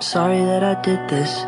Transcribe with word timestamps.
Sorry 0.00 0.40
that 0.44 0.62
I 0.62 0.74
did 0.82 1.08
this. 1.08 1.40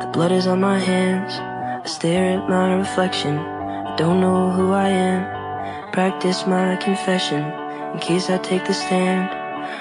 The 0.00 0.08
blood 0.12 0.30
is 0.30 0.46
on 0.46 0.60
my 0.60 0.78
hands. 0.78 1.34
I 1.34 1.84
stare 1.84 2.38
at 2.38 2.48
my 2.48 2.74
reflection. 2.74 3.38
I 3.38 3.96
don't 3.96 4.20
know 4.20 4.50
who 4.50 4.72
I 4.72 4.88
am. 4.88 5.90
Practice 5.90 6.46
my 6.46 6.76
confession. 6.76 7.42
In 7.92 7.98
case 7.98 8.30
I 8.30 8.38
take 8.38 8.64
the 8.66 8.72
stand, 8.72 9.28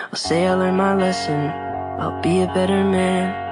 I'll 0.09 0.15
say 0.15 0.47
I 0.47 0.55
learned 0.55 0.77
my 0.77 0.95
lesson. 0.95 1.51
I'll 1.99 2.19
be 2.21 2.41
a 2.41 2.47
better 2.47 2.83
man. 2.83 3.46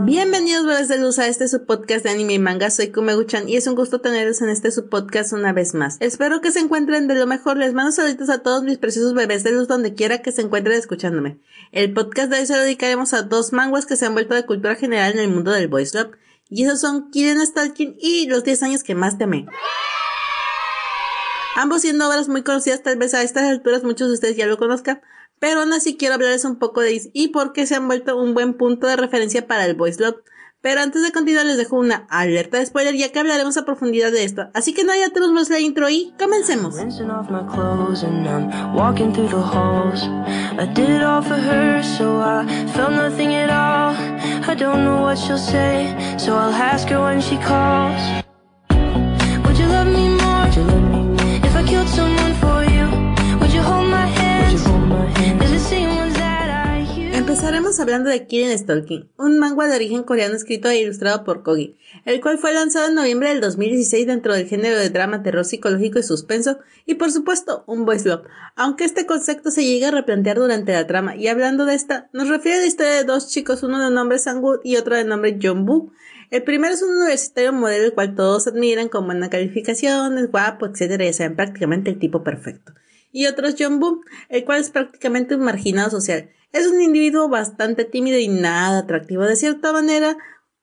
Bienvenidos 0.00 0.66
bebés 0.66 0.88
de 0.88 0.98
luz 0.98 1.18
a 1.18 1.26
este 1.26 1.48
subpodcast 1.48 2.04
de 2.04 2.10
anime 2.10 2.34
y 2.34 2.38
manga, 2.38 2.70
soy 2.70 2.92
Kumeguchan 2.92 3.48
y 3.48 3.56
es 3.56 3.66
un 3.66 3.74
gusto 3.74 4.00
tenerlos 4.00 4.42
en 4.42 4.48
este 4.48 4.70
subpodcast 4.70 5.32
una 5.32 5.52
vez 5.52 5.74
más. 5.74 5.96
Espero 6.00 6.40
que 6.40 6.50
se 6.50 6.60
encuentren 6.60 7.06
de 7.06 7.14
lo 7.14 7.26
mejor, 7.26 7.56
les 7.56 7.74
mando 7.74 7.92
saludos 7.92 8.30
a 8.30 8.42
todos 8.42 8.62
mis 8.62 8.78
preciosos 8.78 9.14
bebés 9.14 9.44
de 9.44 9.52
luz 9.52 9.68
donde 9.68 9.94
quiera 9.94 10.22
que 10.22 10.32
se 10.32 10.42
encuentren 10.42 10.76
escuchándome. 10.76 11.40
El 11.72 11.92
podcast 11.92 12.30
de 12.30 12.40
hoy 12.40 12.46
se 12.46 12.56
dedicaremos 12.56 13.14
a 13.14 13.22
dos 13.22 13.52
manguas 13.52 13.86
que 13.86 13.96
se 13.96 14.06
han 14.06 14.14
vuelto 14.14 14.34
de 14.34 14.46
cultura 14.46 14.74
general 14.74 15.12
en 15.12 15.20
el 15.20 15.30
mundo 15.30 15.50
del 15.50 15.68
voice 15.68 15.96
love 15.96 16.12
y 16.48 16.64
esos 16.64 16.80
son 16.80 17.10
Kiren 17.10 17.44
Stalking 17.44 17.96
y 17.98 18.26
Los 18.28 18.44
10 18.44 18.62
años 18.62 18.82
que 18.82 18.94
más 18.94 19.18
te 19.18 19.24
amé. 19.24 19.46
Ambos 21.56 21.82
siendo 21.82 22.08
obras 22.08 22.28
muy 22.28 22.42
conocidas, 22.42 22.82
tal 22.82 22.98
vez 22.98 23.14
a 23.14 23.22
estas 23.22 23.44
alturas 23.44 23.84
muchos 23.84 24.08
de 24.08 24.14
ustedes 24.14 24.36
ya 24.36 24.46
lo 24.46 24.58
conozcan, 24.58 25.00
pero 25.38 25.60
aún 25.60 25.72
así 25.72 25.96
quiero 25.96 26.14
hablarles 26.14 26.44
un 26.44 26.58
poco 26.58 26.80
de 26.80 26.90
ellos 26.90 27.08
y 27.12 27.28
por 27.28 27.52
qué 27.52 27.66
se 27.66 27.74
han 27.74 27.86
vuelto 27.86 28.16
un 28.16 28.34
buen 28.34 28.54
punto 28.54 28.86
de 28.86 28.96
referencia 28.96 29.46
para 29.46 29.66
el 29.66 29.74
voice 29.74 30.02
love. 30.02 30.16
Pero 30.60 30.80
antes 30.80 31.02
de 31.02 31.12
continuar 31.12 31.44
les 31.44 31.58
dejo 31.58 31.76
una 31.76 32.06
alerta 32.08 32.58
de 32.58 32.64
spoiler 32.64 32.94
ya 32.94 33.12
que 33.12 33.18
hablaremos 33.18 33.58
a 33.58 33.66
profundidad 33.66 34.10
de 34.10 34.24
esto. 34.24 34.48
Así 34.54 34.72
que 34.72 34.82
no, 34.82 34.94
ya 34.94 35.10
tenemos 35.10 35.34
más 35.34 35.50
la 35.50 35.60
intro 35.60 35.90
y 35.90 36.14
comencemos. 36.18 36.78
Empezaremos 57.34 57.80
hablando 57.80 58.10
de 58.10 58.28
Kirin 58.28 58.56
Stalking, 58.56 59.10
un 59.18 59.40
manga 59.40 59.66
de 59.66 59.74
origen 59.74 60.04
coreano 60.04 60.36
escrito 60.36 60.68
e 60.68 60.78
ilustrado 60.78 61.24
por 61.24 61.42
Kogi, 61.42 61.76
el 62.04 62.20
cual 62.20 62.38
fue 62.38 62.54
lanzado 62.54 62.86
en 62.86 62.94
noviembre 62.94 63.30
del 63.30 63.40
2016 63.40 64.06
dentro 64.06 64.34
del 64.34 64.46
género 64.46 64.78
de 64.78 64.88
drama, 64.88 65.24
terror 65.24 65.44
psicológico 65.44 65.98
y 65.98 66.04
suspenso, 66.04 66.60
y 66.86 66.94
por 66.94 67.10
supuesto, 67.10 67.64
un 67.66 67.86
voice 67.86 68.08
love, 68.08 68.24
aunque 68.54 68.84
este 68.84 69.04
concepto 69.04 69.50
se 69.50 69.64
llega 69.64 69.88
a 69.88 69.90
replantear 69.90 70.38
durante 70.38 70.74
la 70.74 70.86
trama, 70.86 71.16
y 71.16 71.26
hablando 71.26 71.66
de 71.66 71.74
esta, 71.74 72.08
nos 72.12 72.28
refiere 72.28 72.58
a 72.58 72.60
la 72.60 72.68
historia 72.68 72.92
de 72.92 73.02
dos 73.02 73.28
chicos, 73.28 73.64
uno 73.64 73.82
de 73.82 73.90
nombre 73.92 74.20
Sang-woo 74.20 74.60
y 74.62 74.76
otro 74.76 74.94
de 74.94 75.02
nombre 75.02 75.36
Jong-boo. 75.42 75.90
El 76.30 76.44
primero 76.44 76.72
es 76.72 76.82
un 76.82 76.96
universitario 76.96 77.52
modelo 77.52 77.86
el 77.86 77.94
cual 77.94 78.14
todos 78.14 78.46
admiran 78.46 78.88
con 78.88 79.06
buenas 79.06 79.30
calificaciones, 79.30 80.30
guapo, 80.30 80.66
etcétera, 80.66 81.04
ya 81.04 81.12
saben 81.12 81.34
prácticamente 81.34 81.90
el 81.90 81.98
tipo 81.98 82.22
perfecto. 82.22 82.74
Y 83.10 83.26
otro 83.26 83.48
es 83.48 83.56
Jong-boo, 83.58 84.02
el 84.28 84.44
cual 84.44 84.60
es 84.60 84.70
prácticamente 84.70 85.34
un 85.34 85.42
marginado 85.42 85.90
social, 85.90 86.30
es 86.54 86.68
un 86.68 86.80
individuo 86.80 87.28
bastante 87.28 87.84
tímido 87.84 88.16
y 88.16 88.28
nada 88.28 88.78
atractivo. 88.78 89.24
De 89.24 89.34
cierta 89.34 89.72
manera, 89.72 90.16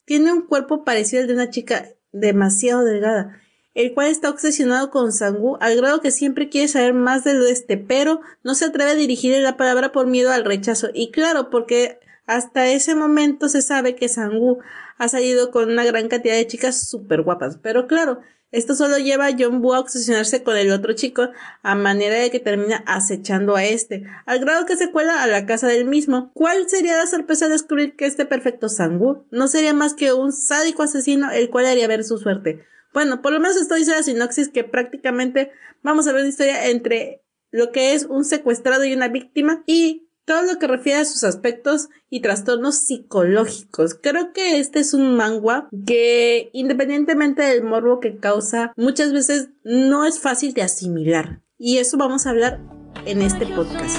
tiene 0.05 0.31
un 0.31 0.47
cuerpo 0.47 0.85
parecido 0.85 1.21
al 1.21 1.27
de 1.27 1.33
una 1.33 1.49
chica 1.49 1.89
demasiado 2.13 2.85
delgada, 2.85 3.41
el 3.73 3.93
cual 3.93 4.07
está 4.07 4.29
obsesionado 4.29 4.89
con 4.89 5.11
Sangu 5.11 5.57
al 5.59 5.75
grado 5.75 5.99
que 5.99 6.11
siempre 6.11 6.47
quiere 6.47 6.69
saber 6.69 6.93
más 6.93 7.25
de 7.25 7.51
este, 7.51 7.77
pero 7.77 8.21
no 8.41 8.55
se 8.55 8.65
atreve 8.65 8.91
a 8.91 8.95
dirigirle 8.95 9.41
la 9.41 9.57
palabra 9.57 9.91
por 9.91 10.07
miedo 10.07 10.31
al 10.31 10.45
rechazo. 10.45 10.87
Y 10.93 11.11
claro, 11.11 11.49
porque 11.49 11.99
hasta 12.25 12.67
ese 12.67 12.95
momento 12.95 13.49
se 13.49 13.61
sabe 13.61 13.95
que 13.95 14.07
Sangu 14.07 14.59
ha 14.97 15.09
salido 15.09 15.51
con 15.51 15.69
una 15.69 15.83
gran 15.83 16.07
cantidad 16.07 16.35
de 16.35 16.47
chicas 16.47 16.87
súper 16.87 17.21
guapas. 17.21 17.57
Pero 17.61 17.87
claro, 17.87 18.21
esto 18.51 18.75
solo 18.75 18.97
lleva 18.97 19.27
a 19.27 19.35
John 19.37 19.61
Boo 19.61 19.73
a 19.73 19.79
obsesionarse 19.79 20.43
con 20.43 20.57
el 20.57 20.71
otro 20.71 20.93
chico 20.93 21.29
a 21.63 21.75
manera 21.75 22.15
de 22.15 22.31
que 22.31 22.39
termina 22.39 22.83
acechando 22.85 23.55
a 23.55 23.63
este, 23.63 24.03
al 24.25 24.39
grado 24.39 24.65
que 24.65 24.75
se 24.75 24.91
cuela 24.91 25.23
a 25.23 25.27
la 25.27 25.45
casa 25.45 25.67
del 25.67 25.85
mismo. 25.85 26.31
¿Cuál 26.33 26.69
sería 26.69 26.97
la 26.97 27.07
sorpresa 27.07 27.45
de 27.45 27.53
descubrir 27.53 27.95
que 27.95 28.05
este 28.05 28.25
perfecto 28.25 28.67
Sangu 28.67 29.25
no 29.31 29.47
sería 29.47 29.73
más 29.73 29.93
que 29.93 30.11
un 30.11 30.33
sádico 30.33 30.83
asesino 30.83 31.31
el 31.31 31.49
cual 31.49 31.65
haría 31.65 31.87
ver 31.87 32.03
su 32.03 32.17
suerte? 32.17 32.65
Bueno, 32.93 33.21
por 33.21 33.31
lo 33.31 33.39
menos 33.39 33.55
esto 33.55 33.75
dice 33.75 33.91
la 33.91 34.03
sinopsis 34.03 34.49
que 34.49 34.65
prácticamente 34.65 35.51
vamos 35.81 36.07
a 36.07 36.11
ver 36.11 36.21
una 36.21 36.29
historia 36.29 36.67
entre 36.67 37.23
lo 37.51 37.71
que 37.71 37.93
es 37.93 38.05
un 38.05 38.25
secuestrado 38.25 38.83
y 38.83 38.93
una 38.93 39.07
víctima 39.07 39.63
y 39.65 40.09
todo 40.25 40.43
lo 40.43 40.59
que 40.59 40.67
refiere 40.67 40.99
a 40.99 41.05
sus 41.05 41.23
aspectos 41.23 41.89
y 42.09 42.21
trastornos 42.21 42.75
psicológicos. 42.75 43.95
Creo 43.95 44.33
que 44.33 44.59
este 44.59 44.79
es 44.79 44.93
un 44.93 45.15
manga 45.15 45.67
que 45.85 46.49
independientemente 46.53 47.41
del 47.41 47.63
morbo 47.63 47.99
que 47.99 48.17
causa, 48.17 48.73
muchas 48.75 49.13
veces 49.13 49.49
no 49.63 50.05
es 50.05 50.19
fácil 50.19 50.53
de 50.53 50.63
asimilar. 50.63 51.41
Y 51.57 51.77
eso 51.77 51.97
vamos 51.97 52.25
a 52.25 52.31
hablar 52.31 52.59
en 53.05 53.21
este 53.21 53.45
podcast. 53.47 53.97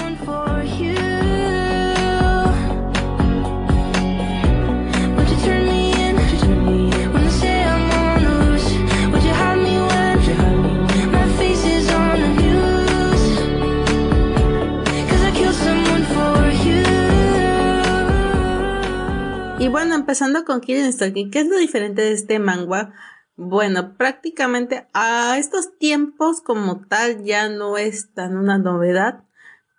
Y 19.63 19.69
bueno, 19.69 19.95
empezando 19.95 20.43
con 20.43 20.59
Kirin 20.59 20.91
Stalking, 20.91 21.31
¿qué 21.31 21.39
es 21.39 21.47
lo 21.47 21.55
diferente 21.55 22.01
de 22.01 22.11
este 22.11 22.37
manga? 22.37 22.93
Bueno, 23.37 23.95
prácticamente 23.95 24.89
a 24.93 25.37
estos 25.39 25.77
tiempos 25.77 26.41
como 26.41 26.85
tal 26.85 27.23
ya 27.23 27.47
no 27.47 27.77
es 27.77 28.13
tan 28.13 28.35
una 28.35 28.57
novedad, 28.57 29.23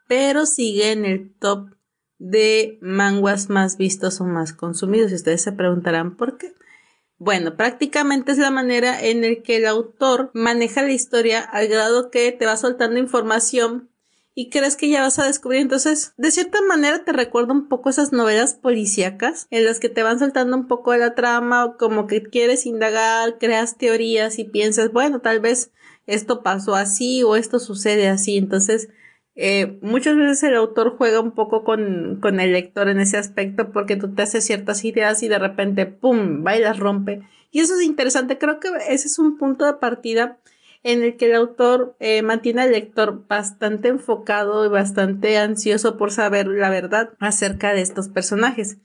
pero 0.09 0.47
sigue 0.47 0.93
en 0.93 1.05
el 1.05 1.35
top 1.39 1.69
de 2.17 2.79
manguas 2.81 3.51
más 3.51 3.77
vistos 3.77 4.23
o 4.23 4.25
más 4.25 4.55
consumidos. 4.55 5.13
Y 5.13 5.17
ustedes 5.17 5.43
se 5.43 5.53
preguntarán 5.53 6.17
por 6.17 6.39
qué. 6.39 6.55
Bueno, 7.19 7.55
prácticamente 7.55 8.33
es 8.33 8.39
la 8.39 8.51
manera 8.51 8.99
en 9.03 9.21
la 9.21 9.43
que 9.43 9.57
el 9.57 9.67
autor 9.67 10.31
maneja 10.33 10.81
la 10.81 10.93
historia 10.93 11.43
al 11.43 11.69
grado 11.69 12.11
que 12.11 12.33
te 12.33 12.47
va 12.47 12.57
soltando 12.57 12.99
información 12.99 13.91
y 14.35 14.51
crees 14.51 14.77
que 14.77 14.89
ya 14.89 15.03
vas 15.03 15.19
a 15.19 15.27
descubrir. 15.27 15.61
Entonces, 15.61 16.13
de 16.17 16.31
cierta 16.31 16.61
manera 16.63 17.05
te 17.05 17.13
recuerda 17.13 17.53
un 17.53 17.69
poco 17.69 17.91
esas 17.91 18.13
novelas 18.13 18.55
policíacas 18.55 19.47
en 19.51 19.65
las 19.65 19.81
que 19.81 19.89
te 19.89 20.03
van 20.03 20.19
soltando 20.19 20.57
un 20.57 20.67
poco 20.67 20.93
de 20.93 20.99
la 20.99 21.15
trama 21.15 21.65
o 21.65 21.77
como 21.77 22.07
que 22.07 22.23
quieres 22.23 22.67
indagar, 22.67 23.39
creas 23.39 23.79
teorías 23.79 24.39
y 24.39 24.45
piensas, 24.45 24.93
bueno, 24.93 25.21
tal 25.21 25.41
vez 25.41 25.71
esto 26.07 26.43
pasó 26.43 26.75
así 26.75 27.23
o 27.23 27.37
esto 27.37 27.59
sucede 27.59 28.09
así. 28.09 28.37
Entonces, 28.37 28.89
eh, 29.37 29.79
muchas 29.83 30.17
veces 30.17 30.43
el 30.45 30.57
autor 30.57 30.97
juega 30.97 31.21
un 31.21 31.33
poco 31.33 31.65
con, 31.65 32.19
con 32.21 32.41
el 32.41 32.53
lector 32.53 32.89
en 32.89 33.01
ese 33.01 33.17
aspecto 33.17 33.73
porque 33.73 33.97
tú 33.97 34.15
te 34.15 34.23
haces 34.23 34.45
ciertas 34.45 34.85
ideas 34.85 35.23
y 35.23 35.29
de 35.29 35.39
repente, 35.39 35.87
¡pum!, 35.87 36.45
va 36.47 36.57
y 36.57 36.61
las 36.61 36.79
rompe. 36.79 37.23
Y 37.51 37.61
eso 37.61 37.75
es 37.75 37.83
interesante. 37.83 38.37
Creo 38.37 38.59
que 38.59 38.69
ese 38.89 39.07
es 39.07 39.19
un 39.19 39.39
punto 39.39 39.65
de 39.65 39.75
partida 39.75 40.39
en 40.85 41.03
el 41.03 41.17
que 41.17 41.27
el 41.27 41.35
autor 41.35 41.97
eh, 41.99 42.23
mantiene 42.23 42.63
al 42.63 42.71
lector 42.71 43.27
bastante 43.27 43.89
enfocado 43.89 44.67
y 44.67 44.69
bastante 44.69 45.39
ansioso 45.39 45.97
por 45.97 46.13
saber 46.13 46.47
la 46.47 46.69
verdad 46.69 47.15
acerca 47.19 47.73
de 47.73 47.81
estos 47.81 48.09
personajes. 48.09 48.77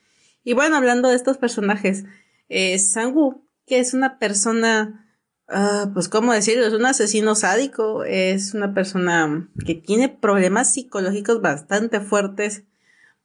Y 0.46 0.54
bueno, 0.54 0.78
hablando 0.78 1.10
de 1.10 1.16
estos 1.16 1.38
personajes, 1.38 2.06
eh, 2.48 2.80
Sangu, 2.80 3.46
que 3.68 3.80
es 3.80 3.94
una 3.94 4.18
persona, 4.18 5.14
ah, 5.50 5.92
pues 5.94 6.08
cómo 6.08 6.32
decirlo, 6.32 6.66
es 6.66 6.74
un 6.74 6.86
asesino 6.86 7.36
sádico, 7.36 8.06
es 8.06 8.54
una 8.54 8.74
persona 8.74 9.50
que 9.66 9.76
tiene 9.76 10.08
problemas 10.08 10.74
psicológicos 10.74 11.42
bastante 11.42 12.00
fuertes, 12.00 12.64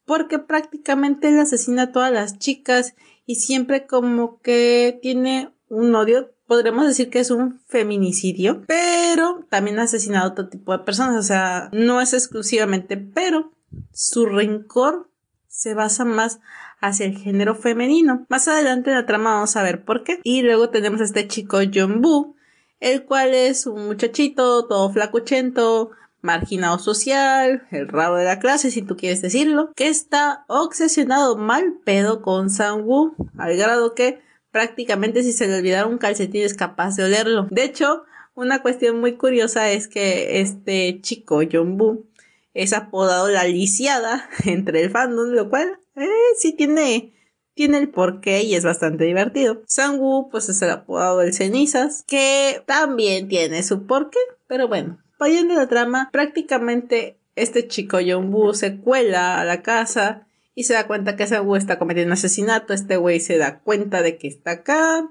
porque 0.04 0.40
prácticamente 0.40 1.28
él 1.28 1.38
asesina 1.38 1.84
a 1.84 1.92
todas 1.92 2.12
las 2.12 2.40
chicas 2.40 2.96
y 3.24 3.36
siempre 3.36 3.86
como 3.86 4.40
que 4.42 4.98
tiene 5.00 5.54
un 5.68 5.94
odio 5.94 6.33
podremos 6.46 6.86
decir 6.86 7.10
que 7.10 7.20
es 7.20 7.30
un 7.30 7.60
feminicidio, 7.66 8.62
pero 8.66 9.46
también 9.48 9.78
ha 9.78 9.84
asesinado 9.84 10.26
a 10.26 10.32
otro 10.32 10.48
tipo 10.48 10.72
de 10.72 10.84
personas, 10.84 11.16
o 11.16 11.26
sea, 11.26 11.68
no 11.72 12.00
es 12.00 12.12
exclusivamente, 12.12 12.96
pero 12.96 13.52
su 13.92 14.26
rencor 14.26 15.08
se 15.48 15.74
basa 15.74 16.04
más 16.04 16.40
hacia 16.80 17.06
el 17.06 17.16
género 17.16 17.54
femenino. 17.54 18.26
Más 18.28 18.48
adelante 18.48 18.90
en 18.90 18.96
la 18.96 19.06
trama 19.06 19.34
vamos 19.34 19.56
a 19.56 19.62
ver 19.62 19.84
por 19.84 20.04
qué. 20.04 20.20
Y 20.22 20.42
luego 20.42 20.70
tenemos 20.70 21.00
a 21.00 21.04
este 21.04 21.28
chico 21.28 21.58
John 21.72 22.02
Boo, 22.02 22.36
el 22.80 23.04
cual 23.04 23.34
es 23.34 23.66
un 23.66 23.86
muchachito 23.86 24.66
todo 24.66 24.92
flacuchento, 24.92 25.92
marginado 26.20 26.78
social, 26.78 27.66
el 27.70 27.88
raro 27.88 28.16
de 28.16 28.24
la 28.24 28.38
clase, 28.38 28.70
si 28.70 28.82
tú 28.82 28.96
quieres 28.96 29.22
decirlo, 29.22 29.70
que 29.76 29.88
está 29.88 30.44
obsesionado 30.48 31.36
mal 31.36 31.74
pedo 31.84 32.22
con 32.22 32.50
Sang-woo, 32.50 33.14
al 33.38 33.56
grado 33.56 33.94
que 33.94 34.23
prácticamente 34.54 35.24
si 35.24 35.32
se 35.32 35.48
le 35.48 35.56
olvidara 35.56 35.88
un 35.88 35.98
calcetín 35.98 36.44
es 36.44 36.54
capaz 36.54 36.94
de 36.94 37.02
olerlo. 37.02 37.48
De 37.50 37.64
hecho, 37.64 38.04
una 38.36 38.62
cuestión 38.62 39.00
muy 39.00 39.16
curiosa 39.16 39.72
es 39.72 39.88
que 39.88 40.40
este 40.40 41.00
chico, 41.00 41.40
John 41.50 42.06
es 42.54 42.72
apodado 42.72 43.28
la 43.30 43.42
lisiada 43.42 44.30
entre 44.44 44.84
el 44.84 44.90
fandom, 44.90 45.30
lo 45.30 45.50
cual 45.50 45.80
eh, 45.96 46.06
sí 46.38 46.52
tiene, 46.52 47.12
tiene 47.54 47.78
el 47.78 47.88
porqué 47.88 48.44
y 48.44 48.54
es 48.54 48.62
bastante 48.62 49.02
divertido. 49.02 49.62
Sangwoo 49.66 50.28
pues 50.30 50.48
es 50.48 50.62
el 50.62 50.70
apodado 50.70 51.18
del 51.18 51.34
cenizas, 51.34 52.04
que 52.06 52.62
también 52.64 53.26
tiene 53.26 53.64
su 53.64 53.88
porqué, 53.88 54.20
pero 54.46 54.68
bueno, 54.68 55.02
vayendo 55.18 55.54
la 55.54 55.68
trama, 55.68 56.10
prácticamente 56.12 57.18
este 57.34 57.66
chico 57.66 57.98
Yonbu 57.98 58.54
se 58.54 58.76
cuela 58.76 59.40
a 59.40 59.44
la 59.44 59.62
casa 59.62 60.28
y 60.54 60.64
se 60.64 60.74
da 60.74 60.86
cuenta 60.86 61.16
que 61.16 61.26
Sangwoo 61.26 61.56
está 61.56 61.78
cometiendo 61.78 62.08
un 62.08 62.12
asesinato, 62.12 62.72
este 62.72 62.96
güey 62.96 63.20
se 63.20 63.38
da 63.38 63.60
cuenta 63.60 64.02
de 64.02 64.18
que 64.18 64.28
está 64.28 64.52
acá, 64.52 65.10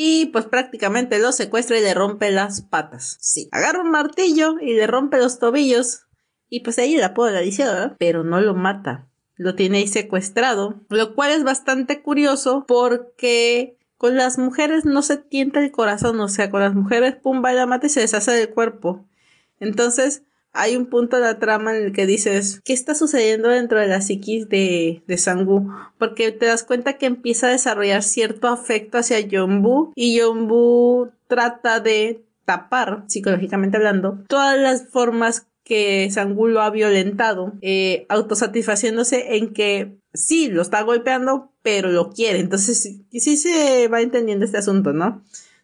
y 0.00 0.26
pues 0.26 0.44
prácticamente 0.44 1.18
lo 1.18 1.32
secuestra 1.32 1.76
y 1.76 1.82
le 1.82 1.92
rompe 1.92 2.30
las 2.30 2.60
patas. 2.60 3.16
Sí. 3.20 3.48
Agarra 3.50 3.80
un 3.80 3.90
martillo 3.90 4.54
y 4.60 4.74
le 4.74 4.86
rompe 4.86 5.18
los 5.18 5.40
tobillos. 5.40 6.06
Y 6.48 6.60
pues 6.60 6.78
ahí 6.78 6.96
la 6.96 7.14
puedo 7.14 7.32
la 7.32 7.40
¿verdad? 7.40 7.96
Pero 7.98 8.22
no 8.22 8.40
lo 8.40 8.54
mata. 8.54 9.08
Lo 9.34 9.56
tiene 9.56 9.78
ahí 9.78 9.88
secuestrado. 9.88 10.80
Lo 10.88 11.16
cual 11.16 11.32
es 11.32 11.42
bastante 11.42 12.00
curioso 12.00 12.64
porque 12.68 13.76
con 13.96 14.16
las 14.16 14.38
mujeres 14.38 14.84
no 14.84 15.02
se 15.02 15.16
tienta 15.16 15.58
el 15.58 15.72
corazón. 15.72 16.20
O 16.20 16.28
sea, 16.28 16.48
con 16.48 16.60
las 16.60 16.76
mujeres, 16.76 17.16
pum, 17.16 17.42
va 17.44 17.52
la 17.52 17.66
mata 17.66 17.88
y 17.88 17.90
se 17.90 17.98
deshace 17.98 18.30
del 18.30 18.50
cuerpo. 18.50 19.04
Entonces, 19.58 20.22
hay 20.58 20.76
un 20.76 20.86
punto 20.86 21.16
de 21.16 21.22
la 21.22 21.38
trama 21.38 21.76
en 21.76 21.84
el 21.84 21.92
que 21.92 22.04
dices, 22.04 22.60
¿qué 22.64 22.72
está 22.72 22.96
sucediendo 22.96 23.48
dentro 23.48 23.78
de 23.78 23.86
la 23.86 24.00
psiquis 24.00 24.48
de, 24.48 25.02
de 25.06 25.16
Sangwoo? 25.16 25.68
Porque 25.98 26.32
te 26.32 26.46
das 26.46 26.64
cuenta 26.64 26.98
que 26.98 27.06
empieza 27.06 27.46
a 27.46 27.52
desarrollar 27.52 28.02
cierto 28.02 28.48
afecto 28.48 28.98
hacia 28.98 29.20
Yonbu 29.20 29.92
y 29.94 30.18
Yonbu 30.18 31.10
trata 31.28 31.78
de 31.78 32.24
tapar, 32.44 33.04
psicológicamente 33.06 33.76
hablando, 33.76 34.18
todas 34.26 34.58
las 34.58 34.88
formas 34.88 35.46
que 35.62 36.10
Sangwoo 36.10 36.48
lo 36.48 36.62
ha 36.62 36.70
violentado, 36.70 37.52
eh, 37.60 38.04
autosatisfaciéndose 38.08 39.36
en 39.36 39.52
que 39.52 39.98
sí, 40.12 40.48
lo 40.48 40.62
está 40.62 40.82
golpeando, 40.82 41.52
pero 41.62 41.90
lo 41.92 42.10
quiere. 42.10 42.40
Entonces, 42.40 43.00
sí, 43.12 43.36
se 43.36 43.86
va 43.86 44.00
entendiendo 44.00 44.44
este 44.44 44.58
asunto, 44.58 44.92
¿no? 44.92 45.22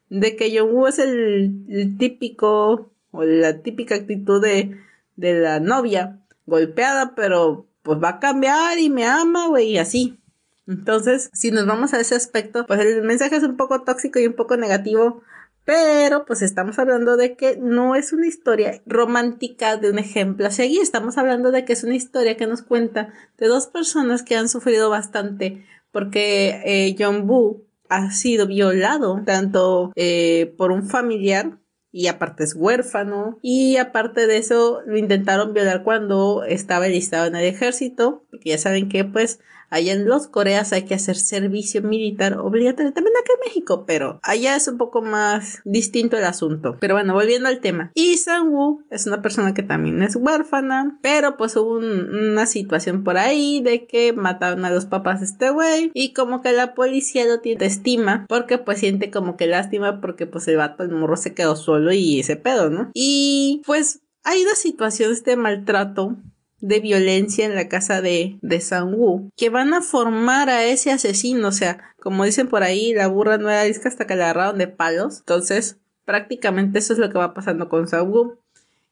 De 0.08 0.36
que 0.36 0.52
Yonbu 0.52 0.86
es 0.86 1.00
el 1.00 1.96
típico 1.98 2.93
o 3.14 3.24
la 3.24 3.62
típica 3.62 3.94
actitud 3.94 4.42
de, 4.42 4.76
de 5.16 5.40
la 5.40 5.60
novia 5.60 6.20
golpeada, 6.46 7.14
pero 7.14 7.66
pues 7.82 7.98
va 8.02 8.08
a 8.10 8.20
cambiar 8.20 8.78
y 8.78 8.90
me 8.90 9.06
ama, 9.06 9.48
güey, 9.48 9.70
y 9.70 9.78
así. 9.78 10.18
Entonces, 10.66 11.30
si 11.32 11.50
nos 11.50 11.66
vamos 11.66 11.94
a 11.94 12.00
ese 12.00 12.14
aspecto, 12.14 12.66
pues 12.66 12.80
el 12.80 13.02
mensaje 13.02 13.36
es 13.36 13.42
un 13.42 13.56
poco 13.56 13.82
tóxico 13.82 14.18
y 14.18 14.26
un 14.26 14.32
poco 14.32 14.56
negativo, 14.56 15.22
pero 15.64 16.24
pues 16.24 16.42
estamos 16.42 16.78
hablando 16.78 17.16
de 17.16 17.36
que 17.36 17.56
no 17.56 17.94
es 17.94 18.12
una 18.12 18.26
historia 18.26 18.82
romántica 18.86 19.76
de 19.76 19.90
un 19.90 19.98
ejemplo 19.98 20.46
a 20.46 20.50
seguir, 20.50 20.82
estamos 20.82 21.16
hablando 21.16 21.50
de 21.50 21.64
que 21.64 21.72
es 21.72 21.84
una 21.84 21.94
historia 21.94 22.36
que 22.36 22.46
nos 22.46 22.62
cuenta 22.62 23.12
de 23.38 23.46
dos 23.46 23.66
personas 23.66 24.22
que 24.22 24.36
han 24.36 24.48
sufrido 24.48 24.90
bastante 24.90 25.64
porque 25.94 26.60
eh, 26.64 26.96
John 26.98 27.26
Boo 27.26 27.64
ha 27.88 28.10
sido 28.10 28.46
violado 28.46 29.22
tanto 29.24 29.92
eh, 29.94 30.52
por 30.58 30.72
un 30.72 30.82
familiar 30.88 31.58
y 31.94 32.08
aparte 32.08 32.42
es 32.42 32.56
huérfano 32.56 33.38
y 33.40 33.76
aparte 33.76 34.26
de 34.26 34.36
eso 34.36 34.82
lo 34.84 34.96
intentaron 34.96 35.54
violar 35.54 35.84
cuando 35.84 36.42
estaba 36.42 36.88
listado 36.88 37.26
en 37.26 37.36
el 37.36 37.44
ejército 37.44 38.24
porque 38.32 38.50
ya 38.50 38.58
saben 38.58 38.88
que 38.88 39.04
pues 39.04 39.38
Allá 39.74 39.92
en 39.92 40.06
los 40.06 40.28
Coreas 40.28 40.72
hay 40.72 40.84
que 40.84 40.94
hacer 40.94 41.16
servicio 41.16 41.82
militar 41.82 42.38
obligatorio, 42.38 42.92
también 42.92 43.16
acá 43.16 43.32
en 43.34 43.48
México, 43.48 43.84
pero 43.84 44.20
allá 44.22 44.54
es 44.54 44.68
un 44.68 44.78
poco 44.78 45.02
más 45.02 45.62
distinto 45.64 46.16
el 46.16 46.22
asunto. 46.22 46.76
Pero 46.78 46.94
bueno, 46.94 47.12
volviendo 47.12 47.48
al 47.48 47.58
tema. 47.58 47.90
Y 47.92 48.16
Sang-woo 48.18 48.84
es 48.90 49.08
una 49.08 49.20
persona 49.20 49.52
que 49.52 49.64
también 49.64 50.00
es 50.00 50.14
huérfana, 50.14 51.00
pero 51.02 51.36
pues 51.36 51.56
hubo 51.56 51.78
una 51.78 52.46
situación 52.46 53.02
por 53.02 53.18
ahí 53.18 53.62
de 53.62 53.88
que 53.88 54.12
mataron 54.12 54.64
a 54.64 54.70
los 54.70 54.86
papás 54.86 55.18
de 55.18 55.26
este 55.26 55.50
güey 55.50 55.90
y 55.92 56.12
como 56.12 56.40
que 56.40 56.52
la 56.52 56.74
policía 56.74 57.26
lo 57.26 57.40
tiene 57.40 57.66
estima 57.66 58.26
porque 58.28 58.58
pues 58.58 58.78
siente 58.78 59.10
como 59.10 59.36
que 59.36 59.48
lástima 59.48 60.00
porque 60.00 60.28
pues 60.28 60.46
el 60.46 60.56
vato, 60.56 60.84
el 60.84 60.90
morro 60.90 61.16
se 61.16 61.34
quedó 61.34 61.56
solo 61.56 61.92
y 61.92 62.20
ese 62.20 62.36
pedo, 62.36 62.70
¿no? 62.70 62.92
Y 62.94 63.60
pues 63.66 64.02
hay 64.22 64.44
dos 64.44 64.58
situaciones 64.58 65.24
de 65.24 65.34
maltrato 65.34 66.16
de 66.64 66.80
violencia 66.80 67.44
en 67.44 67.54
la 67.54 67.68
casa 67.68 68.00
de, 68.00 68.38
de 68.40 68.60
Sang-woo 68.60 69.30
que 69.36 69.50
van 69.50 69.74
a 69.74 69.82
formar 69.82 70.48
a 70.48 70.64
ese 70.64 70.90
asesino. 70.90 71.48
O 71.48 71.52
sea, 71.52 71.94
como 72.00 72.24
dicen 72.24 72.48
por 72.48 72.62
ahí, 72.62 72.94
la 72.94 73.06
burra 73.06 73.36
no 73.36 73.50
era 73.50 73.64
disca 73.64 73.88
hasta 73.90 74.06
que 74.06 74.16
la 74.16 74.30
agarraron 74.30 74.58
de 74.58 74.68
palos. 74.68 75.18
Entonces, 75.18 75.78
prácticamente 76.06 76.78
eso 76.78 76.94
es 76.94 76.98
lo 76.98 77.10
que 77.10 77.18
va 77.18 77.34
pasando 77.34 77.68
con 77.68 77.86
Sang-woo. 77.86 78.38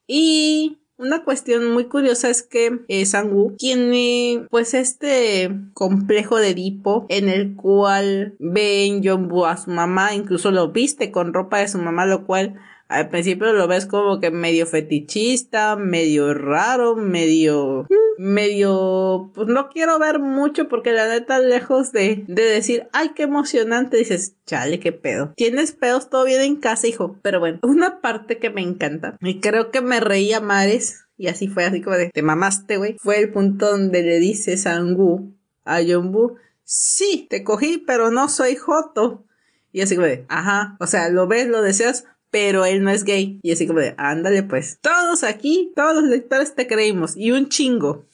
Y 0.06 0.80
una 0.98 1.24
cuestión 1.24 1.72
muy 1.72 1.86
curiosa 1.86 2.28
es 2.28 2.42
que 2.42 2.80
eh, 2.88 3.06
Sang-woo 3.06 3.56
tiene 3.56 4.46
pues 4.50 4.74
este 4.74 5.50
complejo 5.72 6.36
de 6.36 6.50
Edipo 6.50 7.06
en 7.08 7.30
el 7.30 7.56
cual 7.56 8.36
ve 8.38 8.84
en 8.84 9.02
Jong-woo 9.02 9.46
a 9.46 9.56
su 9.56 9.70
mamá, 9.70 10.14
incluso 10.14 10.50
lo 10.50 10.72
viste 10.72 11.10
con 11.10 11.32
ropa 11.32 11.58
de 11.58 11.68
su 11.68 11.78
mamá, 11.78 12.04
lo 12.04 12.26
cual 12.26 12.60
al 12.92 13.08
principio 13.08 13.52
lo 13.52 13.66
ves 13.66 13.86
como 13.86 14.20
que 14.20 14.30
medio 14.30 14.66
fetichista, 14.66 15.76
medio 15.76 16.34
raro, 16.34 16.94
medio, 16.96 17.86
medio, 18.18 19.30
pues 19.34 19.48
no 19.48 19.68
quiero 19.68 19.98
ver 19.98 20.18
mucho 20.18 20.68
porque 20.68 20.92
la 20.92 21.08
neta 21.08 21.38
lejos 21.38 21.92
de, 21.92 22.24
de 22.26 22.42
decir, 22.42 22.88
ay, 22.92 23.12
qué 23.14 23.24
emocionante, 23.24 23.96
dices, 23.96 24.36
chale, 24.46 24.78
qué 24.78 24.92
pedo. 24.92 25.32
Tienes 25.36 25.72
pedos 25.72 26.10
todo 26.10 26.24
bien 26.24 26.42
en 26.42 26.56
casa, 26.56 26.86
hijo. 26.86 27.16
Pero 27.22 27.40
bueno, 27.40 27.58
una 27.62 28.00
parte 28.00 28.38
que 28.38 28.50
me 28.50 28.62
encanta 28.62 29.16
y 29.20 29.40
creo 29.40 29.70
que 29.70 29.80
me 29.80 30.00
reía 30.00 30.40
mares 30.40 31.06
y 31.16 31.28
así 31.28 31.48
fue 31.48 31.64
así 31.64 31.80
como 31.80 31.96
de, 31.96 32.10
te 32.10 32.22
mamaste, 32.22 32.76
güey. 32.78 32.96
Fue 32.98 33.18
el 33.18 33.32
punto 33.32 33.70
donde 33.70 34.02
le 34.02 34.18
dice 34.18 34.56
Sangu 34.56 35.34
a 35.64 35.80
Yombu, 35.80 36.36
sí, 36.64 37.26
te 37.30 37.44
cogí, 37.44 37.78
pero 37.78 38.10
no 38.10 38.28
soy 38.28 38.56
Joto. 38.56 39.24
Y 39.70 39.80
así 39.80 39.94
como 39.94 40.06
de, 40.06 40.26
ajá, 40.28 40.76
o 40.80 40.86
sea, 40.86 41.08
lo 41.08 41.26
ves, 41.26 41.48
lo 41.48 41.62
deseas, 41.62 42.06
pero 42.32 42.64
él 42.64 42.82
no 42.82 42.90
es 42.90 43.04
gay. 43.04 43.38
Y 43.42 43.52
así 43.52 43.66
como 43.68 43.78
de, 43.78 43.94
ándale 43.98 44.42
pues. 44.42 44.78
Todos 44.80 45.22
aquí, 45.22 45.72
todos 45.76 45.94
los 45.94 46.04
lectores 46.04 46.56
te 46.56 46.66
creímos. 46.66 47.14
Y 47.14 47.30
un 47.30 47.50
chingo. 47.50 48.06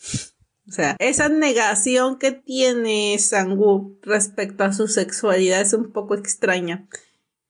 O 0.69 0.73
sea, 0.73 0.97
esa 0.99 1.31
negación 1.31 2.19
que 2.19 2.33
tiene 2.33 3.17
Sangu 3.19 3.97
respecto 4.03 4.65
a 4.65 4.73
su 4.75 4.89
sexualidad 4.89 5.61
es 5.61 5.73
un 5.73 5.93
poco 5.93 6.15
extraña. 6.17 6.87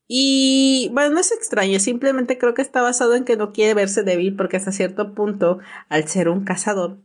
Y 0.06 0.90
bueno, 0.92 1.14
no 1.14 1.20
es 1.20 1.32
extraño, 1.32 1.80
simplemente 1.80 2.38
creo 2.38 2.54
que 2.54 2.62
está 2.62 2.80
basado 2.80 3.14
en 3.14 3.24
que 3.24 3.36
no 3.36 3.52
quiere 3.52 3.74
verse 3.74 4.04
débil 4.04 4.36
porque 4.36 4.56
hasta 4.56 4.72
cierto 4.72 5.14
punto, 5.14 5.58
al 5.90 6.08
ser 6.08 6.30
un 6.30 6.44
cazador, 6.44 6.98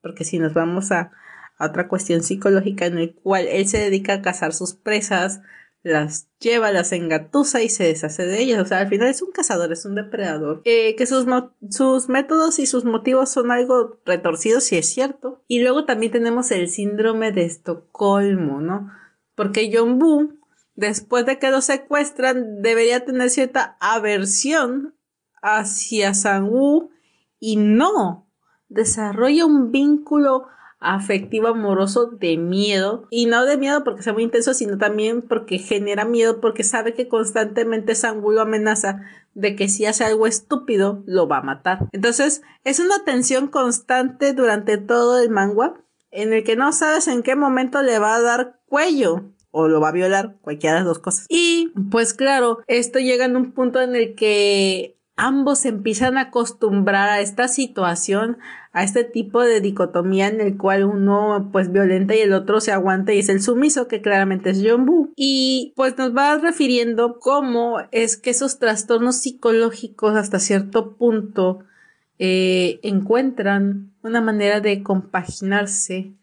porque 0.00 0.24
si 0.24 0.40
nos 0.40 0.54
vamos 0.54 0.90
a, 0.90 1.12
a 1.56 1.66
otra 1.66 1.86
cuestión 1.86 2.22
psicológica 2.22 2.86
en 2.86 2.98
el 2.98 3.14
cual 3.14 3.46
él 3.46 3.68
se 3.68 3.78
dedica 3.78 4.14
a 4.14 4.22
cazar 4.22 4.52
sus 4.52 4.74
presas, 4.74 5.40
las 5.82 6.28
lleva, 6.38 6.72
las 6.72 6.92
engatusa 6.92 7.62
y 7.62 7.68
se 7.68 7.84
deshace 7.84 8.26
de 8.26 8.40
ellas. 8.40 8.60
O 8.60 8.66
sea, 8.66 8.80
al 8.80 8.88
final 8.88 9.08
es 9.08 9.22
un 9.22 9.30
cazador, 9.30 9.72
es 9.72 9.84
un 9.84 9.94
depredador. 9.94 10.62
Eh, 10.64 10.96
que 10.96 11.06
sus, 11.06 11.26
sus 11.70 12.08
métodos 12.08 12.58
y 12.58 12.66
sus 12.66 12.84
motivos 12.84 13.30
son 13.30 13.50
algo 13.50 14.00
retorcidos, 14.04 14.64
si 14.64 14.76
es 14.76 14.88
cierto. 14.92 15.42
Y 15.48 15.60
luego 15.60 15.84
también 15.84 16.12
tenemos 16.12 16.50
el 16.50 16.68
síndrome 16.68 17.32
de 17.32 17.44
Estocolmo, 17.44 18.60
¿no? 18.60 18.90
Porque 19.34 19.70
John 19.72 19.98
Boo, 19.98 20.34
después 20.74 21.26
de 21.26 21.38
que 21.38 21.50
lo 21.50 21.60
secuestran, 21.60 22.60
debería 22.62 23.04
tener 23.04 23.30
cierta 23.30 23.76
aversión 23.80 24.94
hacia 25.42 26.14
Sang-woo 26.14 26.90
y 27.38 27.56
no 27.56 28.28
desarrolla 28.68 29.46
un 29.46 29.70
vínculo 29.70 30.48
afectivo 30.80 31.48
amoroso 31.48 32.06
de 32.06 32.36
miedo 32.36 33.06
y 33.10 33.26
no 33.26 33.44
de 33.44 33.56
miedo 33.56 33.84
porque 33.84 34.02
sea 34.02 34.12
muy 34.12 34.22
intenso 34.22 34.54
sino 34.54 34.78
también 34.78 35.22
porque 35.22 35.58
genera 35.58 36.04
miedo 36.04 36.40
porque 36.40 36.62
sabe 36.62 36.94
que 36.94 37.08
constantemente 37.08 37.94
Sangulo 37.94 38.42
amenaza 38.42 39.02
de 39.34 39.56
que 39.56 39.68
si 39.68 39.86
hace 39.86 40.04
algo 40.04 40.26
estúpido 40.26 41.02
lo 41.06 41.26
va 41.26 41.38
a 41.38 41.42
matar 41.42 41.88
entonces 41.92 42.42
es 42.64 42.78
una 42.78 43.04
tensión 43.04 43.48
constante 43.48 44.32
durante 44.32 44.78
todo 44.78 45.20
el 45.20 45.30
manga 45.30 45.74
en 46.10 46.32
el 46.32 46.44
que 46.44 46.56
no 46.56 46.72
sabes 46.72 47.08
en 47.08 47.22
qué 47.22 47.36
momento 47.36 47.82
le 47.82 47.98
va 47.98 48.14
a 48.14 48.20
dar 48.20 48.60
cuello 48.66 49.24
o 49.50 49.68
lo 49.68 49.80
va 49.80 49.88
a 49.88 49.92
violar, 49.92 50.36
cualquiera 50.42 50.74
de 50.74 50.80
las 50.80 50.86
dos 50.86 50.98
cosas. 50.98 51.26
Y 51.28 51.72
pues 51.90 52.14
claro, 52.14 52.58
esto 52.66 52.98
llega 52.98 53.24
en 53.24 53.36
un 53.36 53.52
punto 53.52 53.80
en 53.80 53.96
el 53.96 54.14
que 54.14 54.97
ambos 55.18 55.66
empiezan 55.66 56.16
a 56.16 56.22
acostumbrar 56.22 57.10
a 57.10 57.20
esta 57.20 57.48
situación, 57.48 58.38
a 58.72 58.84
este 58.84 59.02
tipo 59.02 59.42
de 59.42 59.60
dicotomía 59.60 60.28
en 60.28 60.40
el 60.40 60.56
cual 60.56 60.84
uno 60.84 61.50
pues 61.52 61.72
violenta 61.72 62.14
y 62.14 62.20
el 62.20 62.32
otro 62.32 62.60
se 62.60 62.70
aguanta 62.70 63.12
y 63.12 63.18
es 63.18 63.28
el 63.28 63.42
sumiso 63.42 63.88
que 63.88 64.00
claramente 64.00 64.50
es 64.50 64.62
John 64.64 64.86
Boo. 64.86 65.10
Y 65.16 65.74
pues 65.76 65.98
nos 65.98 66.16
va 66.16 66.38
refiriendo 66.38 67.18
cómo 67.18 67.78
es 67.90 68.16
que 68.16 68.30
esos 68.30 68.60
trastornos 68.60 69.16
psicológicos 69.16 70.14
hasta 70.14 70.38
cierto 70.38 70.96
punto 70.96 71.64
eh, 72.20 72.78
encuentran 72.84 73.92
una 74.02 74.20
manera 74.20 74.60
de 74.60 74.84
compaginarse 74.84 76.14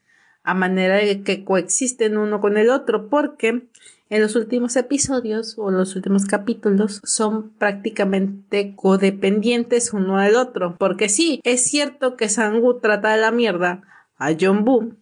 a 0.44 0.54
manera 0.54 0.96
de 0.96 1.22
que 1.22 1.44
coexisten 1.44 2.18
uno 2.18 2.40
con 2.40 2.58
el 2.58 2.70
otro 2.70 3.10
porque 3.10 3.68
en 4.10 4.22
los 4.22 4.36
últimos 4.36 4.76
episodios 4.76 5.56
o 5.58 5.72
los 5.72 5.96
últimos 5.96 6.26
capítulos 6.26 7.02
son 7.04 7.52
prácticamente 7.52 8.76
codependientes 8.76 9.94
uno 9.94 10.18
al 10.18 10.36
otro. 10.36 10.76
Porque 10.78 11.10
sí, 11.10 11.40
es 11.44 11.64
cierto 11.64 12.16
que 12.16 12.30
Sangu 12.30 12.80
trata 12.80 13.14
de 13.14 13.22
la 13.22 13.32
mierda 13.32 13.82
a 14.18 14.32
John 14.40 14.64
Boo, 14.64 14.96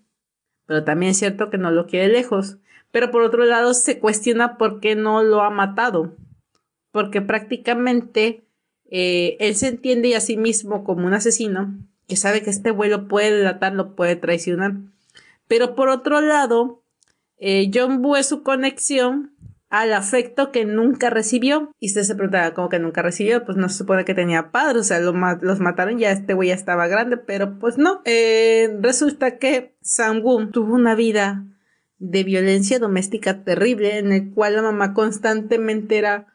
pero 0.65 0.83
también 0.83 1.12
es 1.12 1.17
cierto 1.17 1.50
que 1.50 1.57
no 1.57 1.72
lo 1.72 1.88
quiere 1.88 2.07
lejos. 2.07 2.57
Pero 2.91 3.12
por 3.12 3.24
otro 3.24 3.43
lado 3.45 3.74
se 3.74 4.00
cuestiona 4.00 4.57
por 4.57 4.79
qué 4.79 4.95
no 4.95 5.24
lo 5.24 5.41
ha 5.41 5.50
matado. 5.50 6.15
Porque 6.91 7.22
prácticamente 7.22 8.45
eh, 8.89 9.36
él 9.39 9.55
se 9.55 9.67
entiende 9.67 10.15
a 10.15 10.19
sí 10.19 10.38
mismo 10.38 10.83
como 10.83 11.07
un 11.07 11.13
asesino 11.13 11.75
que 12.07 12.15
sabe 12.15 12.43
que 12.43 12.51
este 12.51 12.72
vuelo 12.72 13.07
puede 13.07 13.31
delatarlo, 13.31 13.95
puede 13.95 14.15
traicionar. 14.15 14.75
Pero 15.48 15.75
por 15.75 15.89
otro 15.89 16.22
lado, 16.22 16.82
eh, 17.45 17.69
John 17.73 18.01
es 18.17 18.27
su 18.27 18.41
conexión 18.41 19.35
al 19.69 19.91
afecto 19.91 20.50
que 20.53 20.63
nunca 20.63 21.09
recibió. 21.09 21.73
Y 21.77 21.88
usted 21.88 22.03
se 22.03 22.15
pregunta, 22.15 22.53
¿cómo 22.53 22.69
que 22.69 22.79
nunca 22.79 23.01
recibió? 23.01 23.43
Pues 23.43 23.57
no 23.57 23.67
se 23.67 23.79
supone 23.79 24.05
que 24.05 24.13
tenía 24.13 24.50
padre, 24.51 24.79
o 24.79 24.83
sea, 24.83 25.01
los 25.01 25.59
mataron, 25.59 25.97
ya 25.97 26.12
este 26.12 26.33
güey 26.33 26.50
ya 26.50 26.55
estaba 26.55 26.88
grande, 26.88 27.17
pero 27.17 27.59
pues 27.59 27.77
no. 27.77 28.01
Eh, 28.05 28.77
resulta 28.79 29.39
que 29.39 29.75
Sang-woo 29.81 30.51
tuvo 30.51 30.73
una 30.73 30.95
vida 30.95 31.45
de 31.97 32.23
violencia 32.23 32.79
doméstica 32.79 33.43
terrible, 33.43 33.97
en 33.97 34.13
el 34.13 34.31
cual 34.33 34.55
la 34.55 34.62
mamá 34.62 34.93
constantemente 34.93 35.97
era 35.97 36.27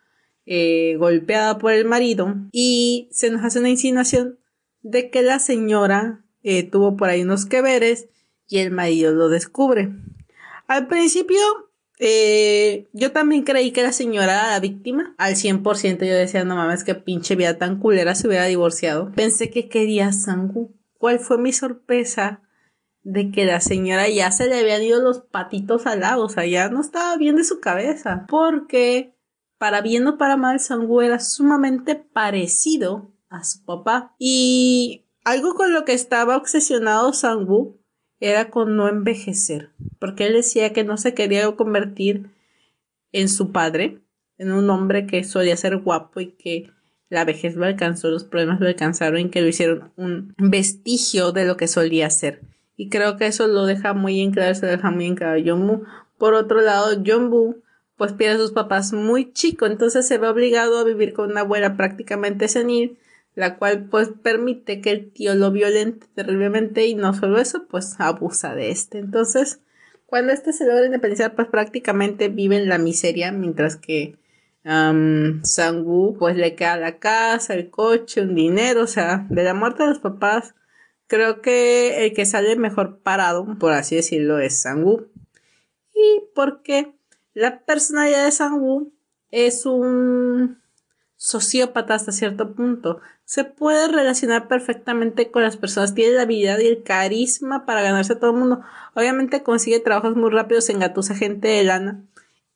eh, 0.45 0.97
golpeada 0.99 1.57
por 1.57 1.73
el 1.73 1.87
marido, 1.87 2.35
y 2.53 3.09
se 3.13 3.31
nos 3.31 3.43
hace 3.45 3.61
una 3.61 3.71
insinuación 3.71 4.39
de 4.83 5.09
que 5.09 5.23
la 5.23 5.39
señora 5.39 6.23
tuvo 6.71 6.97
por 6.97 7.09
ahí 7.09 7.23
unos 7.23 7.47
que 7.47 7.63
veres 7.63 8.09
y 8.47 8.59
el 8.59 8.73
marido 8.73 9.13
lo 9.13 9.29
descubre. 9.31 9.91
Al 10.69 10.87
principio, 10.87 11.41
eh, 11.99 12.89
yo 12.93 13.11
también 13.11 13.43
creí 13.43 13.73
que 13.73 13.83
la 13.83 13.93
señora 13.93 14.35
era 14.35 14.51
la 14.51 14.61
víctima. 14.61 15.15
Al 15.17 15.35
100% 15.35 16.07
yo 16.07 16.15
decía, 16.15 16.45
no 16.45 16.57
mames, 16.57 16.85
que 16.85 16.95
pinche 16.95 17.37
vida 17.37 17.57
tan 17.57 17.79
culera 17.79 18.15
se 18.15 18.29
hubiera 18.29 18.45
divorciado. 18.45 19.11
Pensé 19.13 19.51
que 19.51 19.69
quería 19.69 20.13
Sangu. 20.13 20.77
¿Cuál 20.99 21.21
fue 21.21 21.39
mi 21.39 21.53
sorpresa? 21.53 22.43
De 23.03 23.31
que 23.31 23.47
la 23.47 23.61
señora 23.61 24.09
ya 24.09 24.31
se 24.31 24.47
le 24.47 24.61
habían 24.61 24.83
ido 24.83 25.01
los 25.01 25.21
patitos 25.21 25.87
al 25.87 26.01
lado, 26.01 26.25
o 26.25 26.29
sea, 26.29 26.45
ya 26.45 26.69
no 26.69 26.83
estaba 26.83 27.17
bien 27.17 27.37
de 27.37 27.45
su 27.45 27.61
cabeza. 27.61 28.27
Porque, 28.29 29.17
para 29.57 29.81
bien 29.81 30.07
o 30.07 30.19
para 30.19 30.37
mal, 30.37 30.61
Sangu 30.61 31.01
era 31.01 31.19
sumamente 31.19 31.95
parecido 31.95 33.15
a 33.31 33.43
su 33.45 33.65
papá. 33.65 34.15
Y 34.19 35.07
algo 35.25 35.55
con 35.55 35.73
lo 35.73 35.87
que 35.87 35.95
estaba 35.95 36.37
obsesionado 36.37 37.15
Sangu 37.15 37.79
era 38.21 38.51
con 38.51 38.77
no 38.77 38.89
envejecer, 38.89 39.71
porque 39.99 40.27
él 40.27 40.35
decía 40.35 40.73
que 40.73 40.85
no 40.85 40.97
se 40.97 41.15
quería 41.15 41.51
convertir 41.53 42.31
en 43.13 43.29
su 43.29 43.53
padre, 43.53 43.99
en 44.39 44.53
un 44.53 44.71
hombre 44.71 45.07
que 45.07 45.25
solía 45.25 45.57
ser 45.57 45.79
guapo 45.79 46.21
y 46.21 46.33
que 46.33 46.71
la 47.09 47.25
vejez 47.25 47.57
lo 47.57 47.65
alcanzó, 47.65 48.11
los 48.11 48.25
problemas 48.25 48.61
lo 48.61 48.67
alcanzaron 48.67 49.21
y 49.21 49.31
que 49.31 49.41
lo 49.41 49.49
hicieron 49.49 49.93
un 49.97 50.35
vestigio 50.37 51.33
de 51.33 51.45
lo 51.45 51.57
que 51.57 51.69
solía 51.69 52.11
ser. 52.11 52.43
Y 52.77 52.91
creo 52.91 53.17
que 53.17 53.27
eso 53.27 53.49
lo 53.49 53.67
deja 53.67 53.95
muy 53.95 54.21
en 54.21 54.31
claro, 54.31 54.55
se 54.55 54.67
deja 54.67 54.91
muy 54.91 55.07
en 55.07 55.17
claro 55.17 55.43
John 55.45 55.67
Boo. 55.67 55.85
Por 56.19 56.35
otro 56.35 56.61
lado, 56.61 57.03
John 57.05 57.31
Boo 57.31 57.63
pues 57.97 58.13
pierde 58.13 58.37
a 58.37 58.39
sus 58.39 58.53
papás 58.53 58.93
muy 58.93 59.33
chico, 59.33 59.67
entonces 59.67 60.07
se 60.07 60.19
ve 60.19 60.29
obligado 60.29 60.79
a 60.79 60.85
vivir 60.85 61.13
con 61.13 61.33
una 61.33 61.41
abuela 61.41 61.77
prácticamente 61.77 62.47
senil 62.47 62.97
la 63.39 63.57
cual 63.57 63.85
pues 63.89 64.09
permite 64.21 64.81
que 64.81 64.91
el 64.91 65.13
tío 65.13 65.37
lo 65.37 65.53
violente 65.53 66.09
terriblemente 66.13 66.89
y 66.89 66.97
no 66.97 67.15
solo 67.15 67.39
eso, 67.39 67.69
pues 67.69 67.95
abusa 68.01 68.57
de 68.57 68.73
este. 68.73 68.99
Entonces, 68.99 69.61
cuando 70.07 70.33
este 70.33 70.53
se 70.53 70.67
logra 70.67 70.87
independizar, 70.87 71.37
pues 71.37 71.47
prácticamente 71.47 72.31
vive 72.31 72.57
en 72.57 72.69
la 72.69 72.79
miseria, 72.79 73.31
mientras 73.31 73.77
que 73.77 74.17
um, 74.65 75.41
Sangu 75.45 76.17
pues 76.19 76.35
le 76.35 76.57
queda 76.57 76.79
la 76.79 76.99
casa, 76.99 77.55
el 77.55 77.71
coche, 77.71 78.23
un 78.23 78.35
dinero, 78.35 78.83
o 78.83 78.87
sea, 78.89 79.25
de 79.31 79.45
la 79.45 79.55
muerte 79.55 79.85
de 79.85 79.91
los 79.91 80.01
papás, 80.01 80.57
creo 81.07 81.41
que 81.41 82.07
el 82.07 82.15
que 82.15 82.27
sale 82.27 82.57
mejor 82.57 82.99
parado, 83.05 83.47
por 83.61 83.73
así 83.73 83.95
decirlo, 83.95 84.41
es 84.41 84.61
Sangu. 84.61 85.07
Y 85.95 86.25
porque 86.35 86.93
la 87.35 87.61
personalidad 87.65 88.25
de 88.25 88.33
Sangu 88.33 88.93
es 89.31 89.65
un 89.65 90.61
sociópata 91.15 91.95
hasta 91.95 92.11
cierto 92.11 92.53
punto 92.57 93.01
se 93.29 93.45
puede 93.45 93.89
relacionar 93.89 94.49
perfectamente 94.49 95.31
con 95.31 95.43
las 95.43 95.59
personas, 95.59 95.95
tiene 95.95 96.15
la 96.15 96.23
habilidad 96.23 96.61
y 96.61 96.67
el 96.67 96.83
carisma 96.83 97.67
para 97.67 97.83
ganarse 97.83 98.15
a 98.15 98.19
todo 98.19 98.31
el 98.31 98.39
mundo. 98.39 98.63
Obviamente 98.95 99.43
consigue 99.43 99.81
trabajos 99.81 100.17
muy 100.17 100.31
rápidos, 100.31 100.71
engatusa 100.71 101.15
gente 101.15 101.47
de 101.47 101.63
lana 101.63 102.07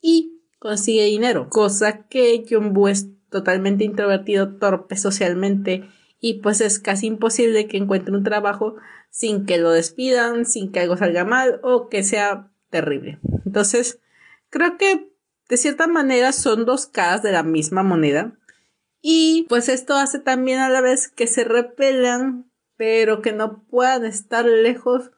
y 0.01 0.41
consigue 0.59 1.05
dinero, 1.05 1.51
cosa 1.51 2.07
que 2.07 2.47
John 2.49 2.73
Boo 2.73 2.89
es 2.89 3.09
totalmente 3.29 3.85
introvertido, 3.85 4.57
torpe 4.57 4.97
socialmente 4.97 5.91
y 6.21 6.41
pues 6.41 6.63
es 6.63 6.79
casi 6.79 7.07
imposible 7.07 7.69
que 7.69 7.77
encuentre 7.77 8.17
un 8.17 8.25
trabajo 8.25 8.77
sin 9.11 9.45
que 9.45 9.59
lo 9.59 9.73
despidan, 9.73 10.47
sin 10.47 10.73
que 10.73 10.81
algo 10.81 10.97
salga 10.97 11.27
mal 11.27 11.61
o 11.63 11.91
que 11.91 12.03
sea 12.03 12.51
terrible. 12.71 13.19
Entonces, 13.45 14.01
creo 14.49 14.79
que 14.79 15.13
de 15.51 15.57
cierta 15.59 15.87
manera 15.87 16.33
son 16.33 16.65
dos 16.65 16.87
caras 16.87 17.23
de 17.23 17.33
la 17.33 17.43
misma 17.43 17.83
moneda 17.83 18.39
y 19.03 19.47
pues 19.49 19.69
esto 19.69 19.95
hace 19.97 20.21
también 20.21 20.61
a 20.61 20.71
la 20.71 20.81
vez 20.81 21.09
que 21.09 21.27
se 21.27 21.45
repelan, 21.45 22.51
pero 22.77 23.21
que 23.21 23.33
no 23.33 23.65
puedan 23.65 24.05
estar 24.05 24.45
lejos 24.45 25.11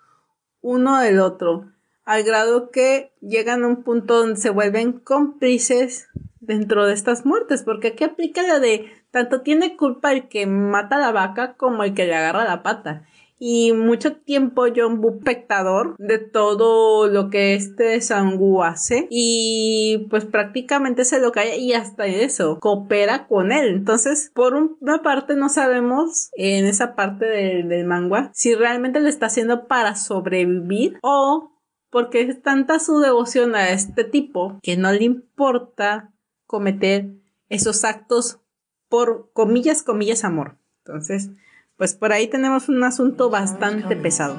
uno 0.63 0.99
del 0.99 1.21
otro, 1.21 1.71
al 2.05 2.25
grado 2.25 2.71
que 2.71 3.13
llegan 3.21 3.63
a 3.63 3.69
un 3.69 3.85
punto 3.85 4.19
donde 4.19 4.41
se 4.41 4.51
vuelven 4.51 4.93
cómplices 4.93 6.09
dentro 6.41 6.87
de 6.87 6.95
estas 6.95 7.27
muertes, 7.27 7.63
porque 7.63 7.89
aquí 7.89 8.05
aplica 8.05 8.43
la 8.43 8.59
de 8.59 8.91
tanto 9.11 9.43
tiene 9.43 9.77
culpa 9.77 10.13
el 10.13 10.29
que 10.29 10.47
mata 10.47 10.99
la 10.99 11.13
vaca 11.13 11.55
como 11.55 11.85
el 11.85 11.95
que 11.95 12.07
le 12.07 12.15
agarra 12.15 12.45
la 12.45 12.63
pata 12.63 13.07
y 13.47 13.75
mucho 13.75 14.17
tiempo 14.17 14.65
John 14.75 15.03
Boo 15.03 15.19
espectador 15.19 15.97
de 15.99 16.19
todo 16.19 17.09
lo 17.09 17.29
que 17.29 17.55
este 17.55 18.01
Sangu 18.01 18.63
hace 18.63 19.07
y 19.11 20.07
pues 20.09 20.25
prácticamente 20.25 21.05
se 21.05 21.21
lo 21.21 21.31
cae 21.31 21.59
y 21.59 21.75
hasta 21.75 22.07
eso 22.07 22.59
coopera 22.59 23.27
con 23.27 23.53
él. 23.53 23.69
Entonces 23.69 24.31
por 24.35 24.55
una 24.55 25.03
parte 25.03 25.37
no 25.37 25.51
sabemos 25.51 26.31
en 26.33 26.65
esa 26.65 26.97
parte 26.97 27.27
del 27.27 27.85
manga 27.85 28.31
si 28.33 28.55
realmente 28.55 29.01
lo 29.01 29.11
está 29.11 29.27
haciendo 29.27 29.67
para 29.67 29.95
sobrevivir 29.95 30.99
o 31.03 31.53
porque 31.91 32.23
es 32.23 32.41
tanta 32.41 32.79
su 32.79 32.99
devoción 33.01 33.57
a 33.57 33.73
este 33.73 34.05
tipo 34.05 34.59
que 34.63 34.79
no 34.79 34.91
le 34.91 35.05
importa 35.05 36.15
cometer 36.47 37.11
esos 37.51 37.85
actos 37.85 38.41
por 38.89 39.33
comillas 39.35 39.83
comillas 39.83 40.25
amor. 40.25 40.57
Entonces 40.79 41.29
pues 41.77 41.95
por 41.95 42.13
ahí 42.13 42.29
tenemos 42.29 42.69
un 42.69 42.83
asunto 42.85 43.31
bastante 43.31 43.97
pesado. 43.97 44.37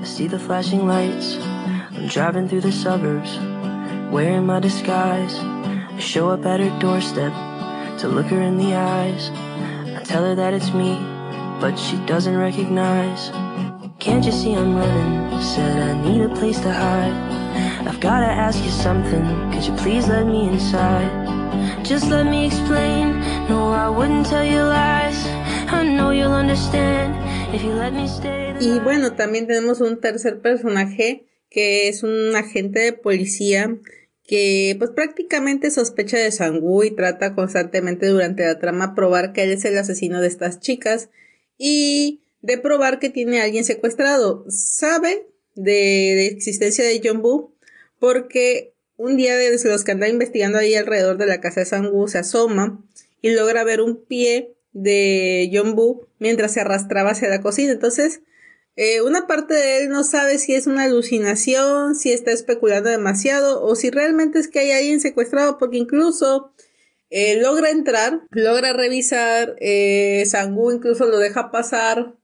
I 0.00 0.04
see 0.04 0.28
the 0.28 0.38
flashing 0.38 0.86
lights. 0.86 1.36
I'm 1.92 2.06
driving 2.08 2.48
through 2.48 2.62
the 2.62 2.72
suburbs, 2.72 3.38
wearing 4.10 4.46
my 4.46 4.60
disguise. 4.60 5.38
I 5.38 5.98
show 5.98 6.30
up 6.30 6.46
at 6.46 6.60
her 6.60 6.78
doorstep 6.78 7.32
to 7.98 8.08
look 8.08 8.26
her 8.26 8.40
in 8.40 8.56
the 8.56 8.74
eyes. 8.74 9.30
I 9.96 10.02
tell 10.04 10.24
her 10.24 10.34
that 10.36 10.54
it's 10.54 10.72
me, 10.72 10.96
but 11.60 11.76
she 11.76 11.96
doesn't 12.06 12.36
recognize. 12.36 13.30
Can't 13.98 14.24
you 14.24 14.32
see 14.32 14.54
I'm 14.54 14.76
running? 14.76 15.42
Said 15.42 15.82
I 15.82 16.00
need 16.08 16.22
a 16.22 16.28
place 16.28 16.60
to 16.60 16.72
hide. 16.72 17.12
I've 17.86 18.00
gotta 18.00 18.30
ask 18.30 18.62
you 18.64 18.70
something. 18.70 19.24
Could 19.52 19.64
you 19.64 19.74
please 19.76 20.08
let 20.08 20.26
me 20.26 20.48
inside? 20.48 21.84
Just 21.84 22.08
let 22.08 22.24
me 22.24 22.46
explain. 22.46 23.18
No, 23.48 23.72
I 23.72 23.88
wouldn't 23.88 24.26
tell 24.26 24.44
you 24.44 24.62
lies. 24.62 25.47
Y 28.60 28.78
bueno, 28.80 29.12
también 29.12 29.46
tenemos 29.46 29.80
un 29.80 30.00
tercer 30.00 30.40
personaje 30.40 31.24
que 31.50 31.88
es 31.88 32.02
un 32.02 32.34
agente 32.36 32.80
de 32.80 32.92
policía 32.92 33.76
que 34.24 34.76
pues 34.78 34.90
prácticamente 34.90 35.70
sospecha 35.70 36.18
de 36.18 36.30
Sangu 36.30 36.84
y 36.84 36.90
trata 36.90 37.34
constantemente 37.34 38.06
durante 38.06 38.44
la 38.44 38.58
trama 38.58 38.94
probar 38.94 39.32
que 39.32 39.44
él 39.44 39.52
es 39.52 39.64
el 39.64 39.78
asesino 39.78 40.20
de 40.20 40.28
estas 40.28 40.60
chicas 40.60 41.08
y 41.56 42.20
de 42.42 42.58
probar 42.58 42.98
que 42.98 43.08
tiene 43.08 43.40
a 43.40 43.44
alguien 43.44 43.64
secuestrado. 43.64 44.44
Sabe 44.48 45.26
de 45.54 46.12
la 46.16 46.22
existencia 46.36 46.84
de 46.84 47.00
John 47.02 47.22
Boo 47.22 47.54
porque 47.98 48.74
un 48.96 49.16
día 49.16 49.34
de 49.36 49.50
los 49.50 49.84
que 49.84 49.92
anda 49.92 50.08
investigando 50.08 50.58
ahí 50.58 50.74
alrededor 50.74 51.16
de 51.16 51.26
la 51.26 51.40
casa 51.40 51.60
de 51.60 51.66
Sangu 51.66 52.06
se 52.08 52.18
asoma 52.18 52.84
y 53.22 53.30
logra 53.30 53.64
ver 53.64 53.80
un 53.80 54.04
pie 54.04 54.54
de 54.72 55.50
John 55.52 55.74
Boo 55.74 56.08
mientras 56.18 56.52
se 56.52 56.60
arrastraba 56.60 57.10
hacia 57.10 57.28
la 57.28 57.40
cocina. 57.40 57.72
Entonces, 57.72 58.22
eh, 58.76 59.02
una 59.02 59.26
parte 59.26 59.54
de 59.54 59.78
él 59.78 59.88
no 59.88 60.04
sabe 60.04 60.38
si 60.38 60.54
es 60.54 60.66
una 60.68 60.84
alucinación, 60.84 61.96
si 61.96 62.12
está 62.12 62.30
especulando 62.30 62.88
demasiado 62.88 63.62
o 63.62 63.74
si 63.74 63.90
realmente 63.90 64.38
es 64.38 64.48
que 64.48 64.60
hay 64.60 64.70
alguien 64.70 65.00
secuestrado, 65.00 65.58
porque 65.58 65.78
incluso 65.78 66.52
eh, 67.10 67.40
logra 67.40 67.70
entrar, 67.70 68.22
logra 68.30 68.72
revisar, 68.72 69.56
eh, 69.60 70.24
incluso 70.72 71.06
lo 71.06 71.18
deja 71.18 71.50
pasar 71.50 72.14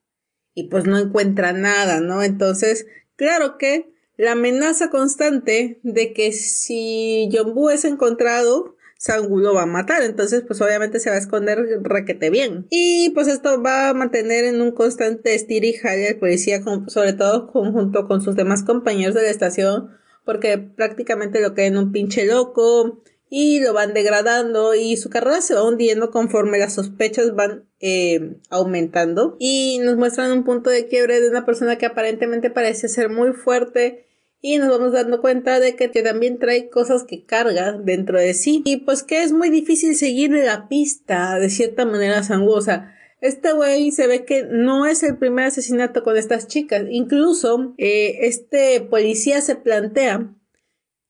y 0.55 0.69
pues 0.69 0.85
no 0.85 0.99
encuentra 0.99 1.53
nada, 1.53 2.01
¿no? 2.01 2.23
Entonces, 2.23 2.87
claro 3.17 3.59
que 3.59 3.93
la 4.17 4.33
amenaza 4.33 4.91
constante 4.91 5.81
de 5.83 6.13
que 6.13 6.33
si 6.33 7.29
Jumbo 7.33 7.71
es 7.71 7.85
encontrado, 7.85 8.74
Sangu 9.05 9.39
lo 9.39 9.53
va 9.53 9.63
a 9.63 9.67
matar. 9.67 10.03
Entonces, 10.03 10.45
pues 10.47 10.63
obviamente 10.63 10.99
se 10.99 11.11
va 11.11 11.17
a 11.17 11.19
esconder 11.19 11.59
requete 11.83 12.31
bien. 12.31 12.67
Y 12.71 13.11
pues 13.11 13.29
esto 13.29 13.63
va 13.63 13.91
a 13.91 13.95
mantener 13.95 14.45
en 14.45 14.63
un 14.63 14.73
constante 14.73 15.35
estir 15.35 15.65
y 15.65 15.77
al 15.87 16.17
policía, 16.17 16.63
sobre 16.87 17.13
todo 17.13 17.49
junto 17.49 18.09
con 18.09 18.23
sus 18.23 18.35
demás 18.35 18.63
compañeros 18.63 19.15
de 19.15 19.23
la 19.23 19.31
estación, 19.31 19.91
porque 20.25 20.57
prácticamente 20.57 21.43
lo 21.43 21.53
en 21.55 21.77
un 21.77 21.93
pinche 21.93 22.25
loco 22.25 23.03
y 23.29 23.61
lo 23.61 23.75
van 23.75 23.93
degradando 23.93 24.75
y 24.75 24.97
su 24.97 25.11
carrera 25.11 25.43
se 25.43 25.55
va 25.55 25.69
hundiendo 25.69 26.11
conforme 26.11 26.59
las 26.59 26.75
sospechas 26.75 27.35
van 27.35 27.69
eh, 27.81 28.37
aumentando 28.49 29.37
y 29.39 29.81
nos 29.83 29.97
muestran 29.97 30.33
un 30.33 30.45
punto 30.45 30.71
de 30.71 30.87
quiebre 30.87 31.21
de 31.21 31.29
una 31.29 31.45
persona 31.45 31.77
que 31.77 31.87
aparentemente 31.87 32.49
parece 32.49 32.89
ser 32.89 33.11
muy 33.11 33.33
fuerte 33.33 34.07
y 34.47 34.59
nos 34.59 34.69
vamos 34.69 34.93
dando 34.93 35.23
cuenta 35.23 35.59
de 35.59 35.75
que 35.75 35.89
también 35.89 36.39
trae 36.39 36.69
cosas 36.69 37.05
que 37.05 37.25
carga 37.25 37.73
dentro 37.73 38.19
de 38.19 38.35
sí 38.35 38.61
y 38.67 38.77
pues 38.77 39.03
que 39.03 39.23
es 39.23 39.33
muy 39.33 39.49
difícil 39.49 39.97
seguirle 39.97 40.45
la 40.45 40.69
pista 40.69 41.39
de 41.39 41.49
cierta 41.49 41.87
manera 41.87 42.23
sanguosa. 42.23 42.93
Este 43.23 43.55
güey 43.55 43.91
se 43.91 44.07
ve 44.07 44.27
que 44.27 44.45
no 44.45 44.85
es 44.85 45.03
el 45.03 45.17
primer 45.17 45.47
asesinato 45.47 46.03
con 46.03 46.19
estas 46.19 46.47
chicas. 46.47 46.83
Incluso 46.91 47.75
eh, 47.79 48.19
este 48.27 48.83
policía 48.83 49.41
se 49.41 49.57
plantea 49.57 50.35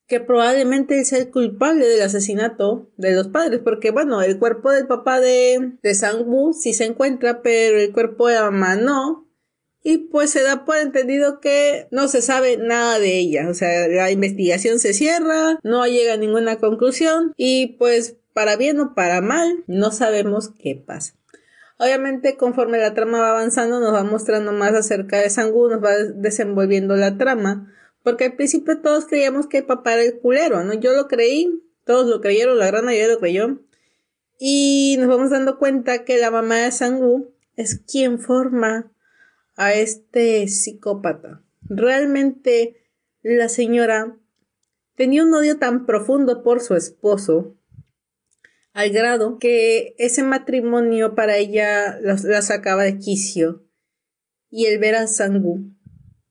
que 0.07 0.21
probablemente 0.21 1.01
él 1.01 1.05
sea 1.05 1.19
el 1.19 1.33
culpable 1.33 1.89
del 1.89 2.03
asesinato 2.03 2.93
de 2.97 3.17
los 3.17 3.27
padres, 3.27 3.61
porque 3.65 3.91
bueno, 3.91 4.23
el 4.23 4.39
cuerpo 4.39 4.71
del 4.71 4.87
papá 4.87 5.19
de, 5.19 5.73
de 5.83 5.95
Sang-woo 5.95 6.53
sí 6.53 6.73
se 6.73 6.85
encuentra, 6.85 7.43
pero 7.43 7.81
el 7.81 7.93
cuerpo 7.93 8.29
de 8.29 8.35
la 8.35 8.45
mamá 8.45 8.77
no, 8.77 9.29
y 9.87 9.99
pues 9.99 10.31
se 10.31 10.43
da 10.43 10.65
por 10.65 10.79
entendido 10.79 11.41
que 11.41 11.87
no 11.91 12.09
se 12.09 12.23
sabe 12.23 12.57
nada 12.57 12.99
de 12.99 13.19
ella, 13.19 13.49
o 13.51 13.55
sea, 13.55 13.87
la 13.87 14.11
investigación 14.11 14.79
se 14.79 14.95
cierra, 14.95 15.61
no 15.63 15.87
llega 15.87 16.15
a 16.15 16.17
ninguna 16.17 16.57
conclusión, 16.57 17.35
y 17.37 17.77
pues 17.79 18.17
para 18.33 18.57
bien 18.57 18.81
o 18.81 18.95
para 18.95 19.21
mal, 19.21 19.63
no 19.67 19.93
sabemos 19.93 20.49
qué 20.49 20.75
pasa. 20.75 21.15
Obviamente, 21.79 22.37
conforme 22.37 22.79
la 22.79 22.95
trama 22.95 23.21
va 23.21 23.31
avanzando, 23.31 23.79
nos 23.79 23.93
va 23.93 24.05
mostrando 24.05 24.53
más 24.53 24.73
acerca 24.73 25.19
de 25.19 25.29
Sang-woo, 25.29 25.69
nos 25.69 25.85
va 25.85 25.95
desenvolviendo 25.97 26.97
la 26.97 27.19
trama, 27.19 27.71
porque 28.03 28.25
al 28.25 28.37
principio 28.37 28.81
todos 28.81 29.05
creíamos 29.05 29.47
que 29.49 29.59
el 29.59 29.67
papá 29.67 29.95
era 29.95 30.03
el 30.03 30.19
culero, 30.19 30.65
¿no? 30.65 30.73
Yo 30.73 30.95
lo 30.95 31.09
creí, 31.09 31.63
todos 31.85 32.07
lo 32.07 32.23
creyeron, 32.23 32.59
la 32.59 32.67
gran 32.69 32.87
mayoría 32.87 33.09
lo 33.09 33.19
creyó. 33.19 33.59
Y 34.39 34.97
nos 34.99 35.09
vamos 35.09 35.31
dando 35.31 35.59
cuenta 35.59 36.05
que 36.05 36.19
la 36.19 36.31
mamá 36.31 36.57
de 36.57 36.73
Sangu 36.73 37.35
es 37.57 37.81
quien 37.81 38.19
forma 38.19 38.91
a 39.57 39.75
este 39.75 40.49
psicópata. 40.49 41.43
Realmente 41.69 42.77
la 43.23 43.49
señora 43.49 44.17
tenía 44.97 45.25
un 45.25 45.35
odio 45.35 45.59
tan 45.59 45.87
profundo 45.87 46.43
por 46.43 46.61
su 46.61 46.75
esposo, 46.75 47.57
al 48.73 48.91
grado 48.91 49.39
que 49.39 49.95
ese 49.99 50.23
matrimonio 50.23 51.15
para 51.15 51.37
ella 51.37 51.99
la, 52.01 52.43
sacaba 52.43 52.83
de 52.83 52.99
quicio. 52.99 53.65
Y 54.51 54.67
el 54.67 54.79
ver 54.79 54.97
a 54.97 55.07
Sangu 55.07 55.71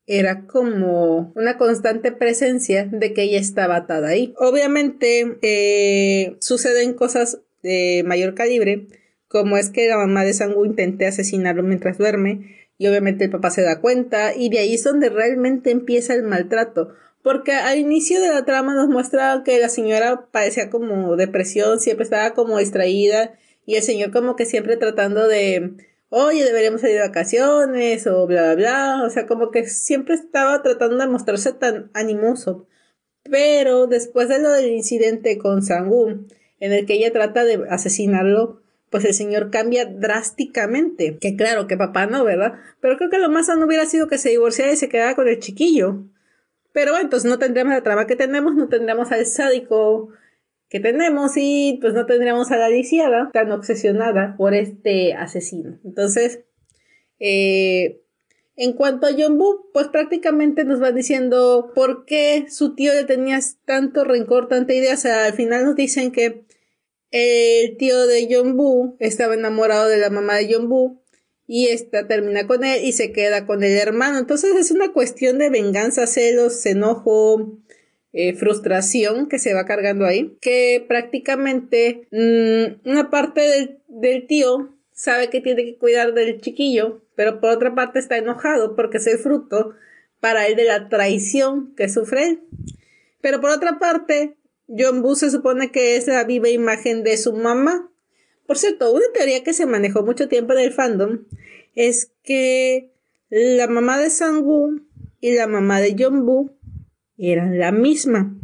era 0.06 0.46
como 0.46 1.32
una 1.36 1.58
constante 1.58 2.12
presencia 2.12 2.86
de 2.86 3.14
que 3.14 3.24
ella 3.24 3.40
estaba 3.40 3.78
atada 3.78 4.10
ahí. 4.10 4.34
Obviamente 4.38 5.38
eh, 5.42 6.36
suceden 6.40 6.94
cosas 6.94 7.40
de 7.62 8.04
mayor 8.06 8.34
calibre, 8.34 8.88
como 9.28 9.58
es 9.58 9.70
que 9.70 9.88
la 9.88 9.98
mamá 9.98 10.24
de 10.24 10.34
Sangu 10.34 10.66
intente 10.66 11.06
asesinarlo 11.06 11.64
mientras 11.64 11.98
duerme 11.98 12.63
y 12.84 12.88
obviamente 12.90 13.24
el 13.24 13.32
papá 13.32 13.50
se 13.50 13.62
da 13.62 13.80
cuenta 13.80 14.36
y 14.36 14.50
de 14.50 14.60
ahí 14.60 14.74
es 14.74 14.84
donde 14.84 15.08
realmente 15.08 15.72
empieza 15.72 16.14
el 16.16 16.24
maltrato. 16.24 16.94
Porque 17.22 17.54
al 17.54 17.78
inicio 17.78 18.20
de 18.20 18.28
la 18.28 18.44
trama 18.44 18.74
nos 18.74 18.90
muestra 18.90 19.42
que 19.46 19.58
la 19.58 19.70
señora 19.70 20.28
padecía 20.34 20.70
como 20.70 21.16
depresión, 21.16 21.80
siempre 21.80 22.04
estaba 22.04 22.34
como 22.34 22.58
distraída 22.58 23.40
y 23.66 23.76
el 23.76 23.84
señor 23.84 24.12
como 24.12 24.36
que 24.36 24.46
siempre 24.46 24.76
tratando 24.76 25.30
de 25.30 25.78
oye, 26.10 26.44
deberíamos 26.44 26.82
salir 26.82 26.98
de 26.98 27.08
vacaciones 27.08 28.06
o 28.06 28.28
bla, 28.28 28.54
bla, 28.54 28.56
bla. 28.56 29.04
O 29.06 29.10
sea, 29.10 29.28
como 29.28 29.50
que 29.50 29.66
siempre 29.66 30.16
estaba 30.16 30.62
tratando 30.62 30.98
de 30.98 31.08
mostrarse 31.08 31.54
tan 31.54 31.90
animoso. 31.94 32.68
Pero 33.24 33.88
después 33.88 34.28
de 34.28 34.40
lo 34.40 34.50
del 34.52 34.74
incidente 34.74 35.38
con 35.38 35.62
Sangu, 35.62 36.28
en 36.60 36.74
el 36.74 36.86
que 36.86 36.96
ella 36.96 37.14
trata 37.14 37.46
de 37.46 37.66
asesinarlo, 37.70 38.62
pues 38.94 39.06
el 39.06 39.16
señor 39.16 39.50
cambia 39.50 39.86
drásticamente. 39.86 41.18
Que 41.20 41.36
claro, 41.36 41.66
que 41.66 41.76
papá 41.76 42.06
no, 42.06 42.24
¿verdad? 42.24 42.54
Pero 42.80 42.96
creo 42.96 43.10
que 43.10 43.18
lo 43.18 43.28
más 43.28 43.48
sano 43.48 43.66
hubiera 43.66 43.88
sido 43.88 44.08
que 44.08 44.20
se 44.20 44.30
divorciara 44.30 44.72
y 44.72 44.76
se 44.76 44.88
quedara 44.88 45.16
con 45.16 45.28
el 45.28 45.40
chiquillo. 45.40 46.04
Pero 46.74 46.92
bueno, 46.92 47.06
entonces 47.06 47.28
no 47.28 47.40
tendríamos 47.40 47.74
la 47.74 47.82
trama 47.82 48.06
que 48.06 48.16
tenemos, 48.16 48.54
no 48.54 48.70
tendríamos 48.70 49.12
al 49.12 49.26
sádico 49.26 50.10
que 50.70 50.80
tenemos 50.80 51.32
y 51.38 51.80
pues 51.82 51.96
no 51.96 52.06
tendríamos 52.06 52.52
a 52.52 52.58
la 52.58 52.70
lisiada 52.70 53.32
tan 53.34 53.52
obsesionada 53.52 54.36
por 54.38 54.54
este 54.54 55.16
asesino. 55.16 55.80
Entonces, 55.84 56.42
eh, 57.18 58.04
en 58.56 58.74
cuanto 58.74 59.08
a 59.08 59.12
Jumbo, 59.12 59.72
pues 59.74 59.88
prácticamente 59.88 60.66
nos 60.66 60.80
va 60.80 60.92
diciendo 60.92 61.72
por 61.74 62.06
qué 62.06 62.46
su 62.48 62.76
tío 62.76 62.94
le 62.94 63.06
tenía 63.06 63.40
tanto 63.66 64.04
rencor, 64.04 64.50
tanta 64.50 64.76
idea. 64.76 64.94
O 64.94 64.98
sea, 64.98 65.26
al 65.26 65.34
final 65.34 65.66
nos 65.66 65.76
dicen 65.76 66.12
que 66.12 66.46
el 67.14 67.78
tío 67.78 68.08
de 68.08 68.28
Jumbo 68.28 68.96
estaba 69.00 69.36
enamorado 69.36 69.88
de 69.88 69.98
la 69.98 70.10
mamá 70.10 70.36
de 70.38 70.52
Jumbo 70.52 71.00
y 71.46 71.68
esta 71.68 72.08
termina 72.08 72.48
con 72.48 72.64
él 72.64 72.84
y 72.84 72.92
se 72.92 73.12
queda 73.12 73.46
con 73.46 73.64
el 73.64 73.78
hermano. 73.78 74.18
Entonces 74.18 74.56
es 74.56 74.72
una 74.72 74.92
cuestión 74.92 75.38
de 75.38 75.52
venganza, 75.52 76.08
celos, 76.08 76.66
enojo, 76.66 77.60
eh, 78.14 78.34
frustración 78.34 79.30
que 79.30 79.38
se 79.38 79.54
va 79.54 79.66
cargando 79.66 80.06
ahí, 80.06 80.38
que 80.42 80.84
prácticamente 80.88 82.08
mm, 82.12 82.90
una 82.90 83.12
parte 83.12 83.42
del, 83.42 83.80
del, 83.88 84.26
tío 84.26 84.76
sabe 84.92 85.30
que 85.30 85.40
tiene 85.40 85.66
que 85.66 85.78
cuidar 85.78 86.16
del 86.16 86.42
chiquillo, 86.42 87.04
pero 87.16 87.40
por 87.40 87.52
otra 87.52 87.76
parte 87.76 88.00
está 88.00 88.18
enojado 88.18 88.76
porque 88.76 88.98
es 88.98 89.06
el 89.06 89.20
fruto 89.20 89.76
para 90.20 90.48
él 90.48 90.56
de 90.56 90.64
la 90.64 90.90
traición 90.90 91.76
que 91.76 91.90
sufre 91.90 92.24
él. 92.24 92.40
Pero 93.22 93.40
por 93.40 93.52
otra 93.52 93.78
parte, 93.78 94.36
John 94.78 95.02
Boo 95.02 95.16
se 95.16 95.30
supone 95.30 95.72
que 95.72 95.96
es 95.96 96.08
la 96.08 96.24
viva 96.24 96.50
imagen 96.50 97.04
de 97.04 97.18
su 97.18 97.34
mamá. 97.34 97.92
Por 98.48 98.58
cierto, 98.58 98.92
una 98.92 99.06
teoría 99.14 99.44
que 99.44 99.54
se 99.54 99.66
manejó 99.66 100.04
mucho 100.04 100.28
tiempo 100.28 100.54
en 100.54 100.60
el 100.60 100.74
fandom 100.74 101.26
es 101.76 102.12
que 102.24 102.92
la 103.30 103.68
mamá 103.68 104.00
de 104.00 104.10
Sang-woo 104.10 104.82
y 105.20 105.34
la 105.36 105.48
mamá 105.48 105.80
de 105.80 105.96
John 105.98 106.26
Boo 106.26 106.56
eran 107.18 107.58
la 107.58 107.72
misma, 107.72 108.38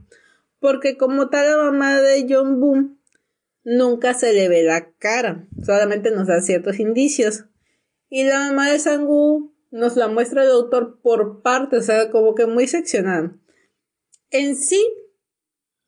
porque 0.60 0.98
como 0.98 1.30
tal 1.30 1.50
la 1.50 1.58
mamá 1.58 2.02
de 2.02 2.26
John 2.30 2.60
Boom 2.60 3.00
nunca 3.64 4.14
se 4.14 4.34
le 4.34 4.50
ve 4.50 4.64
la 4.64 4.92
cara, 4.94 5.48
solamente 5.64 6.12
nos 6.12 6.28
da 6.28 6.42
ciertos 6.42 6.80
indicios. 6.80 7.46
Y 8.10 8.24
la 8.24 8.40
mamá 8.40 8.72
de 8.72 8.80
Sangu 8.80 9.54
nos 9.72 9.96
la 9.96 10.08
muestra 10.08 10.44
el 10.44 10.50
autor 10.50 11.00
por 11.02 11.42
partes, 11.42 11.82
o 11.82 11.84
sea, 11.84 12.10
como 12.10 12.34
que 12.34 12.48
muy 12.48 12.68
seccionada. 12.68 13.38
En 14.32 14.56
sí, 14.56 14.84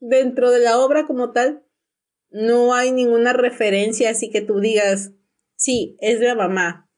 dentro 0.01 0.51
de 0.51 0.59
la 0.59 0.77
obra 0.79 1.07
como 1.07 1.31
tal, 1.31 1.63
no 2.29 2.73
hay 2.73 2.91
ninguna 2.91 3.31
referencia 3.31 4.09
así 4.09 4.29
que 4.29 4.41
tú 4.41 4.59
digas, 4.59 5.13
sí, 5.55 5.95
es 6.01 6.19
la 6.19 6.35
mamá, 6.35 6.91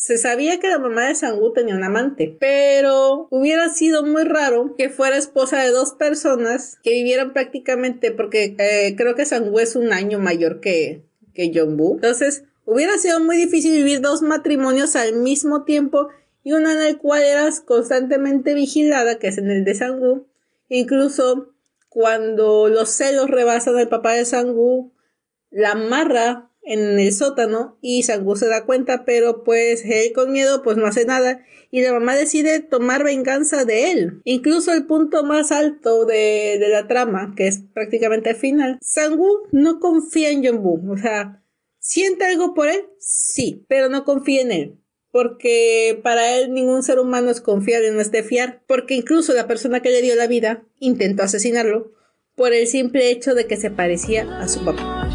se 0.00 0.16
sabía 0.16 0.58
que 0.58 0.68
la 0.68 0.78
mamá 0.78 1.08
de 1.08 1.14
Sangu 1.14 1.52
tenía 1.52 1.74
un 1.74 1.84
amante, 1.84 2.34
pero 2.40 3.28
hubiera 3.30 3.68
sido 3.68 4.02
muy 4.02 4.24
raro 4.24 4.74
que 4.78 4.88
fuera 4.88 5.18
esposa 5.18 5.60
de 5.62 5.68
dos 5.68 5.92
personas 5.92 6.78
que 6.82 6.92
vivieran 6.92 7.34
prácticamente, 7.34 8.10
porque 8.10 8.56
eh, 8.58 8.94
creo 8.96 9.14
que 9.14 9.26
Sangu 9.26 9.58
es 9.58 9.76
un 9.76 9.92
año 9.92 10.18
mayor 10.18 10.60
que, 10.60 11.04
que 11.34 11.52
Jongbu. 11.54 11.96
Entonces, 11.96 12.44
hubiera 12.64 12.96
sido 12.96 13.20
muy 13.20 13.36
difícil 13.36 13.72
vivir 13.72 14.00
dos 14.00 14.22
matrimonios 14.22 14.96
al 14.96 15.16
mismo 15.16 15.64
tiempo 15.64 16.08
y 16.42 16.52
uno 16.52 16.70
en 16.70 16.80
el 16.80 16.96
cual 16.96 17.22
eras 17.22 17.60
constantemente 17.60 18.54
vigilada, 18.54 19.18
que 19.18 19.28
es 19.28 19.36
en 19.36 19.50
el 19.50 19.66
de 19.66 19.74
Sangu. 19.74 20.26
Incluso 20.70 21.52
cuando 21.90 22.68
los 22.68 22.88
celos 22.88 23.28
rebasan 23.28 23.76
al 23.76 23.88
papá 23.88 24.14
de 24.14 24.24
Sangu, 24.24 24.94
la 25.50 25.72
amarra 25.72 26.50
en 26.62 27.00
el 27.00 27.12
sótano 27.12 27.78
y 27.80 28.04
Sangu 28.04 28.36
se 28.36 28.46
da 28.46 28.64
cuenta, 28.64 29.04
pero 29.04 29.42
pues 29.42 29.84
él 29.84 30.12
con 30.14 30.30
miedo 30.32 30.62
pues 30.62 30.76
no 30.76 30.86
hace 30.86 31.04
nada 31.04 31.44
y 31.72 31.82
la 31.82 31.92
mamá 31.92 32.14
decide 32.14 32.60
tomar 32.60 33.02
venganza 33.02 33.64
de 33.64 33.90
él. 33.90 34.20
Incluso 34.24 34.72
el 34.72 34.86
punto 34.86 35.24
más 35.24 35.50
alto 35.50 36.04
de, 36.04 36.58
de 36.60 36.68
la 36.68 36.86
trama, 36.86 37.34
que 37.36 37.48
es 37.48 37.62
prácticamente 37.74 38.30
el 38.30 38.36
final, 38.36 38.78
Sangu 38.80 39.48
no 39.50 39.80
confía 39.80 40.30
en 40.30 40.44
Jongbu, 40.44 40.92
o 40.92 40.96
sea, 40.96 41.42
siente 41.80 42.24
algo 42.24 42.54
por 42.54 42.68
él, 42.68 42.84
sí, 42.98 43.64
pero 43.68 43.88
no 43.88 44.04
confía 44.04 44.42
en 44.42 44.52
él. 44.52 44.79
Porque 45.10 45.98
para 46.02 46.36
él 46.36 46.52
ningún 46.52 46.82
ser 46.82 46.98
humano 46.98 47.30
es 47.30 47.40
confiable, 47.40 47.90
no 47.90 48.00
es 48.00 48.12
de 48.12 48.22
fiar. 48.22 48.62
Porque 48.66 48.94
incluso 48.94 49.34
la 49.34 49.46
persona 49.46 49.80
que 49.80 49.90
le 49.90 50.02
dio 50.02 50.14
la 50.14 50.26
vida 50.26 50.64
intentó 50.78 51.22
asesinarlo 51.22 51.92
por 52.36 52.52
el 52.52 52.66
simple 52.66 53.10
hecho 53.10 53.34
de 53.34 53.46
que 53.46 53.56
se 53.56 53.70
parecía 53.70 54.38
a 54.38 54.48
su 54.48 54.64
papá. 54.64 55.09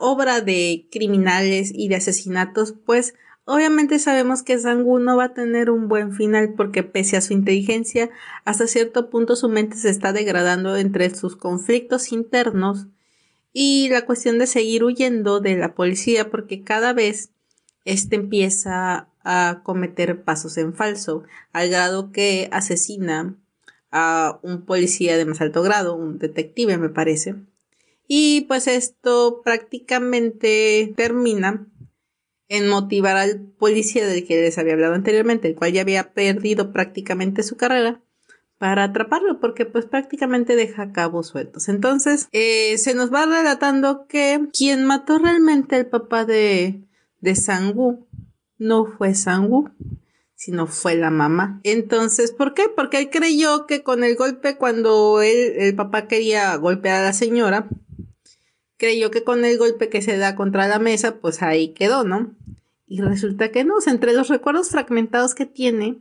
Obra 0.00 0.40
de 0.40 0.88
criminales 0.90 1.70
y 1.74 1.88
de 1.88 1.96
asesinatos, 1.96 2.74
pues 2.84 3.14
obviamente 3.44 3.98
sabemos 3.98 4.42
que 4.42 4.58
Sangu 4.58 4.98
no 4.98 5.16
va 5.16 5.24
a 5.24 5.34
tener 5.34 5.70
un 5.70 5.88
buen 5.88 6.12
final 6.12 6.54
porque 6.56 6.82
pese 6.82 7.16
a 7.16 7.20
su 7.20 7.32
inteligencia, 7.32 8.10
hasta 8.44 8.66
cierto 8.66 9.10
punto 9.10 9.36
su 9.36 9.48
mente 9.48 9.76
se 9.76 9.90
está 9.90 10.12
degradando 10.12 10.76
entre 10.76 11.14
sus 11.14 11.36
conflictos 11.36 12.12
internos 12.12 12.86
y 13.52 13.88
la 13.90 14.06
cuestión 14.06 14.38
de 14.38 14.46
seguir 14.46 14.84
huyendo 14.84 15.40
de 15.40 15.56
la 15.56 15.74
policía 15.74 16.30
porque 16.30 16.62
cada 16.62 16.92
vez 16.92 17.30
este 17.84 18.16
empieza 18.16 19.08
a 19.22 19.60
cometer 19.64 20.22
pasos 20.22 20.56
en 20.56 20.74
falso, 20.74 21.24
al 21.52 21.68
grado 21.68 22.10
que 22.10 22.48
asesina 22.52 23.36
a 23.90 24.38
un 24.42 24.64
policía 24.64 25.16
de 25.16 25.24
más 25.24 25.40
alto 25.40 25.62
grado, 25.62 25.94
un 25.94 26.18
detective 26.18 26.78
me 26.78 26.88
parece. 26.88 27.34
Y 28.12 28.40
pues 28.48 28.66
esto 28.66 29.40
prácticamente 29.44 30.92
termina 30.96 31.68
en 32.48 32.68
motivar 32.68 33.16
al 33.16 33.38
policía 33.56 34.04
del 34.04 34.26
que 34.26 34.40
les 34.42 34.58
había 34.58 34.72
hablado 34.72 34.94
anteriormente, 34.94 35.46
el 35.46 35.54
cual 35.54 35.70
ya 35.70 35.82
había 35.82 36.12
perdido 36.12 36.72
prácticamente 36.72 37.44
su 37.44 37.56
carrera, 37.56 38.02
para 38.58 38.82
atraparlo, 38.82 39.38
porque 39.38 39.64
pues 39.64 39.86
prácticamente 39.86 40.56
deja 40.56 40.90
cabos 40.90 41.28
sueltos. 41.28 41.68
Entonces, 41.68 42.28
eh, 42.32 42.78
se 42.78 42.94
nos 42.94 43.14
va 43.14 43.26
relatando 43.26 44.08
que 44.08 44.48
quien 44.52 44.84
mató 44.86 45.18
realmente 45.18 45.76
al 45.76 45.86
papá 45.86 46.24
de, 46.24 46.82
de 47.20 47.36
Sangu 47.36 48.08
no 48.58 48.86
fue 48.86 49.14
Sangu, 49.14 49.70
sino 50.34 50.66
fue 50.66 50.96
la 50.96 51.10
mamá. 51.10 51.60
Entonces, 51.62 52.32
¿por 52.32 52.54
qué? 52.54 52.64
Porque 52.74 52.98
él 52.98 53.08
creyó 53.08 53.66
que 53.66 53.84
con 53.84 54.02
el 54.02 54.16
golpe, 54.16 54.56
cuando 54.56 55.22
él, 55.22 55.52
el 55.58 55.76
papá 55.76 56.08
quería 56.08 56.56
golpear 56.56 57.02
a 57.02 57.04
la 57.04 57.12
señora, 57.12 57.68
creyó 58.80 59.10
que 59.10 59.22
con 59.22 59.44
el 59.44 59.58
golpe 59.58 59.90
que 59.90 60.00
se 60.00 60.16
da 60.16 60.34
contra 60.34 60.66
la 60.66 60.78
mesa, 60.78 61.16
pues 61.16 61.42
ahí 61.42 61.68
quedó, 61.68 62.02
¿no? 62.02 62.34
Y 62.88 63.02
resulta 63.02 63.52
que 63.52 63.62
no, 63.62 63.74
entre 63.86 64.14
los 64.14 64.28
recuerdos 64.28 64.70
fragmentados 64.70 65.34
que 65.34 65.44
tiene, 65.46 65.98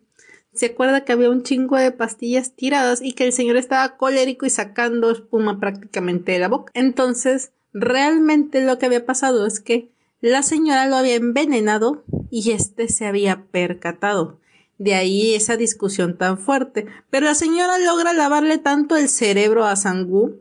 se 0.54 0.68
acuerda 0.68 1.04
que 1.04 1.12
había 1.12 1.30
un 1.30 1.44
chingo 1.44 1.76
de 1.76 1.92
pastillas 1.92 2.56
tiradas 2.56 3.02
y 3.04 3.12
que 3.12 3.26
el 3.26 3.34
señor 3.34 3.58
estaba 3.58 3.98
colérico 3.98 4.46
y 4.46 4.50
sacando 4.50 5.12
espuma 5.12 5.60
prácticamente 5.60 6.32
de 6.32 6.40
la 6.40 6.48
boca. 6.48 6.72
Entonces, 6.74 7.52
realmente 7.74 8.64
lo 8.66 8.80
que 8.80 8.86
había 8.88 9.06
pasado 9.06 9.46
es 9.46 9.60
que 9.60 9.92
la 10.22 10.42
señora 10.42 10.88
lo 10.88 10.96
había 10.96 11.16
envenenado 11.16 12.04
y 12.32 12.52
éste 12.52 12.88
se 12.88 13.06
había 13.06 13.44
percatado. 13.52 14.40
De 14.78 14.96
ahí 14.96 15.36
esa 15.36 15.58
discusión 15.58 16.18
tan 16.18 16.38
fuerte. 16.38 16.88
Pero 17.10 17.26
la 17.26 17.36
señora 17.36 17.78
logra 17.78 18.14
lavarle 18.14 18.58
tanto 18.58 18.96
el 18.96 19.10
cerebro 19.10 19.66
a 19.66 19.76
Sangu 19.76 20.40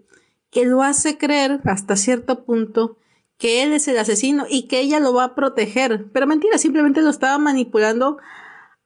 que 0.50 0.64
lo 0.64 0.82
hace 0.82 1.18
creer 1.18 1.60
hasta 1.64 1.96
cierto 1.96 2.44
punto 2.44 2.96
que 3.38 3.62
él 3.62 3.72
es 3.72 3.86
el 3.88 3.98
asesino 3.98 4.46
y 4.48 4.66
que 4.66 4.80
ella 4.80 5.00
lo 5.00 5.14
va 5.14 5.24
a 5.24 5.34
proteger. 5.34 6.06
Pero 6.12 6.26
mentira, 6.26 6.58
simplemente 6.58 7.02
lo 7.02 7.10
estaba 7.10 7.38
manipulando 7.38 8.18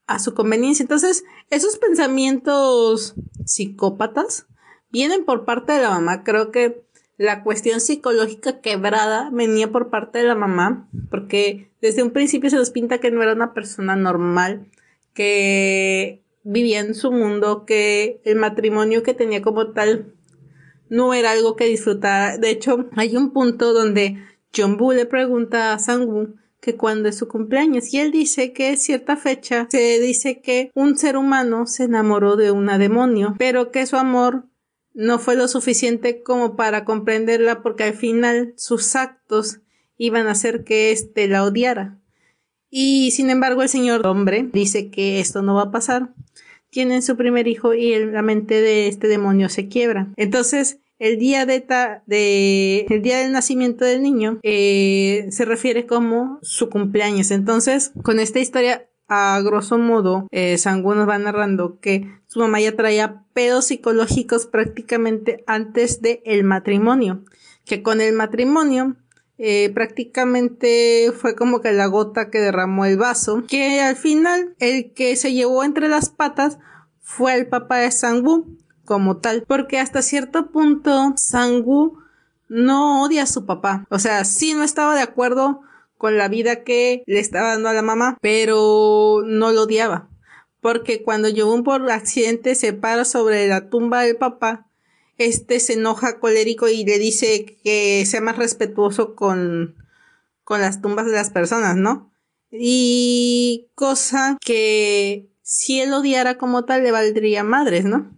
a 0.07 0.19
su 0.19 0.35
conveniencia. 0.35 0.83
Entonces, 0.83 1.25
esos 1.51 1.79
pensamientos 1.79 3.15
psicópatas 3.45 4.47
vienen 4.91 5.25
por 5.25 5.45
parte 5.45 5.73
de 5.73 5.83
la 5.83 5.91
mamá. 5.91 6.23
Creo 6.23 6.51
que 6.51 6.85
la 7.17 7.43
cuestión 7.43 7.81
psicológica 7.81 8.61
quebrada 8.61 9.31
venía 9.33 9.71
por 9.71 9.91
parte 9.91 10.19
de 10.19 10.25
la 10.25 10.35
mamá, 10.35 10.89
porque 11.11 11.71
desde 11.81 12.03
un 12.03 12.11
principio 12.11 12.51
se 12.51 12.57
nos 12.57 12.71
pinta 12.71 12.99
que 12.99 13.11
no 13.11 13.23
era 13.23 13.33
una 13.33 13.55
persona 13.55 13.97
normal, 13.97 14.67
que 15.15 16.23
vivía 16.43 16.81
en 16.81 16.95
su 16.95 17.13
mundo, 17.13 17.65
que 17.65 18.21
el 18.25 18.37
matrimonio 18.37 19.03
que 19.03 19.15
tenía 19.15 19.41
como 19.41 19.69
tal 19.69 20.13
no 20.93 21.15
era 21.15 21.31
algo 21.31 21.57
que 21.57 21.65
disfrutara. 21.65 22.37
De 22.37 22.51
hecho, 22.51 22.91
hay 22.97 23.17
un 23.17 23.33
punto 23.33 23.73
donde 23.73 24.19
John 24.55 24.77
Boo 24.77 24.93
le 24.93 25.07
pregunta 25.07 25.73
a 25.73 25.79
Sang-woo 25.79 26.35
que 26.61 26.77
cuando 26.77 27.09
es 27.09 27.17
su 27.17 27.29
cumpleaños 27.29 27.93
y 27.95 27.99
él 27.99 28.13
dice 28.13 28.53
que 28.53 28.71
es 28.71 28.83
cierta 28.83 29.17
fecha 29.17 29.67
se 29.71 29.99
dice 30.01 30.43
que 30.43 30.71
un 30.75 30.99
ser 30.99 31.17
humano 31.17 31.67
se 31.67 31.85
enamoró 31.85 32.37
de 32.37 32.51
una 32.51 32.77
demonio, 32.77 33.35
pero 33.39 33.73
que 33.73 33.87
su 33.87 33.97
amor 33.97 34.45
no 34.93 35.19
fue 35.19 35.35
lo 35.35 35.49
suficiente 35.49 36.23
como 36.23 36.57
para 36.57 36.85
comprenderla 36.85 37.63
porque 37.63 37.85
al 37.85 37.95
final 37.95 38.53
sus 38.59 38.95
actos 38.95 39.61
iban 39.97 40.27
a 40.27 40.33
hacer 40.33 40.63
que 40.63 40.93
éste 40.93 41.27
la 41.27 41.43
odiara. 41.43 41.99
Y 42.69 43.13
sin 43.13 43.31
embargo 43.31 43.63
el 43.63 43.71
señor 43.71 44.07
hombre 44.07 44.47
dice 44.53 44.91
que 44.91 45.21
esto 45.21 45.41
no 45.41 45.55
va 45.55 45.63
a 45.63 45.71
pasar. 45.71 46.13
Tienen 46.69 47.03
su 47.03 47.17
primer 47.17 47.49
hijo 47.49 47.75
y 47.75 47.99
la 48.05 48.23
mente 48.23 48.61
de 48.61 48.89
este 48.89 49.09
demonio 49.09 49.49
se 49.49 49.69
quiebra. 49.69 50.13
Entonces, 50.17 50.79
el 51.03 51.19
día 51.19 51.47
de, 51.47 51.65
de 52.07 52.87
el 52.89 53.03
día 53.03 53.19
del 53.19 53.33
nacimiento 53.33 53.85
del 53.85 54.03
niño 54.03 54.39
eh, 54.45 55.27
se 55.31 55.45
refiere 55.45 55.85
como 55.85 56.39
su 56.43 56.71
cumpleaños. 56.71 57.33
Entonces, 57.33 57.91
con 58.05 58.21
esta 58.21 58.39
historia 58.39 58.89
a 59.09 59.41
grosso 59.43 59.79
modo, 59.79 60.29
eh, 60.31 60.57
Sangu 60.59 60.95
nos 60.95 61.09
va 61.09 61.19
narrando 61.19 61.81
que 61.81 62.09
su 62.29 62.39
mamá 62.39 62.61
ya 62.61 62.77
traía 62.77 63.25
pedos 63.35 63.67
psicológicos 63.67 64.47
prácticamente 64.47 65.43
antes 65.49 66.01
del 66.03 66.21
el 66.25 66.45
matrimonio. 66.45 67.25
Que 67.65 67.83
con 67.83 68.01
el 68.01 68.15
matrimonio 68.15 68.95
eh, 69.39 69.71
prácticamente 69.75 71.11
fue 71.17 71.35
como 71.35 71.61
que 71.61 71.73
la 71.73 71.87
gota 71.87 72.31
que 72.31 72.39
derramó 72.39 72.85
el 72.85 72.97
vaso. 72.97 73.43
Que 73.49 73.81
al 73.81 73.97
final 73.97 74.55
el 74.61 74.93
que 74.93 75.17
se 75.17 75.33
llevó 75.33 75.65
entre 75.65 75.89
las 75.89 76.11
patas 76.11 76.59
fue 77.01 77.35
el 77.35 77.49
papá 77.49 77.79
de 77.79 77.91
Sangu 77.91 78.57
como 78.85 79.19
tal. 79.19 79.45
Porque 79.47 79.79
hasta 79.79 80.03
cierto 80.03 80.51
punto 80.51 81.15
Sangu 81.17 81.99
no 82.49 83.03
odia 83.03 83.23
a 83.23 83.27
su 83.27 83.47
papá. 83.47 83.87
O 83.91 83.99
sea, 83.99 84.25
sí 84.25 84.55
no 84.55 84.63
estaba 84.63 84.95
de 84.95 85.03
acuerdo 85.03 85.63
con 85.97 86.19
la 86.19 86.29
vida 86.29 86.65
que 86.65 87.05
le 87.07 87.21
estaba 87.21 87.49
dando 87.51 87.69
a 87.69 87.75
la 87.75 87.83
mamá, 87.83 88.19
pero 88.21 89.23
no 89.25 89.53
lo 89.53 89.63
odiaba. 89.63 90.09
Porque 90.61 91.03
cuando 91.03 91.29
Yogun 91.29 91.65
por 91.65 91.91
accidente 91.91 92.55
se 92.55 92.73
para 92.73 93.05
sobre 93.05 93.49
la 93.49 93.69
tumba 93.69 94.03
del 94.03 94.17
papá, 94.17 94.67
este 95.19 95.61
se 95.61 95.75
enoja 95.75 96.19
colérico 96.19 96.69
y 96.69 96.85
le 96.85 96.99
dice 96.99 97.59
que 97.63 98.05
sea 98.07 98.21
más 98.21 98.37
respetuoso 98.37 99.15
con, 99.15 99.77
con 100.45 100.61
las 100.61 100.83
tumbas 100.83 101.07
de 101.07 101.13
las 101.13 101.31
personas, 101.31 101.77
¿no? 101.77 102.13
Y 102.51 103.71
cosa 103.75 104.37
que 104.41 105.31
si 105.43 105.81
él 105.81 105.93
odiara 105.93 106.39
como 106.39 106.65
tal 106.65 106.83
le 106.83 106.93
valdría 106.93 107.45
madres, 107.45 107.85
¿no? 107.85 108.11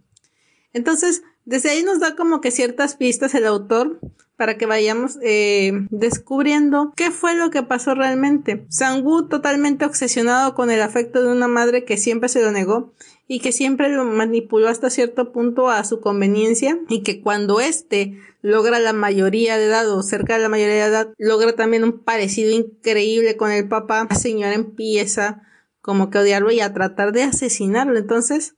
Entonces, 0.75 1.23
desde 1.45 1.69
ahí 1.69 1.83
nos 1.83 2.01
da 2.01 2.17
como 2.17 2.41
que 2.41 2.51
ciertas 2.51 2.97
pistas 2.97 3.33
el 3.33 3.45
autor 3.45 3.97
para 4.35 4.57
que 4.57 4.65
vayamos 4.65 5.17
eh, 5.21 5.71
descubriendo 5.89 6.91
qué 6.97 7.11
fue 7.11 7.33
lo 7.33 7.49
que 7.49 7.63
pasó 7.63 7.95
realmente. 7.95 8.65
Sangu 8.67 9.29
totalmente 9.29 9.85
obsesionado 9.85 10.53
con 10.53 10.69
el 10.69 10.81
afecto 10.81 11.23
de 11.23 11.31
una 11.31 11.47
madre 11.47 11.85
que 11.85 11.95
siempre 11.95 12.27
se 12.27 12.41
lo 12.41 12.51
negó 12.51 12.91
y 13.25 13.39
que 13.39 13.53
siempre 13.53 13.87
lo 13.87 14.03
manipuló 14.03 14.67
hasta 14.67 14.89
cierto 14.89 15.31
punto 15.31 15.69
a 15.69 15.85
su 15.85 16.01
conveniencia 16.01 16.77
y 16.89 17.03
que 17.03 17.21
cuando 17.21 17.61
éste 17.61 18.19
logra 18.41 18.79
la 18.79 18.91
mayoría 18.91 19.57
de 19.57 19.67
edad 19.67 19.89
o 19.89 20.03
cerca 20.03 20.35
de 20.35 20.43
la 20.43 20.49
mayoría 20.49 20.75
de 20.75 20.89
edad 20.89 21.13
logra 21.17 21.55
también 21.55 21.85
un 21.85 21.99
parecido 21.99 22.51
increíble 22.51 23.37
con 23.37 23.49
el 23.49 23.69
papá, 23.69 24.07
la 24.09 24.15
señora 24.17 24.53
empieza 24.53 25.41
como 25.81 26.09
que 26.09 26.17
odiarlo 26.17 26.51
y 26.51 26.59
a 26.59 26.73
tratar 26.73 27.13
de 27.13 27.23
asesinarlo. 27.23 27.97
Entonces, 27.97 28.55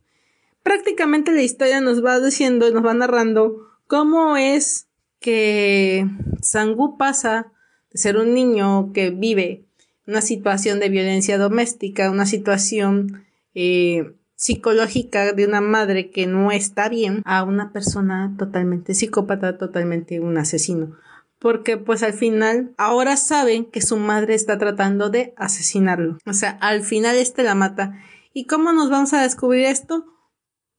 prácticamente 0.67 1.32
la 1.32 1.43
historia 1.43 1.80
nos 1.80 2.03
va 2.03 2.19
diciendo, 2.19 2.69
nos 2.71 2.86
va 2.86 2.93
narrando 2.93 3.69
cómo 3.88 4.36
es 4.36 4.89
que 5.21 6.06
Sangu 6.41 6.97
pasa 6.97 7.53
de 7.89 7.97
ser 7.97 8.17
un 8.17 8.34
niño 8.34 8.91
que 8.91 9.12
vive 9.12 9.63
una 10.08 10.19
situación 10.19 10.82
de 10.82 10.89
violencia 10.89 11.38
doméstica, 11.38 12.12
una 12.12 12.25
situación 12.25 13.25
eh, 13.56 14.12
psicológica 14.36 15.32
de 15.32 15.45
una 15.45 15.62
madre 15.62 16.12
que 16.12 16.27
no 16.27 16.51
está 16.51 16.89
bien, 16.89 17.21
a 17.23 17.43
una 17.43 17.71
persona 17.71 18.36
totalmente 18.38 18.93
psicópata, 18.93 19.58
totalmente 19.58 20.19
un 20.19 20.38
asesino. 20.38 20.97
Porque 21.39 21.77
pues 21.77 22.03
al 22.03 22.13
final 22.13 22.73
ahora 22.75 23.15
saben 23.15 23.63
que 23.63 23.82
su 23.82 23.95
madre 23.95 24.36
está 24.36 24.58
tratando 24.58 25.10
de 25.10 25.34
asesinarlo. 25.38 26.17
O 26.25 26.34
sea, 26.34 26.58
al 26.60 26.82
final 26.82 27.15
este 27.15 27.43
la 27.43 27.56
mata. 27.56 28.01
¿Y 28.34 28.47
cómo 28.47 28.73
nos 28.73 28.89
vamos 28.89 29.13
a 29.13 29.21
descubrir 29.21 29.63
esto? 29.63 30.16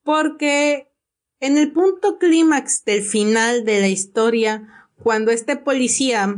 Porque 0.09 0.91
en 1.39 1.59
el 1.59 1.71
punto 1.71 2.17
clímax 2.19 2.83
del 2.87 3.03
final 3.03 3.67
de 3.67 3.83
la 3.83 3.89
historia, 3.89 4.89
cuando 5.03 5.31
este 5.31 5.57
policía, 5.57 6.35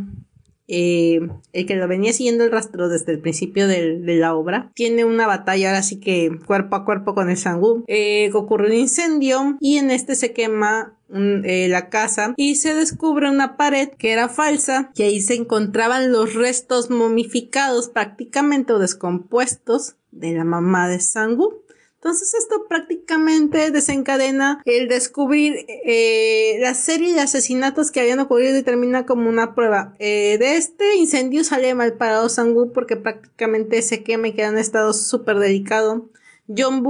eh, 0.66 1.20
el 1.52 1.66
que 1.66 1.76
lo 1.76 1.86
venía 1.86 2.12
siguiendo 2.12 2.42
el 2.42 2.50
rastro 2.50 2.88
desde 2.88 3.12
el 3.12 3.20
principio 3.20 3.68
de, 3.68 4.00
la 4.16 4.34
obra, 4.34 4.72
tiene 4.74 5.04
una 5.04 5.28
batalla 5.28 5.68
ahora 5.68 5.84
sí 5.84 6.00
que 6.00 6.36
cuerpo 6.46 6.74
a 6.74 6.84
cuerpo 6.84 7.14
con 7.14 7.30
el 7.30 7.36
Sangu, 7.36 7.84
eh, 7.86 8.32
ocurre 8.34 8.66
un 8.66 8.76
incendio 8.76 9.56
y 9.60 9.76
en 9.76 9.92
este 9.92 10.16
se 10.16 10.32
quema 10.32 10.98
eh, 11.14 11.68
la 11.70 11.90
casa 11.90 12.34
y 12.36 12.56
se 12.56 12.74
descubre 12.74 13.30
una 13.30 13.56
pared 13.56 13.90
que 13.90 14.10
era 14.10 14.28
falsa 14.28 14.90
y 14.96 15.04
ahí 15.04 15.20
se 15.20 15.34
encontraban 15.34 16.10
los 16.10 16.34
restos 16.34 16.90
momificados 16.90 17.88
prácticamente 17.88 18.72
o 18.72 18.80
descompuestos 18.80 19.94
de 20.10 20.32
la 20.32 20.42
mamá 20.42 20.88
de 20.88 20.98
Sangu 20.98 21.62
Entonces 22.02 22.32
esto 22.32 22.64
prácticamente 22.66 23.70
desencadena 23.70 24.62
el 24.64 24.88
descubrir 24.88 25.66
eh, 25.84 26.56
la 26.58 26.72
serie 26.72 27.12
de 27.12 27.20
asesinatos 27.20 27.90
que 27.90 28.00
habían 28.00 28.20
ocurrido 28.20 28.56
y 28.56 28.62
termina 28.62 29.04
como 29.04 29.28
una 29.28 29.54
prueba. 29.54 29.96
Eh, 29.98 30.38
de 30.38 30.56
este 30.56 30.96
incendio 30.96 31.44
sale 31.44 31.74
mal 31.74 31.92
parado 31.98 32.30
Sangu 32.30 32.72
porque 32.72 32.96
prácticamente 32.96 33.82
se 33.82 34.02
quema 34.02 34.28
y 34.28 34.32
queda 34.32 34.48
en 34.48 34.56
estado 34.56 34.94
súper 34.94 35.38
delicado. 35.40 36.08
John 36.48 36.82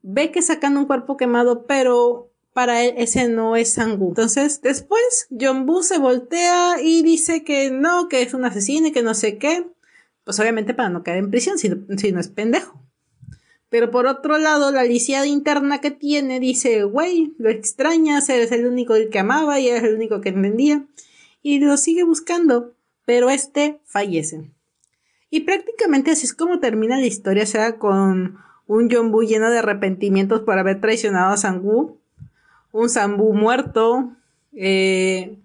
ve 0.00 0.32
que 0.32 0.40
sacan 0.40 0.78
un 0.78 0.86
cuerpo 0.86 1.18
quemado, 1.18 1.66
pero 1.66 2.32
para 2.54 2.82
él 2.82 2.94
ese 2.96 3.28
no 3.28 3.56
es 3.56 3.74
Sangu. 3.74 4.08
Entonces, 4.08 4.62
después 4.62 5.28
John 5.38 5.66
se 5.82 5.98
voltea 5.98 6.80
y 6.82 7.02
dice 7.02 7.44
que 7.44 7.70
no, 7.70 8.08
que 8.08 8.22
es 8.22 8.32
un 8.32 8.46
asesino 8.46 8.86
y 8.86 8.92
que 8.92 9.02
no 9.02 9.12
sé 9.12 9.36
qué. 9.36 9.66
Pues 10.24 10.40
obviamente 10.40 10.72
para 10.72 10.88
no 10.88 11.02
caer 11.02 11.18
en 11.18 11.30
prisión, 11.30 11.58
si 11.58 11.68
no 11.68 12.20
es 12.20 12.28
pendejo. 12.28 12.80
Pero 13.70 13.92
por 13.92 14.06
otro 14.06 14.36
lado, 14.36 14.72
la 14.72 14.84
lisiada 14.84 15.26
interna 15.26 15.80
que 15.80 15.92
tiene 15.92 16.40
dice, 16.40 16.82
güey, 16.82 17.32
lo 17.38 17.48
extrañas, 17.48 18.28
eres 18.28 18.50
el 18.50 18.66
único 18.66 18.94
que 19.10 19.18
amaba 19.18 19.60
y 19.60 19.68
eres 19.68 19.84
el 19.84 19.94
único 19.94 20.20
que 20.20 20.30
entendía. 20.30 20.84
Y 21.40 21.60
lo 21.60 21.76
sigue 21.76 22.02
buscando, 22.02 22.74
pero 23.06 23.30
este 23.30 23.78
fallece. 23.86 24.50
Y 25.30 25.40
prácticamente 25.40 26.10
así 26.10 26.26
es 26.26 26.34
como 26.34 26.58
termina 26.58 26.98
la 26.98 27.06
historia, 27.06 27.44
o 27.44 27.46
sea, 27.46 27.78
con 27.78 28.38
un 28.66 28.90
Jombu 28.90 29.22
lleno 29.22 29.48
de 29.50 29.58
arrepentimientos 29.58 30.40
por 30.40 30.58
haber 30.58 30.80
traicionado 30.80 31.32
a 31.32 31.36
Sangu, 31.36 31.98
un 32.72 32.88
Sambu 32.88 33.32
muerto, 33.32 34.10
eh, 34.52 35.36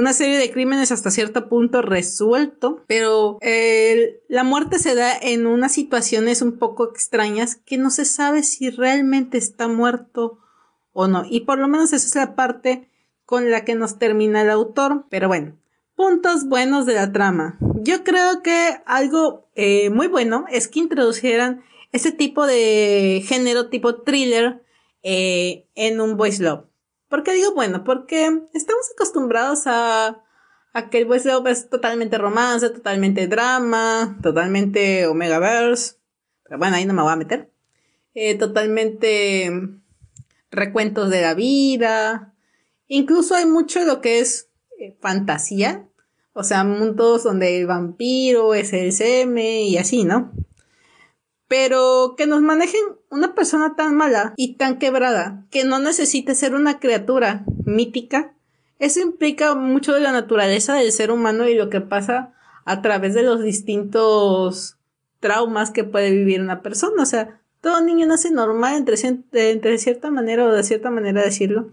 una 0.00 0.14
serie 0.14 0.38
de 0.38 0.50
crímenes 0.50 0.92
hasta 0.92 1.10
cierto 1.10 1.48
punto 1.48 1.82
resuelto, 1.82 2.82
pero 2.86 3.36
eh, 3.42 4.22
la 4.28 4.44
muerte 4.44 4.78
se 4.78 4.94
da 4.94 5.12
en 5.14 5.46
unas 5.46 5.72
situaciones 5.72 6.40
un 6.40 6.58
poco 6.58 6.90
extrañas 6.90 7.56
que 7.56 7.76
no 7.76 7.90
se 7.90 8.06
sabe 8.06 8.42
si 8.42 8.70
realmente 8.70 9.36
está 9.36 9.68
muerto 9.68 10.38
o 10.92 11.06
no. 11.06 11.24
Y 11.28 11.40
por 11.40 11.58
lo 11.58 11.68
menos 11.68 11.92
esa 11.92 12.06
es 12.06 12.14
la 12.14 12.34
parte 12.34 12.88
con 13.26 13.50
la 13.50 13.64
que 13.64 13.74
nos 13.74 13.98
termina 13.98 14.40
el 14.40 14.50
autor. 14.50 15.04
Pero 15.10 15.28
bueno, 15.28 15.58
puntos 15.94 16.48
buenos 16.48 16.86
de 16.86 16.94
la 16.94 17.12
trama. 17.12 17.58
Yo 17.82 18.02
creo 18.02 18.42
que 18.42 18.78
algo 18.86 19.50
eh, 19.54 19.90
muy 19.90 20.08
bueno 20.08 20.46
es 20.50 20.66
que 20.66 20.80
introdujeran 20.80 21.62
ese 21.92 22.10
tipo 22.10 22.46
de 22.46 23.22
género 23.26 23.68
tipo 23.68 23.96
thriller 23.96 24.62
eh, 25.02 25.66
en 25.74 26.00
un 26.00 26.16
voice 26.16 26.42
love. 26.42 26.69
¿Por 27.10 27.24
qué 27.24 27.32
digo 27.32 27.52
bueno? 27.54 27.82
Porque 27.82 28.26
estamos 28.54 28.88
acostumbrados 28.94 29.66
a, 29.66 30.22
a 30.72 30.90
que 30.90 30.98
el 30.98 31.08
love 31.08 31.48
es 31.48 31.68
totalmente 31.68 32.16
romance, 32.18 32.70
totalmente 32.70 33.26
drama, 33.26 34.16
totalmente 34.22 35.08
Omegaverse. 35.08 35.96
Pero 36.44 36.58
bueno, 36.58 36.76
ahí 36.76 36.84
no 36.84 36.94
me 36.94 37.02
voy 37.02 37.12
a 37.12 37.16
meter. 37.16 37.50
Eh, 38.14 38.36
totalmente 38.36 39.50
recuentos 40.52 41.10
de 41.10 41.22
la 41.22 41.34
vida. 41.34 42.32
Incluso 42.86 43.34
hay 43.34 43.44
mucho 43.44 43.80
de 43.80 43.86
lo 43.86 44.00
que 44.00 44.20
es 44.20 44.48
eh, 44.78 44.96
fantasía. 45.00 45.88
O 46.32 46.44
sea, 46.44 46.62
mundos 46.62 47.24
donde 47.24 47.58
el 47.58 47.66
vampiro 47.66 48.54
es 48.54 48.72
el 48.72 48.92
seme 48.92 49.62
y 49.62 49.78
así, 49.78 50.04
¿no? 50.04 50.30
Pero 51.50 52.14
que 52.16 52.28
nos 52.28 52.42
manejen 52.42 52.80
una 53.10 53.34
persona 53.34 53.74
tan 53.74 53.96
mala 53.96 54.34
y 54.36 54.54
tan 54.54 54.78
quebrada 54.78 55.44
que 55.50 55.64
no 55.64 55.80
necesite 55.80 56.36
ser 56.36 56.54
una 56.54 56.78
criatura 56.78 57.44
mítica, 57.64 58.34
eso 58.78 59.00
implica 59.00 59.56
mucho 59.56 59.92
de 59.92 59.98
la 59.98 60.12
naturaleza 60.12 60.74
del 60.74 60.92
ser 60.92 61.10
humano 61.10 61.48
y 61.48 61.56
lo 61.56 61.68
que 61.68 61.80
pasa 61.80 62.32
a 62.64 62.82
través 62.82 63.14
de 63.14 63.24
los 63.24 63.42
distintos 63.42 64.76
traumas 65.18 65.72
que 65.72 65.82
puede 65.82 66.12
vivir 66.12 66.40
una 66.40 66.62
persona. 66.62 67.02
O 67.02 67.06
sea, 67.06 67.40
todo 67.60 67.80
niño 67.80 68.06
nace 68.06 68.30
normal 68.30 68.76
entre, 68.76 69.78
cierta 69.78 70.08
manera 70.12 70.46
o 70.46 70.52
de 70.52 70.62
cierta 70.62 70.88
manera 70.92 71.20
decirlo. 71.20 71.72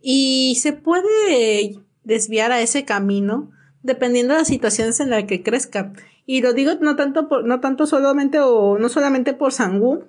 Y 0.00 0.56
se 0.62 0.72
puede 0.72 1.78
desviar 2.04 2.52
a 2.52 2.62
ese 2.62 2.86
camino 2.86 3.50
dependiendo 3.82 4.32
de 4.32 4.40
las 4.40 4.48
situaciones 4.48 4.98
en 4.98 5.10
las 5.10 5.24
que 5.24 5.42
crezca. 5.42 5.92
Y 6.26 6.42
lo 6.42 6.52
digo 6.52 6.72
no 6.80 6.96
tanto 6.96 7.28
por, 7.28 7.44
no 7.44 7.60
tanto 7.60 7.86
solamente 7.86 8.38
o 8.40 8.78
no 8.78 8.88
solamente 8.88 9.34
por 9.34 9.52
Sangu, 9.52 10.04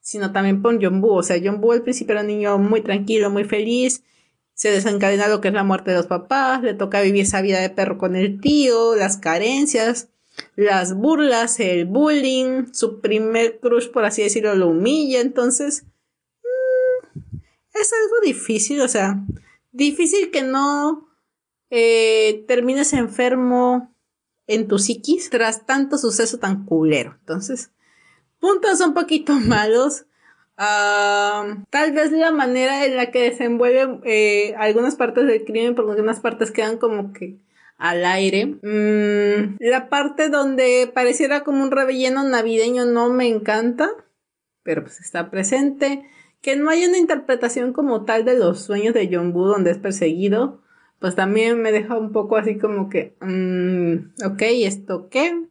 sino 0.00 0.32
también 0.32 0.60
por 0.60 0.82
Jombu. 0.82 1.10
O 1.10 1.22
sea, 1.22 1.40
Jombu 1.42 1.72
al 1.72 1.82
principio 1.82 2.12
era 2.12 2.22
un 2.22 2.26
niño 2.26 2.58
muy 2.58 2.82
tranquilo, 2.82 3.30
muy 3.30 3.44
feliz. 3.44 4.02
Se 4.54 4.70
desencadena 4.70 5.28
lo 5.28 5.40
que 5.40 5.48
es 5.48 5.54
la 5.54 5.64
muerte 5.64 5.92
de 5.92 5.96
los 5.96 6.06
papás, 6.06 6.62
le 6.62 6.74
toca 6.74 7.00
vivir 7.00 7.22
esa 7.22 7.40
vida 7.40 7.60
de 7.60 7.70
perro 7.70 7.96
con 7.98 8.16
el 8.16 8.40
tío, 8.40 8.94
las 8.96 9.16
carencias, 9.16 10.08
las 10.56 10.94
burlas, 10.94 11.58
el 11.58 11.86
bullying, 11.86 12.66
su 12.72 13.00
primer 13.00 13.60
crush, 13.60 13.90
por 13.90 14.04
así 14.04 14.22
decirlo, 14.22 14.54
lo 14.54 14.68
humilla. 14.68 15.20
Entonces, 15.20 15.84
mm, 16.42 17.38
es 17.74 17.92
algo 17.92 18.20
difícil, 18.24 18.80
o 18.82 18.88
sea, 18.88 19.24
difícil 19.72 20.30
que 20.30 20.42
no 20.42 21.08
eh, 21.70 22.44
termines 22.46 22.92
enfermo 22.92 23.91
en 24.46 24.68
tu 24.68 24.78
psiquis 24.78 25.30
tras 25.30 25.66
tanto 25.66 25.98
suceso 25.98 26.38
tan 26.38 26.64
culero. 26.64 27.16
Entonces, 27.20 27.70
puntos 28.40 28.80
un 28.80 28.94
poquito 28.94 29.32
malos. 29.46 30.06
tal 30.56 31.92
vez 31.92 32.12
la 32.12 32.30
manera 32.30 32.84
en 32.84 32.96
la 32.96 33.10
que 33.10 33.30
desenvuelve 33.30 34.00
eh, 34.04 34.54
algunas 34.58 34.96
partes 34.96 35.26
del 35.26 35.44
crimen, 35.44 35.74
porque 35.74 35.92
algunas 35.92 36.20
partes 36.20 36.50
quedan 36.50 36.78
como 36.78 37.12
que 37.12 37.38
al 37.78 38.04
aire. 38.04 38.46
Mm, 38.46 39.56
la 39.58 39.88
parte 39.88 40.28
donde 40.28 40.90
pareciera 40.92 41.42
como 41.42 41.62
un 41.62 41.70
relleno 41.70 42.22
navideño 42.22 42.84
no 42.84 43.08
me 43.08 43.26
encanta, 43.26 43.90
pero 44.62 44.82
pues 44.82 45.00
está 45.00 45.30
presente. 45.30 46.08
Que 46.40 46.56
no 46.56 46.70
hay 46.70 46.84
una 46.84 46.98
interpretación 46.98 47.72
como 47.72 48.04
tal 48.04 48.24
de 48.24 48.36
los 48.36 48.62
sueños 48.62 48.94
de 48.94 49.08
John 49.12 49.32
Boo 49.32 49.46
donde 49.46 49.70
es 49.70 49.78
perseguido 49.78 50.60
pues 51.02 51.16
también 51.16 51.60
me 51.60 51.72
deja 51.72 51.98
un 51.98 52.12
poco 52.12 52.36
así 52.36 52.58
como 52.58 52.88
que, 52.88 53.16
mm, 53.20 54.24
ok, 54.24 54.42
¿esto 54.42 55.08
qué? 55.10 55.48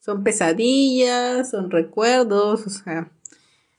Son 0.00 0.24
pesadillas, 0.24 1.50
son 1.50 1.70
recuerdos, 1.70 2.66
o 2.66 2.70
sea, 2.70 3.12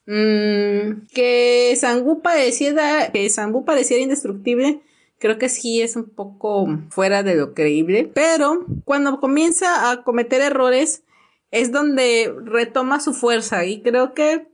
mm, 0.05 1.07
que 1.11 1.75
Sangu 1.77 2.21
pareciera, 2.21 3.11
que 3.11 3.27
Sangu 3.31 3.65
pareciera 3.65 4.03
indestructible, 4.03 4.81
creo 5.17 5.39
que 5.39 5.49
sí 5.49 5.81
es 5.81 5.95
un 5.95 6.09
poco 6.11 6.67
fuera 6.89 7.23
de 7.23 7.35
lo 7.35 7.55
creíble, 7.55 8.09
pero 8.13 8.67
cuando 8.85 9.19
comienza 9.19 9.89
a 9.91 10.03
cometer 10.03 10.41
errores 10.41 11.03
es 11.49 11.71
donde 11.71 12.31
retoma 12.45 12.99
su 12.99 13.13
fuerza 13.15 13.65
y 13.65 13.81
creo 13.81 14.13
que 14.13 14.47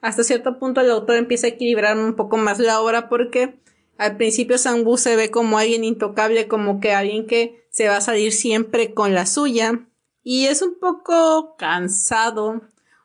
hasta 0.00 0.24
cierto 0.24 0.58
punto 0.58 0.80
el 0.80 0.90
autor 0.90 1.16
empieza 1.16 1.48
a 1.48 1.50
equilibrar 1.50 1.98
un 1.98 2.14
poco 2.14 2.38
más 2.38 2.58
la 2.58 2.80
obra 2.80 3.10
porque 3.10 3.58
al 3.98 4.16
principio 4.16 4.58
Sangu 4.58 4.96
se 4.96 5.16
ve 5.16 5.30
como 5.30 5.58
alguien 5.58 5.82
intocable, 5.82 6.46
como 6.46 6.80
que 6.80 6.92
alguien 6.92 7.26
que 7.26 7.66
se 7.70 7.88
va 7.88 7.96
a 7.96 8.00
salir 8.00 8.32
siempre 8.32 8.94
con 8.94 9.12
la 9.12 9.26
suya. 9.26 9.86
Y 10.22 10.46
es 10.46 10.62
un 10.62 10.78
poco 10.78 11.56
cansado 11.58 12.62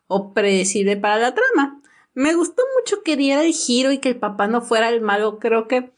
o 0.08 0.34
predecible 0.34 0.95
para 0.95 1.17
la 1.17 1.34
trama. 1.34 1.82
Me 2.13 2.36
gustó 2.36 2.62
mucho 2.79 3.01
que 3.01 3.17
diera 3.17 3.43
el 3.43 3.53
giro 3.53 3.91
y 3.91 3.97
que 3.97 4.10
el 4.10 4.17
papá 4.17 4.47
no 4.47 4.62
fuera 4.62 4.89
el 4.89 5.01
malo. 5.01 5.39
Creo 5.39 5.67
que 5.67 5.91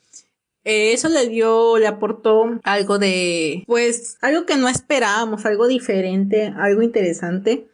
eh, 0.64 0.94
eso 0.94 1.10
le 1.10 1.28
dio, 1.28 1.78
le 1.78 1.88
aportó 1.88 2.60
algo 2.64 2.98
de, 2.98 3.66
pues, 3.68 4.18
algo 4.22 4.46
que 4.46 4.56
no 4.56 4.70
esperábamos, 4.70 5.46
algo 5.46 5.68
diferente, 5.68 6.54
algo 6.58 6.82
interesante. 6.82 7.68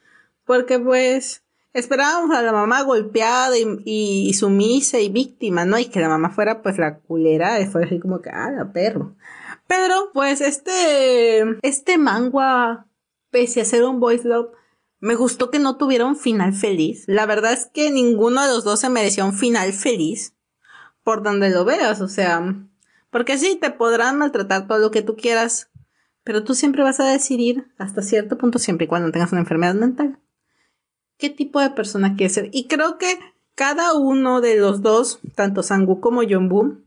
Porque 0.44 0.80
pues, 0.80 1.44
Esperábamos 1.74 2.36
a 2.36 2.42
la 2.42 2.52
mamá 2.52 2.82
golpeada 2.84 3.56
y, 3.58 4.34
sumisa 4.34 5.00
y 5.00 5.10
víctima, 5.10 5.64
¿no? 5.64 5.80
Y 5.80 5.86
que 5.86 6.02
la 6.02 6.10
mamá 6.10 6.30
fuera 6.30 6.62
pues 6.62 6.78
la 6.78 7.00
culera, 7.00 7.66
fue 7.72 7.86
así 7.86 8.00
como 8.00 8.22
que, 8.22 8.30
ah, 8.30 8.52
la 8.52 8.74
perro. 8.74 9.16
Pero 9.68 10.12
pues 10.14 10.42
este, 10.42 11.44
este 11.62 11.98
manga, 11.98 12.88
pese 13.30 13.62
a 13.62 13.66
ser 13.66 13.84
un 13.84 14.02
voice 14.02 14.28
love, 14.28 14.52
me 15.00 15.16
gustó 15.16 15.50
que 15.50 15.60
no 15.60 15.78
tuviera 15.78 16.06
un 16.06 16.18
final 16.18 16.54
feliz. 16.54 17.06
La 17.08 17.26
verdad 17.26 17.54
es 17.54 17.68
que 17.68 17.90
ninguno 17.90 18.42
de 18.42 18.50
los 18.50 18.66
dos 18.66 18.82
se 18.82 18.90
merecía 18.90 19.24
un 19.24 19.34
final 19.34 19.72
feliz. 19.72 20.36
Por 21.04 21.24
donde 21.24 21.50
lo 21.50 21.66
veas, 21.66 22.02
o 22.02 22.08
sea, 22.08 22.44
porque 23.10 23.38
sí, 23.38 23.58
te 23.60 23.72
podrán 23.72 24.20
maltratar 24.20 24.68
todo 24.68 24.78
lo 24.78 24.92
que 24.92 25.02
tú 25.02 25.16
quieras, 25.16 25.72
pero 26.24 26.44
tú 26.44 26.54
siempre 26.54 26.84
vas 26.84 27.00
a 27.00 27.10
decidir 27.10 27.74
hasta 27.80 28.04
cierto 28.04 28.38
punto, 28.38 28.60
siempre 28.60 28.86
y 28.86 28.88
cuando 28.88 29.12
tengas 29.12 29.32
una 29.32 29.42
enfermedad 29.42 29.74
mental 29.74 30.20
qué 31.22 31.30
tipo 31.30 31.62
de 31.62 31.70
persona 31.70 32.16
quieres 32.18 32.34
ser. 32.34 32.50
Y 32.52 32.66
creo 32.66 32.98
que 32.98 33.18
cada 33.56 33.94
uno 33.94 34.42
de 34.42 34.58
los 34.58 34.82
dos, 34.82 35.20
tanto 35.36 35.64
Sangu 35.64 36.02
como 36.02 36.24
Jombu, 36.28 36.80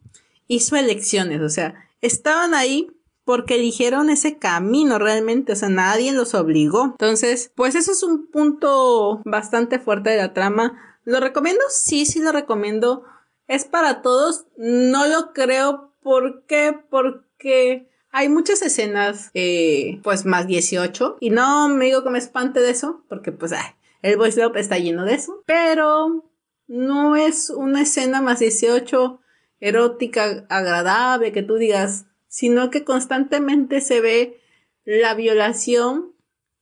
hizo 0.48 0.76
elecciones, 0.76 1.40
o 1.40 1.48
sea, 1.48 1.88
estaban 2.02 2.52
ahí 2.52 2.90
porque 3.24 3.54
eligieron 3.54 4.10
ese 4.10 4.38
camino 4.38 4.98
realmente, 4.98 5.52
o 5.52 5.56
sea, 5.56 5.70
nadie 5.70 6.12
los 6.12 6.34
obligó. 6.34 6.84
Entonces, 6.86 7.52
pues 7.54 7.74
eso 7.74 7.92
es 7.92 8.02
un 8.02 8.26
punto 8.26 9.22
bastante 9.24 9.78
fuerte 9.78 10.10
de 10.10 10.18
la 10.18 10.34
trama. 10.34 10.98
¿Lo 11.04 11.20
recomiendo? 11.20 11.62
Sí, 11.70 12.04
sí 12.04 12.20
lo 12.20 12.32
recomiendo. 12.32 13.04
Es 13.46 13.64
para 13.64 14.02
todos. 14.02 14.46
No 14.58 15.06
lo 15.06 15.32
creo. 15.32 15.92
¿Por 16.02 16.44
qué? 16.44 16.78
Porque 16.90 17.88
hay 18.10 18.28
muchas 18.28 18.60
escenas, 18.60 19.30
eh, 19.32 20.00
pues 20.02 20.26
más 20.26 20.46
18. 20.46 21.16
Y 21.20 21.30
no 21.30 21.68
me 21.68 21.86
digo 21.86 22.04
que 22.04 22.10
me 22.10 22.18
espante 22.18 22.60
de 22.60 22.70
eso, 22.70 23.02
porque 23.08 23.32
pues, 23.32 23.52
ay, 23.52 23.74
el 24.04 24.18
voice 24.18 24.38
love 24.38 24.56
está 24.56 24.76
lleno 24.76 25.06
de 25.06 25.14
eso, 25.14 25.42
pero 25.46 26.30
no 26.66 27.16
es 27.16 27.48
una 27.48 27.80
escena 27.80 28.20
más 28.20 28.38
18 28.38 29.18
erótica 29.60 30.44
agradable 30.50 31.32
que 31.32 31.42
tú 31.42 31.54
digas, 31.54 32.04
sino 32.28 32.68
que 32.68 32.84
constantemente 32.84 33.80
se 33.80 34.02
ve 34.02 34.42
la 34.84 35.14
violación 35.14 36.12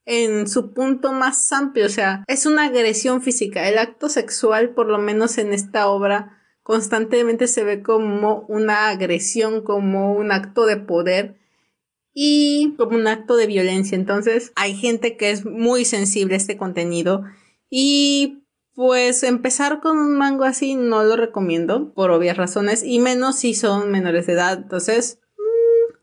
en 0.04 0.46
su 0.46 0.72
punto 0.72 1.12
más 1.12 1.50
amplio, 1.52 1.86
o 1.86 1.88
sea, 1.88 2.22
es 2.28 2.46
una 2.46 2.66
agresión 2.66 3.22
física. 3.22 3.68
El 3.68 3.78
acto 3.78 4.08
sexual, 4.08 4.70
por 4.70 4.86
lo 4.86 4.98
menos 4.98 5.36
en 5.38 5.52
esta 5.52 5.88
obra, 5.88 6.40
constantemente 6.62 7.48
se 7.48 7.64
ve 7.64 7.82
como 7.82 8.44
una 8.46 8.88
agresión, 8.88 9.62
como 9.62 10.12
un 10.14 10.30
acto 10.30 10.64
de 10.64 10.76
poder 10.76 11.41
y 12.14 12.74
como 12.76 12.96
un 12.96 13.06
acto 13.06 13.36
de 13.36 13.46
violencia. 13.46 13.96
Entonces, 13.96 14.52
hay 14.56 14.74
gente 14.74 15.16
que 15.16 15.30
es 15.30 15.44
muy 15.44 15.84
sensible 15.84 16.34
a 16.34 16.38
este 16.38 16.56
contenido 16.56 17.24
y 17.70 18.42
pues 18.74 19.22
empezar 19.22 19.80
con 19.80 19.98
un 19.98 20.16
mango 20.16 20.44
así 20.44 20.74
no 20.74 21.04
lo 21.04 21.16
recomiendo 21.16 21.92
por 21.92 22.10
obvias 22.10 22.36
razones 22.36 22.82
y 22.82 22.98
menos 22.98 23.36
si 23.36 23.54
son 23.54 23.90
menores 23.90 24.26
de 24.26 24.34
edad. 24.34 24.58
Entonces, 24.58 25.20
mm, 25.36 25.94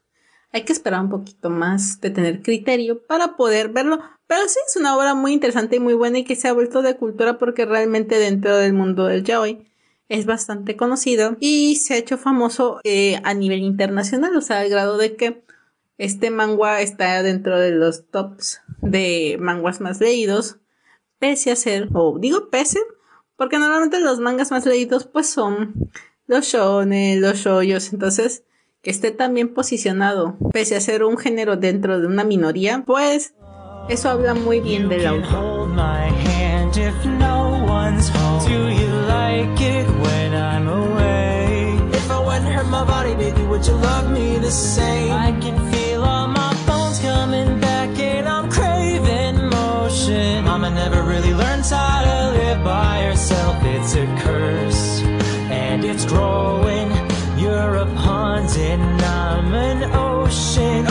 hay 0.52 0.64
que 0.64 0.74
esperar 0.74 1.02
un 1.02 1.10
poquito 1.10 1.50
más 1.50 2.00
de 2.02 2.12
tener 2.12 2.42
criterio 2.42 3.06
para 3.06 3.36
poder 3.38 3.70
verlo. 3.70 4.00
Pero 4.28 4.48
sí 4.48 4.60
es 4.68 4.76
una 4.76 4.96
obra 4.96 5.16
muy 5.16 5.34
interesante 5.34 5.78
y 5.78 5.80
muy 5.80 5.96
buena 5.96 6.20
y 6.20 6.24
que 6.24 6.36
se 6.36 6.48
ha 6.48 6.54
vuelto 6.54 6.84
de 6.84 6.98
cultura 6.98 7.40
porque 7.40 7.66
realmente 7.66 8.20
dentro 8.20 8.56
del 8.58 8.74
mundo 8.74 9.06
del 9.06 9.24
yaoi 9.24 9.68
es 10.08 10.26
bastante 10.26 10.76
conocido 10.76 11.38
y 11.40 11.76
se 11.78 11.94
ha 11.94 11.98
hecho 11.98 12.18
famoso 12.18 12.80
eh, 12.84 13.20
a 13.24 13.34
nivel 13.34 13.60
internacional, 13.60 14.36
o 14.36 14.42
sea, 14.42 14.60
al 14.60 14.70
grado 14.70 14.98
de 14.98 15.16
que 15.16 15.44
este 16.00 16.32
manga 16.32 16.82
está 16.82 17.22
dentro 17.22 17.60
de 17.60 17.72
los 17.72 18.08
tops 18.10 18.62
de 18.82 19.38
manguas 19.40 19.82
más 19.82 20.00
leídos 20.00 20.58
pese 21.20 21.52
a 21.52 21.56
ser, 21.58 21.90
o 21.94 22.18
digo 22.18 22.50
pese, 22.50 22.80
porque 23.36 23.60
normalmente 23.60 24.00
los 24.00 24.20
mangas 24.20 24.50
más 24.52 24.66
leídos 24.66 25.06
pues 25.06 25.30
son 25.30 25.92
los 26.26 26.46
shonen, 26.46 27.22
los 27.22 27.40
shoyos, 27.40 27.92
entonces 27.94 28.44
que 28.82 28.90
esté 28.90 29.12
también 29.12 29.54
posicionado, 29.54 30.38
pese 30.54 30.78
a 30.78 30.82
ser 30.82 31.04
un 31.04 31.18
género 31.18 31.58
dentro 31.58 32.00
de 32.00 32.08
una 32.08 32.24
minoría, 32.24 32.84
pues 32.86 33.36
eso 33.90 34.10
habla 34.10 34.34
muy 34.34 34.62
bien 34.62 34.88
del 34.88 35.06
autor. 35.06 35.50
Mama 50.60 50.72
never 50.72 51.04
really 51.04 51.34
learns 51.34 51.70
how 51.70 52.02
to 52.04 52.38
live 52.38 52.64
by 52.66 53.04
herself. 53.04 53.64
It's 53.64 53.96
a 53.96 54.06
curse, 54.22 55.02
and 55.50 55.86
it's 55.86 56.04
growing. 56.06 56.90
You're 57.38 57.76
a 57.76 57.86
pond 57.96 58.50
and 58.58 59.02
I'm 59.02 59.54
an 59.54 59.84
ocean. 59.96 60.89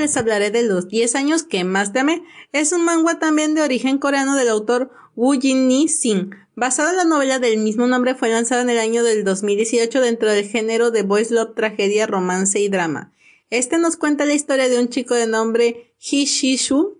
Les 0.00 0.16
hablaré 0.16 0.50
de 0.50 0.64
los 0.64 0.88
10 0.88 1.14
años 1.14 1.42
que 1.44 1.62
más 1.64 1.92
te 1.92 2.00
amé. 2.00 2.22
Es 2.52 2.72
un 2.72 2.84
manga 2.84 3.18
también 3.18 3.54
de 3.54 3.62
origen 3.62 3.98
coreano 3.98 4.34
del 4.34 4.48
autor 4.48 4.90
Woo 5.14 5.38
Jin-ni 5.38 5.88
Sing 5.88 6.30
Basado 6.60 6.90
en 6.90 6.96
la 6.98 7.04
novela 7.04 7.38
del 7.38 7.56
mismo 7.56 7.86
nombre, 7.86 8.14
fue 8.14 8.28
lanzado 8.28 8.60
en 8.60 8.68
el 8.68 8.78
año 8.78 9.02
del 9.02 9.24
2018 9.24 10.00
dentro 10.02 10.30
del 10.30 10.46
género 10.46 10.90
de 10.90 11.02
Boys 11.02 11.30
Love, 11.30 11.54
tragedia, 11.54 12.06
romance 12.06 12.60
y 12.60 12.68
drama. 12.68 13.14
Este 13.48 13.78
nos 13.78 13.96
cuenta 13.96 14.26
la 14.26 14.34
historia 14.34 14.68
de 14.68 14.78
un 14.78 14.90
chico 14.90 15.14
de 15.14 15.26
nombre 15.26 15.94
Hishishu, 15.98 16.98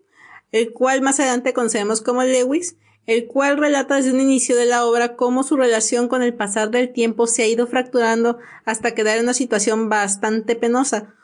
el 0.50 0.72
cual 0.72 1.02
más 1.02 1.20
adelante 1.20 1.52
conocemos 1.52 2.00
como 2.00 2.22
Lewis, 2.22 2.76
el 3.04 3.26
cual 3.26 3.58
relata 3.58 3.96
desde 3.96 4.12
un 4.12 4.20
inicio 4.20 4.56
de 4.56 4.64
la 4.64 4.86
obra 4.86 5.14
cómo 5.14 5.42
su 5.42 5.58
relación 5.58 6.08
con 6.08 6.22
el 6.22 6.32
pasar 6.32 6.70
del 6.70 6.92
tiempo 6.92 7.26
se 7.26 7.42
ha 7.42 7.46
ido 7.46 7.66
fracturando 7.66 8.38
hasta 8.64 8.94
quedar 8.94 9.18
en 9.18 9.24
una 9.24 9.34
situación 9.34 9.90
bastante 9.90 10.56
penosa. 10.56 11.14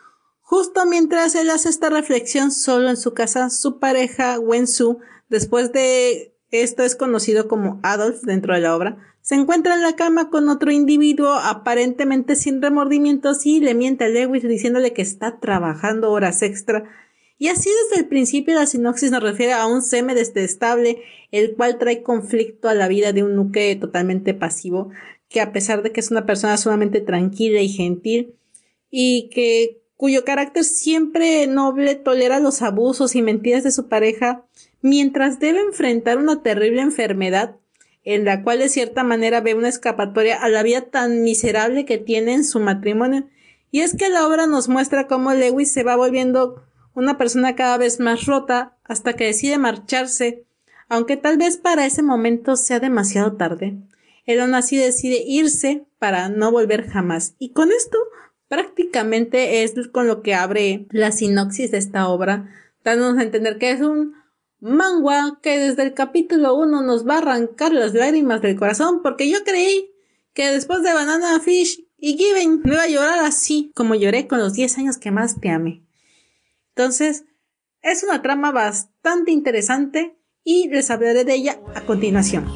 Justo 0.49 0.87
mientras 0.87 1.35
él 1.35 1.51
hace 1.51 1.69
esta 1.69 1.91
reflexión 1.91 2.53
solo 2.53 2.89
en 2.89 2.97
su 2.97 3.15
casa, 3.15 3.51
su 3.51 3.81
pareja 3.81 4.39
Wensu, 4.39 5.01
después 5.29 5.73
de 5.73 6.37
esto 6.53 6.85
es 6.85 6.95
conocido 6.95 7.49
como 7.49 7.81
Adolf 7.83 8.23
dentro 8.23 8.55
de 8.55 8.61
la 8.61 8.77
obra, 8.77 8.97
se 9.23 9.35
encuentra 9.35 9.75
en 9.75 9.83
la 9.83 9.97
cama 9.97 10.31
con 10.31 10.49
otro 10.49 10.71
individuo 10.71 11.33
aparentemente 11.33 12.37
sin 12.37 12.63
remordimientos 12.63 13.45
y 13.45 13.59
le 13.59 13.75
miente 13.75 14.05
a 14.05 14.09
Lewis 14.09 14.45
diciéndole 14.45 14.93
que 14.93 15.03
está 15.03 15.41
trabajando 15.41 16.13
horas 16.13 16.43
extra. 16.43 16.85
Y 17.39 17.49
así 17.49 17.69
desde 17.91 18.03
el 18.05 18.09
principio 18.09 18.55
la 18.55 18.67
sinopsis 18.67 19.11
nos 19.11 19.25
refiere 19.25 19.53
a 19.53 19.67
un 19.67 19.83
seme 19.83 20.15
detestable, 20.15 21.03
el 21.33 21.57
cual 21.57 21.77
trae 21.79 22.05
conflicto 22.05 22.69
a 22.69 22.75
la 22.75 22.87
vida 22.87 23.13
de 23.13 23.25
un 23.25 23.35
nuque 23.35 23.75
totalmente 23.75 24.33
pasivo, 24.33 24.91
que 25.29 25.41
a 25.41 25.51
pesar 25.51 25.83
de 25.83 25.91
que 25.91 25.99
es 25.99 26.13
una 26.13 26.25
persona 26.25 26.57
sumamente 26.57 27.01
tranquila 27.01 27.61
y 27.63 27.69
gentil, 27.69 28.37
y 28.93 29.29
que 29.35 29.83
cuyo 29.97 30.25
carácter 30.25 30.65
siempre 30.65 31.47
noble 31.47 31.95
tolera 31.95 32.41
los 32.41 32.63
abusos 32.63 33.15
y 33.15 33.23
mentiras 33.23 33.65
de 33.65 33.71
su 33.71 33.89
pareja, 33.89 34.45
mientras 34.83 35.41
debe 35.41 35.61
enfrentar 35.61 36.19
una 36.19 36.43
terrible 36.43 36.83
enfermedad 36.83 37.57
en 38.07 38.25
la 38.25 38.45
cual 38.45 38.61
de 38.61 38.69
cierta 38.69 39.03
manera 39.03 39.41
ve 39.41 39.55
una 39.55 39.69
escapatoria 39.69 40.37
a 40.37 40.49
la 40.49 40.63
vida 40.63 40.83
tan 40.83 41.25
miserable 41.25 41.85
que 41.85 41.99
tiene 41.99 42.35
en 42.35 42.45
su 42.45 42.61
matrimonio. 42.61 43.29
Y 43.73 43.81
es 43.81 43.97
que 43.97 44.09
la 44.09 44.27
obra 44.27 44.47
nos 44.47 44.69
muestra 44.69 45.09
cómo 45.09 45.35
Lewis 45.35 45.73
se 45.73 45.83
va 45.83 45.97
volviendo 45.97 46.63
una 46.95 47.19
persona 47.19 47.57
cada 47.57 47.77
vez 47.79 47.99
más 47.99 48.25
rota 48.27 48.77
hasta 48.85 49.15
que 49.15 49.25
decide 49.25 49.59
marcharse, 49.59 50.45
aunque 50.89 51.17
tal 51.17 51.37
vez 51.37 51.57
para 51.57 51.85
ese 51.85 52.03
momento 52.03 52.57
sea 52.57 52.79
demasiado 52.79 53.33
tarde. 53.33 53.77
Él 54.25 54.41
aún 54.41 54.55
así 54.55 54.77
decide 54.77 55.25
irse 55.27 55.85
para 55.99 56.29
no 56.29 56.53
volver 56.53 56.89
jamás. 56.89 57.35
Y 57.41 57.51
con 57.51 57.73
esto 57.73 57.99
prácticamente 58.49 59.63
es 59.63 59.75
con 59.89 60.07
lo 60.07 60.23
que 60.23 60.35
abre 60.35 60.87
la 60.91 61.13
sinopsis 61.13 61.71
de 61.71 61.79
esta 61.79 62.09
obra, 62.09 62.51
dándonos 62.85 63.19
a 63.19 63.23
entender 63.23 63.59
que 63.59 63.71
es 63.71 63.81
un 63.81 64.15
mangua 64.61 65.39
que 65.43 65.59
desde 65.59 65.83
el 65.83 65.95
capítulo 65.95 66.55
1 66.55 66.83
nos 66.83 67.07
va 67.07 67.15
a 67.15 67.19
arrancar 67.19 67.73
las 67.73 67.95
lágrimas 67.95 68.41
del 68.41 68.57
corazón 68.57 69.03
porque 69.03 69.31
yo 69.31 69.45
creí 69.45 69.91
que 70.33 70.51
después 70.51 70.83
de 70.83 70.93
Banana 70.93 71.41
Fish 71.41 71.87
y 71.99 72.17
Given 72.17 72.61
me 72.65 72.75
iba 72.75 72.83
a 72.83 72.89
llorar 72.89 73.19
así 73.21 73.73
como 73.75 73.95
lloré 73.95 74.27
con 74.27 74.39
los 74.39 74.55
10 74.55 74.79
años 74.79 74.99
que 74.99 75.11
más 75.11 75.41
te 75.41 75.51
amé. 75.51 75.83
Entonces, 76.75 77.25
es 77.83 78.03
una 78.03 78.23
trama 78.23 78.53
bastante 78.53 79.31
interesante 79.31 80.19
y 80.45 80.69
les 80.69 80.91
hablaré 80.91 81.25
de 81.25 81.35
ella 81.35 81.61
a 81.75 81.83
continuación. 81.83 82.47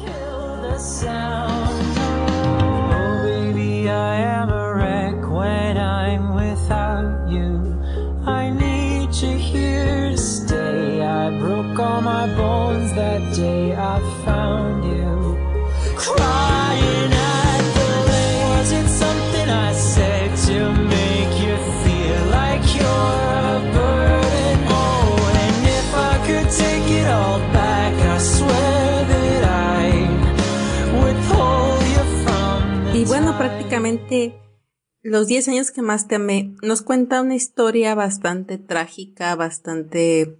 Los 35.01 35.27
10 35.27 35.47
años 35.47 35.71
que 35.71 35.81
más 35.81 36.07
te 36.07 36.19
nos 36.19 36.81
cuenta 36.81 37.21
una 37.21 37.35
historia 37.35 37.95
bastante 37.95 38.57
trágica, 38.57 39.35
bastante 39.35 40.39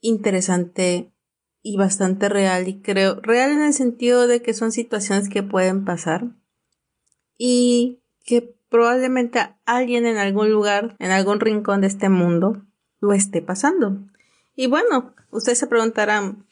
interesante 0.00 1.12
y 1.62 1.76
bastante 1.76 2.28
real 2.28 2.68
y 2.68 2.80
creo 2.80 3.20
real 3.20 3.50
en 3.50 3.62
el 3.62 3.72
sentido 3.72 4.26
de 4.26 4.42
que 4.42 4.54
son 4.54 4.72
situaciones 4.72 5.28
que 5.28 5.42
pueden 5.42 5.84
pasar 5.84 6.36
y 7.36 8.02
que 8.24 8.56
probablemente 8.68 9.40
alguien 9.64 10.06
en 10.06 10.18
algún 10.18 10.50
lugar, 10.50 10.96
en 10.98 11.10
algún 11.10 11.40
rincón 11.40 11.80
de 11.80 11.86
este 11.86 12.08
mundo 12.08 12.64
lo 13.00 13.12
esté 13.12 13.42
pasando. 13.42 13.98
Y 14.54 14.66
bueno, 14.66 15.14
ustedes 15.30 15.58
se 15.58 15.66
preguntarán, 15.66 16.46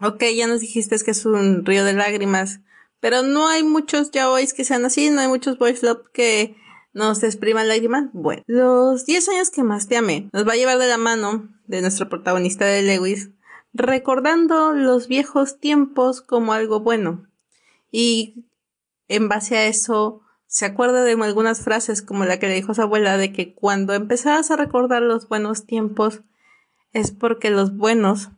ok, 0.00 0.22
ya 0.36 0.46
nos 0.46 0.60
dijiste 0.60 0.96
que 1.04 1.10
es 1.10 1.26
un 1.26 1.64
río 1.64 1.84
de 1.84 1.94
lágrimas, 1.94 2.60
pero 3.04 3.22
no 3.22 3.48
hay 3.48 3.62
muchos 3.62 4.12
yaois 4.12 4.54
que 4.54 4.64
sean 4.64 4.86
así, 4.86 5.10
no 5.10 5.20
hay 5.20 5.28
muchos 5.28 5.58
boys 5.58 5.82
love 5.82 6.08
que 6.14 6.56
nos 6.94 7.22
expriman 7.22 7.68
lágrimas. 7.68 8.06
Bueno, 8.14 8.42
los 8.46 9.04
10 9.04 9.28
años 9.28 9.50
que 9.50 9.62
más 9.62 9.88
te 9.88 9.98
amé 9.98 10.30
nos 10.32 10.48
va 10.48 10.52
a 10.52 10.56
llevar 10.56 10.78
de 10.78 10.88
la 10.88 10.96
mano 10.96 11.50
de 11.66 11.82
nuestro 11.82 12.08
protagonista 12.08 12.64
de 12.64 12.80
Lewis, 12.80 13.28
recordando 13.74 14.72
los 14.72 15.06
viejos 15.06 15.60
tiempos 15.60 16.22
como 16.22 16.54
algo 16.54 16.80
bueno. 16.80 17.28
Y 17.92 18.46
en 19.08 19.28
base 19.28 19.58
a 19.58 19.66
eso 19.66 20.22
se 20.46 20.64
acuerda 20.64 21.04
de 21.04 21.12
algunas 21.12 21.60
frases 21.60 22.00
como 22.00 22.24
la 22.24 22.38
que 22.38 22.46
le 22.46 22.54
dijo 22.54 22.72
su 22.72 22.80
abuela 22.80 23.18
de 23.18 23.34
que 23.34 23.54
cuando 23.54 23.92
empezabas 23.92 24.50
a 24.50 24.56
recordar 24.56 25.02
los 25.02 25.28
buenos 25.28 25.66
tiempos 25.66 26.22
es 26.94 27.10
porque 27.10 27.50
los 27.50 27.76
buenos 27.76 28.30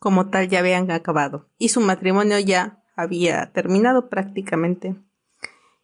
como 0.00 0.28
tal 0.28 0.48
ya 0.48 0.58
habían 0.58 0.90
acabado 0.90 1.48
y 1.56 1.68
su 1.68 1.80
matrimonio 1.80 2.40
ya 2.40 2.81
había 2.96 3.52
terminado 3.52 4.08
prácticamente. 4.08 4.94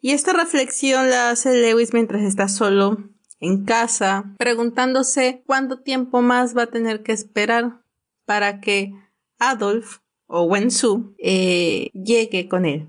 Y 0.00 0.12
esta 0.12 0.32
reflexión 0.32 1.10
la 1.10 1.30
hace 1.30 1.54
Lewis 1.60 1.92
mientras 1.92 2.22
está 2.22 2.48
solo 2.48 2.98
en 3.40 3.64
casa, 3.64 4.34
preguntándose 4.38 5.42
cuánto 5.46 5.80
tiempo 5.80 6.22
más 6.22 6.56
va 6.56 6.64
a 6.64 6.70
tener 6.70 7.02
que 7.02 7.12
esperar 7.12 7.82
para 8.24 8.60
que 8.60 8.92
Adolf 9.38 9.98
o 10.26 10.42
Wensu 10.42 11.14
eh, 11.18 11.90
llegue 11.94 12.48
con 12.48 12.66
él. 12.66 12.88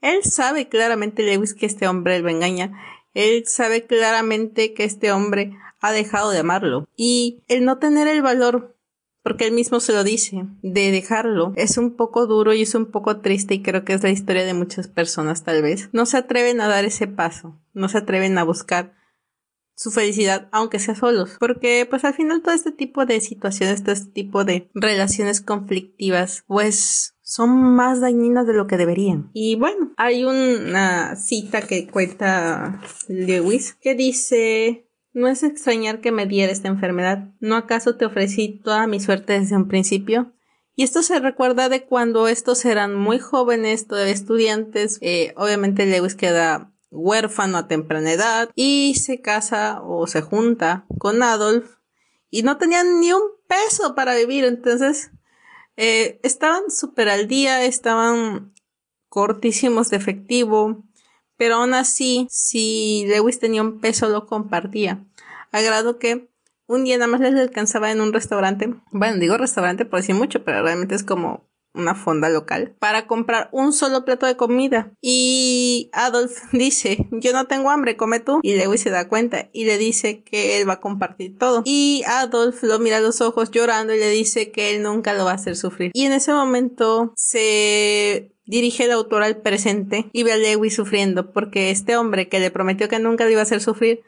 Él 0.00 0.22
sabe 0.24 0.68
claramente, 0.68 1.22
Lewis, 1.22 1.54
que 1.54 1.66
este 1.66 1.88
hombre 1.88 2.20
lo 2.20 2.28
engaña. 2.28 2.72
Él 3.14 3.44
sabe 3.46 3.86
claramente 3.86 4.74
que 4.74 4.84
este 4.84 5.10
hombre 5.10 5.56
ha 5.80 5.92
dejado 5.92 6.30
de 6.30 6.38
amarlo. 6.38 6.88
Y 6.96 7.42
el 7.48 7.64
no 7.64 7.78
tener 7.78 8.08
el 8.08 8.22
valor, 8.22 8.75
porque 9.26 9.44
él 9.44 9.52
mismo 9.52 9.80
se 9.80 9.92
lo 9.92 10.04
dice, 10.04 10.46
de 10.62 10.92
dejarlo, 10.92 11.52
es 11.56 11.78
un 11.78 11.96
poco 11.96 12.28
duro 12.28 12.54
y 12.54 12.62
es 12.62 12.76
un 12.76 12.92
poco 12.92 13.18
triste 13.22 13.54
y 13.54 13.60
creo 13.60 13.84
que 13.84 13.92
es 13.92 14.04
la 14.04 14.10
historia 14.10 14.44
de 14.44 14.54
muchas 14.54 14.86
personas 14.86 15.42
tal 15.42 15.62
vez. 15.62 15.88
No 15.92 16.06
se 16.06 16.16
atreven 16.16 16.60
a 16.60 16.68
dar 16.68 16.84
ese 16.84 17.08
paso, 17.08 17.60
no 17.74 17.88
se 17.88 17.98
atreven 17.98 18.38
a 18.38 18.44
buscar 18.44 18.94
su 19.74 19.90
felicidad, 19.90 20.48
aunque 20.52 20.78
sea 20.78 20.94
solos. 20.94 21.38
Porque 21.40 21.88
pues 21.90 22.04
al 22.04 22.14
final 22.14 22.40
todo 22.40 22.54
este 22.54 22.70
tipo 22.70 23.04
de 23.04 23.20
situaciones, 23.20 23.82
todo 23.82 23.94
este 23.94 24.12
tipo 24.12 24.44
de 24.44 24.70
relaciones 24.74 25.40
conflictivas, 25.40 26.44
pues 26.46 27.16
son 27.20 27.50
más 27.74 28.00
dañinas 28.00 28.46
de 28.46 28.54
lo 28.54 28.68
que 28.68 28.76
deberían. 28.76 29.32
Y 29.32 29.56
bueno, 29.56 29.92
hay 29.96 30.22
una 30.22 31.16
cita 31.16 31.62
que 31.62 31.88
cuenta 31.88 32.80
Lewis 33.08 33.74
que 33.74 33.96
dice 33.96 34.85
no 35.16 35.28
es 35.28 35.42
extrañar 35.42 36.02
que 36.02 36.12
me 36.12 36.26
diera 36.26 36.52
esta 36.52 36.68
enfermedad. 36.68 37.30
¿No 37.40 37.56
acaso 37.56 37.96
te 37.96 38.04
ofrecí 38.04 38.60
toda 38.62 38.86
mi 38.86 39.00
suerte 39.00 39.40
desde 39.40 39.56
un 39.56 39.66
principio? 39.66 40.34
Y 40.74 40.82
esto 40.82 41.02
se 41.02 41.18
recuerda 41.20 41.70
de 41.70 41.86
cuando 41.86 42.28
estos 42.28 42.66
eran 42.66 42.94
muy 42.94 43.18
jóvenes, 43.18 43.86
todavía 43.86 44.12
estudiantes. 44.12 44.98
Eh, 45.00 45.32
obviamente 45.38 45.86
Lewis 45.86 46.14
queda 46.14 46.70
huérfano 46.90 47.56
a 47.56 47.66
temprana 47.66 48.12
edad 48.12 48.50
y 48.54 48.94
se 48.96 49.22
casa 49.22 49.80
o 49.82 50.06
se 50.06 50.20
junta 50.20 50.84
con 50.98 51.22
Adolf 51.22 51.76
y 52.28 52.42
no 52.42 52.58
tenían 52.58 53.00
ni 53.00 53.14
un 53.14 53.22
peso 53.48 53.94
para 53.94 54.14
vivir. 54.14 54.44
Entonces, 54.44 55.12
eh, 55.78 56.20
estaban 56.24 56.70
súper 56.70 57.08
al 57.08 57.26
día, 57.26 57.64
estaban 57.64 58.52
cortísimos 59.08 59.88
de 59.88 59.96
efectivo, 59.96 60.84
pero 61.36 61.56
aún 61.56 61.74
así, 61.74 62.26
si 62.30 63.04
Lewis 63.08 63.38
tenía 63.38 63.62
un 63.62 63.80
peso, 63.80 64.08
lo 64.08 64.26
compartía. 64.26 65.04
A 65.52 65.60
grado 65.60 65.98
que 65.98 66.28
un 66.66 66.84
día 66.84 66.98
nada 66.98 67.10
más 67.10 67.20
les 67.20 67.34
alcanzaba 67.34 67.92
en 67.92 68.00
un 68.00 68.12
restaurante. 68.12 68.74
Bueno, 68.90 69.18
digo 69.18 69.36
restaurante 69.36 69.84
por 69.84 70.00
decir 70.00 70.14
mucho, 70.14 70.44
pero 70.44 70.62
realmente 70.62 70.94
es 70.94 71.04
como 71.04 71.44
una 71.76 71.94
fonda 71.94 72.28
local, 72.28 72.74
para 72.78 73.06
comprar 73.06 73.48
un 73.52 73.72
solo 73.72 74.04
plato 74.04 74.26
de 74.26 74.36
comida. 74.36 74.92
Y 75.00 75.90
Adolf 75.92 76.32
dice, 76.52 77.08
yo 77.12 77.32
no 77.32 77.46
tengo 77.46 77.70
hambre, 77.70 77.96
come 77.96 78.20
tú. 78.20 78.40
Y 78.42 78.56
Lewis 78.56 78.80
se 78.80 78.90
da 78.90 79.08
cuenta 79.08 79.48
y 79.52 79.64
le 79.64 79.78
dice 79.78 80.22
que 80.22 80.58
él 80.58 80.68
va 80.68 80.74
a 80.74 80.80
compartir 80.80 81.38
todo. 81.38 81.62
Y 81.64 82.02
Adolf 82.06 82.62
lo 82.62 82.78
mira 82.78 82.98
a 82.98 83.00
los 83.00 83.20
ojos 83.20 83.50
llorando 83.50 83.94
y 83.94 83.98
le 83.98 84.10
dice 84.10 84.50
que 84.50 84.74
él 84.74 84.82
nunca 84.82 85.14
lo 85.14 85.24
va 85.24 85.32
a 85.32 85.34
hacer 85.34 85.56
sufrir. 85.56 85.90
Y 85.94 86.04
en 86.04 86.12
ese 86.12 86.32
momento 86.32 87.12
se 87.16 88.32
dirige 88.46 88.84
el 88.84 88.92
autor 88.92 89.22
al 89.22 89.38
presente 89.38 90.08
y 90.12 90.22
ve 90.22 90.32
a 90.32 90.36
Lewis 90.36 90.74
sufriendo 90.74 91.32
porque 91.32 91.70
este 91.70 91.96
hombre 91.96 92.28
que 92.28 92.40
le 92.40 92.50
prometió 92.50 92.88
que 92.88 92.98
nunca 92.98 93.24
le 93.24 93.32
iba 93.32 93.40
a 93.40 93.42
hacer 93.42 93.60
sufrir 93.60 94.02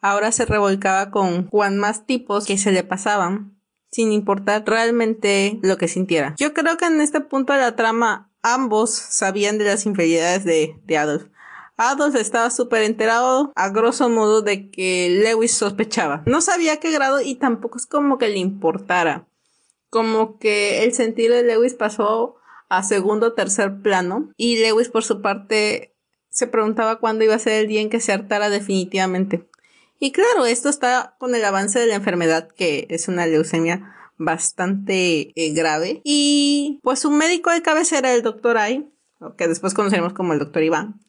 ahora 0.00 0.32
se 0.32 0.44
revolcaba 0.44 1.10
con 1.10 1.48
Juan 1.48 1.78
más 1.78 2.04
tipos 2.04 2.44
que 2.44 2.58
se 2.58 2.72
le 2.72 2.82
pasaban 2.82 3.53
sin 3.94 4.10
importar 4.10 4.64
realmente 4.66 5.60
lo 5.62 5.78
que 5.78 5.86
sintiera. 5.86 6.34
Yo 6.36 6.52
creo 6.52 6.76
que 6.76 6.86
en 6.86 7.00
este 7.00 7.20
punto 7.20 7.52
de 7.52 7.60
la 7.60 7.76
trama 7.76 8.28
ambos 8.42 8.90
sabían 8.90 9.56
de 9.56 9.66
las 9.66 9.86
infidelidades 9.86 10.44
de, 10.44 10.76
de 10.84 10.98
Adolf. 10.98 11.26
Adolf 11.76 12.16
estaba 12.16 12.50
súper 12.50 12.82
enterado, 12.82 13.52
a 13.54 13.68
grosso 13.68 14.08
modo, 14.08 14.42
de 14.42 14.68
que 14.72 15.20
Lewis 15.22 15.54
sospechaba. 15.54 16.24
No 16.26 16.40
sabía 16.40 16.80
qué 16.80 16.90
grado 16.90 17.20
y 17.20 17.36
tampoco 17.36 17.78
es 17.78 17.86
como 17.86 18.18
que 18.18 18.28
le 18.28 18.38
importara. 18.38 19.28
Como 19.90 20.40
que 20.40 20.82
el 20.82 20.92
sentir 20.92 21.30
de 21.30 21.44
Lewis 21.44 21.74
pasó 21.74 22.34
a 22.68 22.82
segundo 22.82 23.28
o 23.28 23.32
tercer 23.34 23.80
plano. 23.80 24.32
Y 24.36 24.58
Lewis, 24.58 24.88
por 24.88 25.04
su 25.04 25.22
parte, 25.22 25.94
se 26.30 26.48
preguntaba 26.48 26.98
cuándo 26.98 27.24
iba 27.24 27.36
a 27.36 27.38
ser 27.38 27.60
el 27.60 27.68
día 27.68 27.80
en 27.80 27.90
que 27.90 28.00
se 28.00 28.12
hartara 28.12 28.50
definitivamente. 28.50 29.48
Y 30.04 30.12
claro, 30.12 30.44
esto 30.44 30.68
está 30.68 31.16
con 31.18 31.34
el 31.34 31.42
avance 31.46 31.78
de 31.78 31.86
la 31.86 31.94
enfermedad, 31.94 32.48
que 32.48 32.86
es 32.90 33.08
una 33.08 33.24
leucemia 33.26 33.96
bastante 34.18 35.32
eh, 35.34 35.54
grave. 35.54 36.02
Y 36.04 36.78
pues 36.82 37.06
un 37.06 37.16
médico 37.16 37.50
de 37.50 37.62
cabecera, 37.62 38.12
el 38.12 38.20
doctor 38.20 38.58
Ay, 38.58 38.86
que 39.38 39.48
después 39.48 39.72
conoceremos 39.72 40.12
como 40.12 40.34
el 40.34 40.40
doctor 40.40 40.62
Iván, 40.62 41.00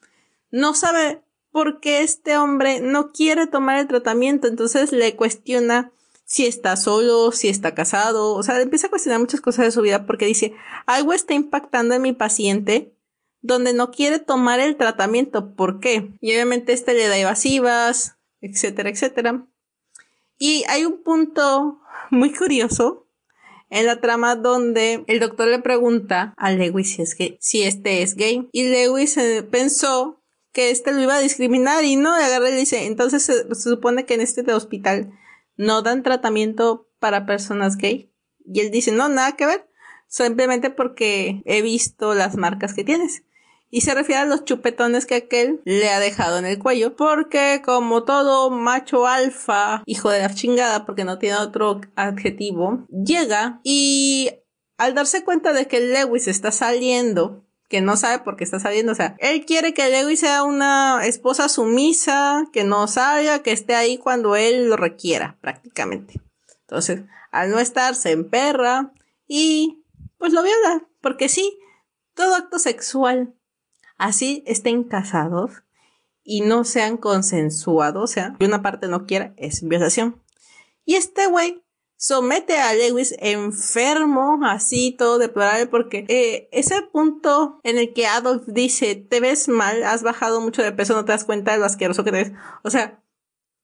no 0.50 0.74
sabe 0.74 1.22
por 1.52 1.82
qué 1.82 2.04
este 2.04 2.38
hombre 2.38 2.80
no 2.80 3.12
quiere 3.12 3.48
tomar 3.48 3.80
el 3.80 3.88
tratamiento. 3.88 4.48
Entonces 4.48 4.94
le 4.94 5.18
cuestiona 5.18 5.92
si 6.24 6.46
está 6.46 6.78
solo, 6.78 7.34
si 7.34 7.50
está 7.50 7.76
casado. 7.76 8.32
O 8.34 8.44
sea, 8.44 8.62
empieza 8.62 8.88
a 8.88 8.92
cuestionar 8.92 9.20
muchas 9.20 9.42
cosas 9.42 9.66
de 9.66 9.72
su 9.72 9.82
vida 9.82 10.06
porque 10.06 10.26
dice, 10.26 10.54
algo 10.86 11.12
está 11.12 11.34
impactando 11.34 11.96
en 11.96 12.02
mi 12.02 12.14
paciente 12.14 12.96
donde 13.42 13.74
no 13.74 13.92
quiere 13.92 14.20
tomar 14.20 14.62
el 14.62 14.78
tratamiento. 14.78 15.54
¿Por 15.54 15.82
qué? 15.82 16.14
Y 16.22 16.32
obviamente 16.32 16.72
este 16.72 16.94
le 16.94 17.10
da 17.10 17.18
evasivas, 17.18 18.15
etcétera, 18.46 18.90
etcétera. 18.90 19.48
Y 20.38 20.64
hay 20.68 20.86
un 20.86 21.04
punto 21.04 21.82
muy 22.12 22.34
curioso 22.34 23.08
en 23.70 23.86
la 23.86 24.00
trama 24.00 24.36
donde 24.36 25.04
el 25.08 25.20
doctor 25.20 25.48
le 25.48 25.60
pregunta 25.60 26.34
a 26.38 26.52
Lewis 26.52 26.96
si 26.96 27.02
es 27.02 27.16
que 27.16 27.38
si 27.42 27.64
este 27.64 28.04
es 28.04 28.16
gay 28.16 28.48
y 28.52 28.70
Lewis 28.70 29.18
eh, 29.18 29.44
pensó 29.44 30.22
que 30.56 30.72
este 30.72 30.94
lo 30.94 31.02
iba 31.02 31.16
a 31.16 31.20
discriminar 31.20 31.84
y 31.84 31.98
no, 31.98 32.18
y 32.18 32.24
agarra 32.24 32.50
y 32.50 32.54
le 32.54 32.60
dice, 32.60 32.86
entonces 32.86 33.24
se, 33.24 33.54
supone 33.56 34.06
que 34.06 34.14
en 34.14 34.22
este 34.22 34.42
hospital 34.54 35.12
no 35.58 35.82
dan 35.82 36.02
tratamiento 36.02 36.90
para 37.00 37.26
personas 37.26 37.76
gay. 37.76 38.14
Y 38.46 38.62
él 38.62 38.72
dice, 38.72 38.94
no, 38.94 39.10
nada 39.10 39.36
que 39.36 39.46
ver, 39.46 39.70
simplemente 40.08 40.70
porque 40.70 41.42
he 41.44 41.62
visto 41.62 42.16
las 42.16 42.38
marcas 42.38 42.74
que 42.74 42.86
tienes 42.86 43.24
y 43.70 43.82
se 43.82 43.94
refiere 43.94 44.22
a 44.22 44.26
los 44.26 44.46
chupetones 44.46 45.06
que 45.06 45.16
aquel 45.16 45.62
le 45.66 45.90
ha 45.90 46.00
dejado 46.00 46.38
en 46.38 46.46
el 46.46 46.60
cuello, 46.60 46.96
porque 46.96 47.62
como 47.64 48.04
todo 48.04 48.50
macho 48.50 49.08
alfa, 49.08 49.84
hijo 49.86 50.10
de 50.10 50.20
la 50.20 50.34
chingada, 50.34 50.86
porque 50.86 51.04
no 51.04 51.18
tiene 51.18 51.38
otro 51.38 51.82
adjetivo, 51.96 52.86
llega 52.90 53.60
y 53.64 54.32
al 54.78 54.94
darse 54.94 55.24
cuenta 55.24 55.54
de 55.54 55.68
que 55.68 55.80
Lewis 55.80 56.28
está 56.28 56.52
saliendo, 56.52 57.46
que 57.68 57.82
no 57.82 57.98
sabe 57.98 58.20
por 58.24 58.36
qué 58.36 58.44
está 58.44 58.60
saliendo, 58.60 58.92
o 58.92 58.96
sea, 58.96 59.16
él 59.20 59.46
quiere 59.46 59.74
que 59.74 59.90
Lewis 59.90 60.20
sea 60.20 60.44
una 60.44 61.06
esposa 61.06 61.50
sumisa, 61.50 62.46
que 62.54 62.64
no 62.64 62.88
salga, 62.88 63.42
que 63.42 63.52
esté 63.52 63.76
ahí 63.76 63.98
cuando 63.98 64.36
él 64.36 64.70
lo 64.70 64.78
requiera, 64.78 65.38
prácticamente. 65.42 66.22
Entonces, 66.62 67.02
al 67.32 67.52
no 67.52 67.60
estar, 67.60 67.96
se 67.96 68.12
emperra 68.12 68.94
y 69.28 69.84
pues 70.18 70.34
lo 70.34 70.44
viola, 70.44 70.88
porque 71.02 71.30
sí, 71.30 71.58
todo 72.14 72.36
acto 72.36 72.60
sexual 72.60 73.34
así 73.98 74.44
estén 74.46 74.84
casados 74.84 75.64
y 76.24 76.42
no 76.42 76.64
sean 76.64 76.98
consensuados, 76.98 78.04
o 78.04 78.08
sea, 78.08 78.36
que 78.40 78.46
una 78.46 78.62
parte 78.62 78.88
no 78.88 79.06
quiera, 79.06 79.34
es 79.38 79.66
violación. 79.68 80.22
Y 80.84 80.96
este 80.96 81.28
güey 81.28 81.64
somete 81.98 82.58
a 82.58 82.74
Lewis 82.74 83.16
enfermo, 83.20 84.40
así 84.44 84.96
todo 84.98 85.18
deplorable, 85.18 85.68
porque 85.68 86.06
eh, 86.08 86.50
ese 86.52 86.82
punto 86.82 87.60
en 87.64 87.78
el 87.78 87.94
que 87.94 88.08
Adolf 88.08 88.44
dice, 88.48 88.96
te 88.96 89.20
ves 89.20 89.48
mal, 89.48 89.84
has 89.84 90.04
bajado 90.04 90.42
mucho 90.42 90.62
de 90.62 90.72
peso, 90.72 90.94
no 90.94 91.06
te 91.06 91.12
das 91.12 91.26
cuenta 91.26 91.54
de 91.54 91.60
lo 91.60 91.66
asqueroso 91.66 92.04
que 92.04 92.12
te 92.12 92.24
ves. 92.24 92.32
O 92.64 92.70
sea, 92.70 93.02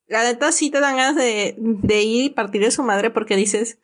la 0.07 0.23
neta 0.23 0.51
sí 0.51 0.69
te 0.69 0.79
dan 0.79 0.97
ganas 0.97 1.15
de, 1.15 1.55
de 1.57 2.01
ir 2.03 2.25
y 2.25 2.29
partir 2.29 2.61
de 2.61 2.71
su 2.71 2.83
madre 2.83 3.09
porque 3.09 3.35
dices, 3.35 3.79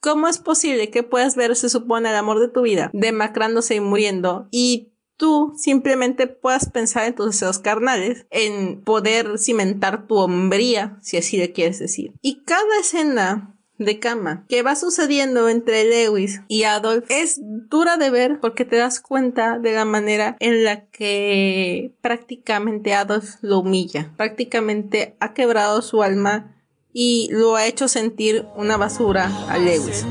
¿cómo 0.00 0.28
es 0.28 0.38
posible 0.38 0.90
que 0.90 1.02
puedas 1.02 1.36
ver, 1.36 1.54
se 1.56 1.68
supone, 1.68 2.10
el 2.10 2.16
amor 2.16 2.40
de 2.40 2.48
tu 2.48 2.62
vida, 2.62 2.90
demacrándose 2.92 3.76
y 3.76 3.80
muriendo 3.80 4.48
y 4.50 4.92
tú 5.16 5.54
simplemente 5.56 6.26
puedas 6.26 6.70
pensar 6.70 7.06
en 7.06 7.14
tus 7.14 7.26
deseos 7.26 7.58
carnales, 7.58 8.26
en 8.30 8.80
poder 8.82 9.38
cimentar 9.38 10.06
tu 10.06 10.16
hombría, 10.16 10.98
si 11.02 11.16
así 11.16 11.36
le 11.36 11.52
quieres 11.52 11.78
decir. 11.78 12.12
Y 12.22 12.42
cada 12.44 12.80
escena 12.80 13.56
de 13.78 13.98
cama 13.98 14.44
que 14.48 14.62
va 14.62 14.74
sucediendo 14.74 15.48
entre 15.48 15.84
Lewis 15.84 16.40
y 16.48 16.62
Adolf 16.62 17.04
es 17.10 17.38
dura 17.42 17.96
de 17.96 18.10
ver 18.10 18.40
porque 18.40 18.64
te 18.64 18.76
das 18.76 19.00
cuenta 19.00 19.58
de 19.58 19.74
la 19.74 19.84
manera 19.84 20.36
en 20.40 20.64
la 20.64 20.86
que 20.86 21.92
prácticamente 22.00 22.94
Adolf 22.94 23.36
lo 23.42 23.58
humilla, 23.58 24.12
prácticamente 24.16 25.16
ha 25.20 25.34
quebrado 25.34 25.82
su 25.82 26.02
alma 26.02 26.54
y 26.92 27.28
lo 27.30 27.56
ha 27.56 27.66
hecho 27.66 27.88
sentir 27.88 28.46
una 28.56 28.78
basura 28.78 29.30
a 29.48 29.58
Lewis. 29.58 30.06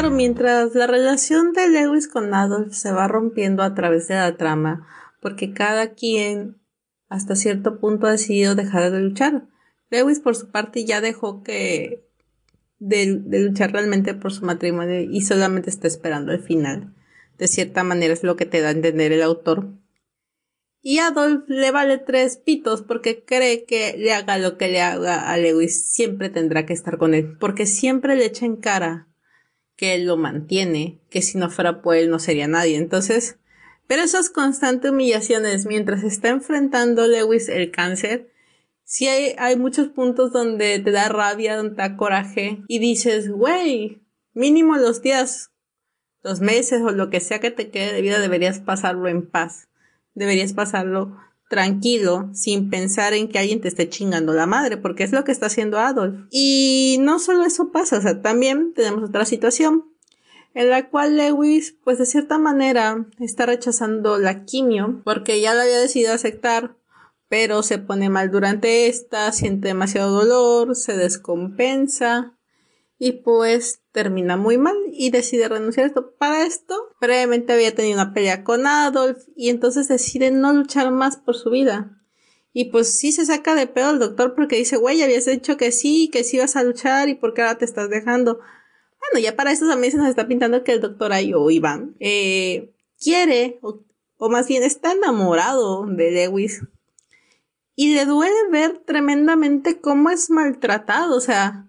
Claro, 0.00 0.14
mientras 0.14 0.76
la 0.76 0.86
relación 0.86 1.52
de 1.52 1.68
Lewis 1.68 2.06
con 2.06 2.32
Adolf 2.32 2.72
se 2.72 2.92
va 2.92 3.08
rompiendo 3.08 3.64
a 3.64 3.74
través 3.74 4.06
de 4.06 4.14
la 4.14 4.36
trama, 4.36 4.86
porque 5.20 5.52
cada 5.52 5.94
quien 5.94 6.56
hasta 7.08 7.34
cierto 7.34 7.80
punto 7.80 8.06
ha 8.06 8.12
decidido 8.12 8.54
dejar 8.54 8.92
de 8.92 9.00
luchar. 9.00 9.48
Lewis 9.90 10.20
por 10.20 10.36
su 10.36 10.52
parte 10.52 10.84
ya 10.84 11.00
dejó 11.00 11.42
que 11.42 12.06
de, 12.78 13.06
luchar 13.06 13.72
realmente 13.72 14.14
por 14.14 14.32
su 14.32 14.44
matrimonio 14.44 15.00
y 15.00 15.20
solamente 15.22 15.68
está 15.68 15.88
esperando 15.88 16.30
el 16.30 16.44
final. 16.44 16.94
De 17.36 17.48
cierta 17.48 17.82
manera 17.82 18.14
es 18.14 18.22
lo 18.22 18.36
que 18.36 18.46
te 18.46 18.60
da 18.60 18.68
a 18.68 18.72
entender 18.72 19.10
el 19.10 19.22
autor. 19.22 19.66
Y 20.80 20.98
Adolf 20.98 21.48
le 21.48 21.72
vale 21.72 21.98
tres 21.98 22.36
pitos 22.36 22.82
porque 22.82 23.24
cree 23.24 23.64
que 23.64 23.96
le 23.98 24.12
haga 24.12 24.38
lo 24.38 24.58
que 24.58 24.68
le 24.68 24.80
haga 24.80 25.28
a 25.28 25.36
Lewis, 25.38 25.90
siempre 25.90 26.28
tendrá 26.28 26.66
que 26.66 26.72
estar 26.72 26.98
con 26.98 27.14
él, 27.14 27.36
porque 27.40 27.66
siempre 27.66 28.14
le 28.14 28.26
echa 28.26 28.46
en 28.46 28.54
cara 28.54 29.07
que 29.78 29.94
él 29.94 30.06
lo 30.06 30.16
mantiene, 30.16 30.98
que 31.08 31.22
si 31.22 31.38
no 31.38 31.48
fuera 31.50 31.80
por 31.80 31.94
él 31.96 32.10
no 32.10 32.18
sería 32.18 32.48
nadie. 32.48 32.76
Entonces, 32.76 33.38
pero 33.86 34.02
esas 34.02 34.28
constantes 34.28 34.90
humillaciones 34.90 35.66
mientras 35.66 36.02
está 36.02 36.30
enfrentando 36.30 37.06
Lewis 37.06 37.48
el 37.48 37.70
cáncer, 37.70 38.28
sí 38.82 39.06
hay, 39.06 39.36
hay 39.38 39.56
muchos 39.56 39.88
puntos 39.88 40.32
donde 40.32 40.80
te 40.80 40.90
da 40.90 41.08
rabia, 41.08 41.56
donde 41.56 41.76
te 41.76 41.82
da 41.82 41.96
coraje 41.96 42.60
y 42.66 42.80
dices, 42.80 43.30
güey, 43.30 44.02
mínimo 44.34 44.76
los 44.76 45.00
días, 45.00 45.52
los 46.24 46.40
meses 46.40 46.82
o 46.82 46.90
lo 46.90 47.08
que 47.08 47.20
sea 47.20 47.38
que 47.38 47.52
te 47.52 47.70
quede 47.70 47.92
de 47.92 48.02
vida 48.02 48.18
deberías 48.18 48.58
pasarlo 48.58 49.08
en 49.08 49.30
paz. 49.30 49.68
Deberías 50.12 50.54
pasarlo 50.54 51.16
tranquilo, 51.48 52.28
sin 52.34 52.70
pensar 52.70 53.14
en 53.14 53.28
que 53.28 53.38
alguien 53.38 53.60
te 53.60 53.68
esté 53.68 53.88
chingando 53.88 54.34
la 54.34 54.46
madre, 54.46 54.76
porque 54.76 55.02
es 55.02 55.12
lo 55.12 55.24
que 55.24 55.32
está 55.32 55.46
haciendo 55.46 55.78
Adolf. 55.78 56.26
Y 56.30 56.98
no 57.00 57.18
solo 57.18 57.44
eso 57.44 57.72
pasa, 57.72 57.98
o 57.98 58.00
sea, 58.02 58.20
también 58.20 58.74
tenemos 58.74 59.08
otra 59.08 59.24
situación 59.24 59.84
en 60.54 60.70
la 60.70 60.88
cual 60.88 61.16
Lewis, 61.16 61.76
pues 61.84 61.98
de 61.98 62.06
cierta 62.06 62.38
manera, 62.38 63.06
está 63.20 63.46
rechazando 63.46 64.18
la 64.18 64.44
quimio 64.44 65.02
porque 65.04 65.40
ya 65.40 65.54
la 65.54 65.62
había 65.62 65.78
decidido 65.78 66.12
aceptar, 66.12 66.76
pero 67.28 67.62
se 67.62 67.78
pone 67.78 68.08
mal 68.08 68.30
durante 68.30 68.88
esta, 68.88 69.30
siente 69.32 69.68
demasiado 69.68 70.10
dolor, 70.10 70.74
se 70.74 70.96
descompensa 70.96 72.37
y 72.98 73.12
pues 73.12 73.80
termina 73.92 74.36
muy 74.36 74.58
mal 74.58 74.76
y 74.92 75.10
decide 75.10 75.48
renunciar 75.48 75.84
a 75.84 75.88
esto. 75.88 76.14
Para 76.18 76.44
esto, 76.44 76.74
previamente 76.98 77.52
había 77.52 77.74
tenido 77.74 77.94
una 77.94 78.12
pelea 78.12 78.42
con 78.42 78.66
Adolf 78.66 79.24
y 79.36 79.50
entonces 79.50 79.86
decide 79.88 80.30
no 80.32 80.52
luchar 80.52 80.90
más 80.90 81.16
por 81.16 81.36
su 81.36 81.50
vida. 81.50 81.94
Y 82.52 82.66
pues 82.66 82.98
sí 82.98 83.12
se 83.12 83.24
saca 83.24 83.54
de 83.54 83.68
pedo 83.68 83.90
el 83.90 84.00
doctor 84.00 84.34
porque 84.34 84.56
dice, 84.56 84.76
güey, 84.76 85.02
habías 85.02 85.26
dicho 85.26 85.56
que 85.56 85.70
sí, 85.70 86.10
que 86.12 86.24
sí 86.24 86.38
ibas 86.38 86.56
a 86.56 86.64
luchar 86.64 87.08
y 87.08 87.14
por 87.14 87.34
qué 87.34 87.42
ahora 87.42 87.58
te 87.58 87.64
estás 87.64 87.88
dejando. 87.88 88.40
Bueno, 89.00 89.24
ya 89.24 89.36
para 89.36 89.52
eso 89.52 89.68
también 89.68 89.92
se 89.92 89.98
nos 89.98 90.08
está 90.08 90.26
pintando 90.26 90.64
que 90.64 90.72
el 90.72 90.80
doctor 90.80 91.12
Ayo 91.12 91.48
Iván 91.50 91.94
eh, 92.00 92.74
quiere, 93.00 93.60
o, 93.62 93.84
o 94.16 94.28
más 94.28 94.48
bien 94.48 94.64
está 94.64 94.92
enamorado 94.92 95.86
de 95.86 96.10
Lewis. 96.10 96.62
Y 97.76 97.94
le 97.94 98.06
duele 98.06 98.34
ver 98.50 98.78
tremendamente 98.78 99.80
cómo 99.80 100.10
es 100.10 100.30
maltratado. 100.30 101.16
O 101.16 101.20
sea, 101.20 101.67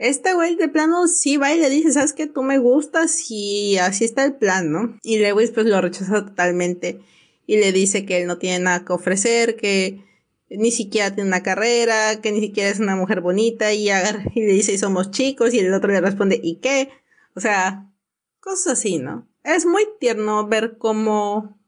este 0.00 0.32
güey 0.32 0.56
de 0.56 0.68
plano 0.68 1.06
sí 1.08 1.36
va 1.36 1.52
y 1.52 1.58
le 1.58 1.68
dice, 1.68 1.92
sabes 1.92 2.14
que 2.14 2.26
tú 2.26 2.42
me 2.42 2.58
gustas 2.58 3.30
y 3.30 3.76
así 3.76 4.06
está 4.06 4.24
el 4.24 4.34
plan, 4.34 4.72
¿no? 4.72 4.98
Y 5.02 5.18
Lewis 5.18 5.50
pues 5.50 5.66
lo 5.66 5.78
rechaza 5.80 6.24
totalmente 6.24 7.00
y 7.46 7.58
le 7.58 7.70
dice 7.70 8.06
que 8.06 8.22
él 8.22 8.26
no 8.26 8.38
tiene 8.38 8.60
nada 8.60 8.84
que 8.84 8.94
ofrecer, 8.94 9.56
que 9.56 10.02
ni 10.48 10.70
siquiera 10.70 11.14
tiene 11.14 11.28
una 11.28 11.42
carrera, 11.42 12.20
que 12.22 12.32
ni 12.32 12.40
siquiera 12.40 12.70
es 12.70 12.80
una 12.80 12.96
mujer 12.96 13.20
bonita 13.20 13.74
y, 13.74 13.90
y 13.90 14.40
le 14.40 14.52
dice, 14.52 14.72
y 14.72 14.78
somos 14.78 15.10
chicos, 15.10 15.52
y 15.52 15.58
el 15.58 15.74
otro 15.74 15.92
le 15.92 16.00
responde, 16.00 16.40
¿y 16.42 16.56
qué? 16.56 16.88
O 17.34 17.40
sea, 17.40 17.92
cosas 18.40 18.78
así, 18.78 18.98
¿no? 18.98 19.28
Es 19.44 19.66
muy 19.66 19.84
tierno 20.00 20.48
ver 20.48 20.78
cómo 20.78 21.58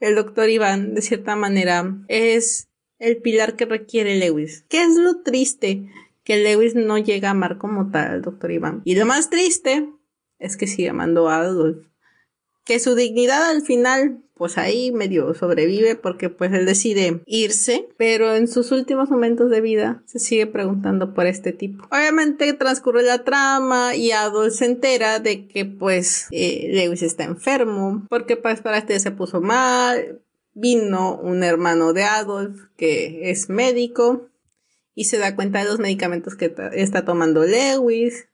el 0.00 0.14
doctor 0.14 0.48
Iván, 0.48 0.94
de 0.94 1.02
cierta 1.02 1.36
manera, 1.36 1.94
es 2.08 2.68
el 2.98 3.18
pilar 3.18 3.54
que 3.54 3.66
requiere 3.66 4.16
Lewis. 4.16 4.64
¿Qué 4.68 4.82
es 4.82 4.96
lo 4.96 5.22
triste? 5.22 5.90
Que 6.24 6.36
Lewis 6.36 6.74
no 6.74 6.98
llega 6.98 7.28
a 7.28 7.32
amar 7.32 7.58
como 7.58 7.90
tal 7.90 8.10
al 8.10 8.22
doctor 8.22 8.50
Iván. 8.50 8.82
Y 8.84 8.94
lo 8.94 9.06
más 9.06 9.30
triste 9.30 9.88
es 10.38 10.56
que 10.56 10.66
sigue 10.66 10.88
amando 10.88 11.28
a 11.28 11.38
Adolf 11.38 11.86
que 12.64 12.78
su 12.78 12.94
dignidad 12.94 13.50
al 13.50 13.62
final 13.62 14.18
pues 14.34 14.58
ahí 14.58 14.90
medio 14.90 15.34
sobrevive 15.34 15.94
porque 15.94 16.28
pues 16.28 16.52
él 16.52 16.66
decide 16.66 17.22
irse, 17.26 17.88
pero 17.96 18.34
en 18.34 18.48
sus 18.48 18.72
últimos 18.72 19.08
momentos 19.08 19.50
de 19.50 19.60
vida 19.60 20.02
se 20.06 20.18
sigue 20.18 20.46
preguntando 20.46 21.14
por 21.14 21.26
este 21.26 21.52
tipo. 21.52 21.84
Obviamente 21.92 22.52
transcurre 22.54 23.02
la 23.02 23.22
trama 23.22 23.94
y 23.94 24.10
Adolf 24.10 24.54
se 24.54 24.64
entera 24.64 25.20
de 25.20 25.46
que 25.46 25.64
pues 25.64 26.26
eh, 26.32 26.70
Lewis 26.72 27.02
está 27.02 27.24
enfermo 27.24 28.04
porque 28.08 28.36
pues 28.36 28.60
para 28.62 28.78
este 28.78 28.98
se 28.98 29.12
puso 29.12 29.40
mal, 29.40 30.20
vino 30.54 31.16
un 31.18 31.44
hermano 31.44 31.92
de 31.92 32.04
Adolf 32.04 32.62
que 32.76 33.30
es 33.30 33.48
médico 33.48 34.28
y 34.94 35.04
se 35.04 35.18
da 35.18 35.34
cuenta 35.34 35.60
de 35.60 35.66
los 35.66 35.78
medicamentos 35.78 36.34
que 36.34 36.54
está 36.72 37.04
tomando 37.04 37.44
Lewis 37.44 38.26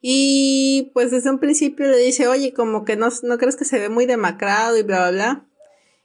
y 0.00 0.92
pues 0.94 1.10
desde 1.10 1.30
un 1.30 1.38
principio 1.38 1.86
le 1.86 1.96
dice, 1.98 2.28
oye, 2.28 2.52
como 2.52 2.84
que 2.84 2.96
no, 2.96 3.08
no 3.22 3.38
crees 3.38 3.56
que 3.56 3.64
se 3.64 3.80
ve 3.80 3.88
muy 3.88 4.06
demacrado 4.06 4.76
y 4.76 4.82
bla, 4.82 5.10
bla, 5.10 5.10
bla. 5.10 5.46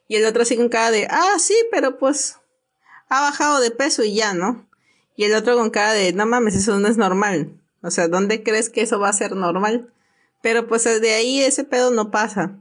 Y 0.07 0.15
el 0.15 0.25
otro 0.25 0.41
así 0.41 0.57
con 0.57 0.69
cara 0.69 0.91
de, 0.91 1.07
ah, 1.09 1.35
sí, 1.39 1.55
pero 1.71 1.99
pues 1.99 2.37
ha 3.09 3.21
bajado 3.21 3.59
de 3.59 3.71
peso 3.71 4.03
y 4.03 4.15
ya, 4.15 4.33
¿no? 4.33 4.67
Y 5.15 5.25
el 5.25 5.35
otro 5.35 5.55
con 5.55 5.69
cara 5.69 5.93
de, 5.93 6.13
no 6.13 6.25
mames, 6.25 6.55
eso 6.55 6.79
no 6.79 6.87
es 6.87 6.97
normal. 6.97 7.61
O 7.83 7.91
sea, 7.91 8.07
¿dónde 8.07 8.43
crees 8.43 8.69
que 8.69 8.81
eso 8.81 8.99
va 8.99 9.09
a 9.09 9.13
ser 9.13 9.35
normal? 9.35 9.93
Pero 10.41 10.67
pues 10.67 10.83
de 10.83 11.13
ahí 11.13 11.41
ese 11.41 11.63
pedo 11.63 11.91
no 11.91 12.09
pasa. 12.11 12.57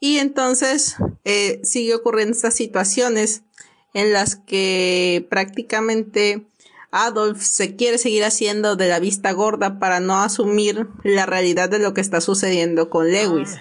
Y 0.00 0.18
entonces 0.18 0.96
eh, 1.24 1.60
sigue 1.64 1.94
ocurriendo 1.94 2.32
estas 2.32 2.54
situaciones 2.54 3.42
en 3.94 4.12
las 4.12 4.36
que 4.36 5.26
prácticamente 5.30 6.46
Adolf 6.90 7.42
se 7.42 7.74
quiere 7.74 7.96
seguir 7.96 8.22
haciendo 8.24 8.76
de 8.76 8.88
la 8.88 9.00
vista 9.00 9.32
gorda 9.32 9.78
para 9.78 9.98
no 9.98 10.18
asumir 10.18 10.88
la 11.02 11.24
realidad 11.24 11.70
de 11.70 11.78
lo 11.78 11.94
que 11.94 12.02
está 12.02 12.20
sucediendo 12.20 12.90
con 12.90 13.10
Lewis. 13.10 13.56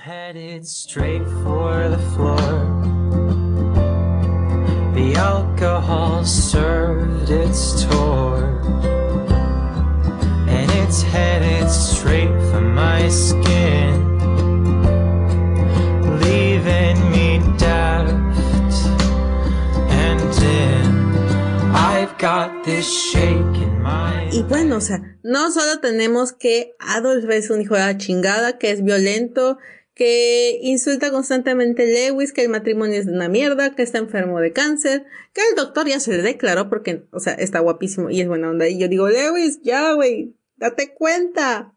Y 24.32 24.44
bueno, 24.44 24.78
o 24.78 24.82
sea, 24.82 25.18
no 25.24 25.52
solo 25.52 25.80
tenemos 25.80 26.32
que 26.32 26.76
Adolf 26.80 27.30
es 27.30 27.50
un 27.50 27.62
hijo 27.62 27.74
de 27.76 27.82
la 27.82 27.98
chingada, 27.98 28.58
que 28.58 28.72
es 28.72 28.84
violento, 28.84 29.58
que 29.94 30.60
insulta 30.62 31.12
constantemente 31.12 31.84
a 31.84 32.12
Lewis, 32.12 32.32
que 32.32 32.44
el 32.44 32.50
matrimonio 32.50 33.00
es 33.00 33.08
una 33.08 33.28
mierda, 33.28 33.76
que 33.76 33.84
está 33.84 33.98
enfermo 33.98 34.40
de 34.40 34.54
cáncer, 34.54 35.06
que 35.34 35.42
el 35.50 35.56
doctor 35.56 35.88
ya 35.88 36.00
se 36.00 36.16
le 36.16 36.24
declaró 36.24 36.70
porque, 36.70 37.04
o 37.12 37.20
sea, 37.20 37.34
está 37.34 37.60
guapísimo 37.60 38.10
y 38.10 38.22
es 38.22 38.28
buena 38.28 38.50
onda. 38.50 38.70
Y 38.70 38.80
yo 38.80 38.88
digo, 38.88 39.10
Lewis, 39.10 39.60
ya, 39.64 39.94
güey, 39.94 40.36
date 40.56 40.94
cuenta. 40.94 41.74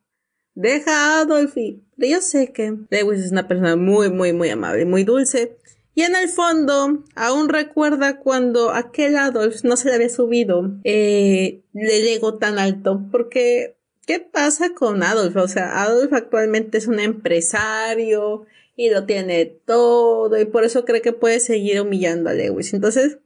Deja 0.54 1.18
a 1.18 1.20
Adolf. 1.22 1.54
Pero 1.54 1.80
yo 1.98 2.20
sé 2.20 2.52
que 2.52 2.76
Lewis 2.90 3.20
es 3.20 3.32
una 3.32 3.48
persona 3.48 3.74
muy, 3.74 4.10
muy, 4.10 4.32
muy 4.32 4.48
amable, 4.50 4.84
muy 4.84 5.02
dulce. 5.02 5.56
Y 5.94 6.02
en 6.02 6.16
el 6.16 6.28
fondo, 6.28 7.04
aún 7.14 7.48
recuerda 7.48 8.18
cuando 8.18 8.72
aquel 8.72 9.16
Adolf 9.16 9.62
no 9.62 9.76
se 9.76 9.88
le 9.88 9.94
había 9.94 10.08
subido 10.08 10.72
eh, 10.82 11.62
el 11.72 12.06
ego 12.08 12.38
tan 12.38 12.58
alto, 12.58 13.02
porque 13.12 13.76
¿qué 14.06 14.18
pasa 14.18 14.74
con 14.74 15.02
Adolf? 15.04 15.36
O 15.36 15.48
sea, 15.48 15.82
Adolf 15.82 16.12
actualmente 16.12 16.78
es 16.78 16.88
un 16.88 16.98
empresario 16.98 18.44
y 18.76 18.90
lo 18.90 19.06
tiene 19.06 19.46
todo 19.46 20.40
y 20.40 20.44
por 20.46 20.64
eso 20.64 20.84
cree 20.84 21.00
que 21.00 21.12
puede 21.12 21.38
seguir 21.38 21.80
humillando 21.80 22.30
a 22.30 22.34
Lewis. 22.34 22.74
Entonces, 22.74 23.18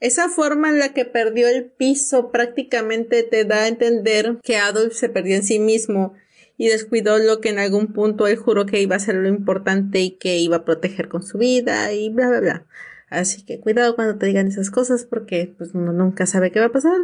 esa 0.00 0.28
forma 0.28 0.70
en 0.70 0.80
la 0.80 0.92
que 0.92 1.04
perdió 1.04 1.46
el 1.46 1.66
piso 1.66 2.32
prácticamente 2.32 3.22
te 3.22 3.44
da 3.44 3.62
a 3.62 3.68
entender 3.68 4.38
que 4.42 4.56
Adolf 4.56 4.94
se 4.94 5.08
perdió 5.08 5.36
en 5.36 5.44
sí 5.44 5.60
mismo 5.60 6.14
y 6.56 6.68
descuidó 6.68 7.18
lo 7.18 7.40
que 7.40 7.48
en 7.48 7.58
algún 7.58 7.92
punto 7.92 8.26
él 8.26 8.36
juró 8.36 8.66
que 8.66 8.80
iba 8.80 8.96
a 8.96 9.00
ser 9.00 9.16
lo 9.16 9.28
importante 9.28 10.00
y 10.00 10.12
que 10.12 10.38
iba 10.38 10.56
a 10.56 10.64
proteger 10.64 11.08
con 11.08 11.22
su 11.22 11.38
vida 11.38 11.92
y 11.92 12.10
bla, 12.10 12.28
bla, 12.28 12.40
bla. 12.40 12.66
Así 13.08 13.44
que 13.44 13.60
cuidado 13.60 13.94
cuando 13.94 14.16
te 14.16 14.26
digan 14.26 14.48
esas 14.48 14.70
cosas 14.70 15.04
porque 15.04 15.54
pues 15.58 15.70
uno 15.74 15.92
nunca 15.92 16.26
sabe 16.26 16.50
qué 16.50 16.60
va 16.60 16.66
a 16.66 16.72
pasar. 16.72 16.98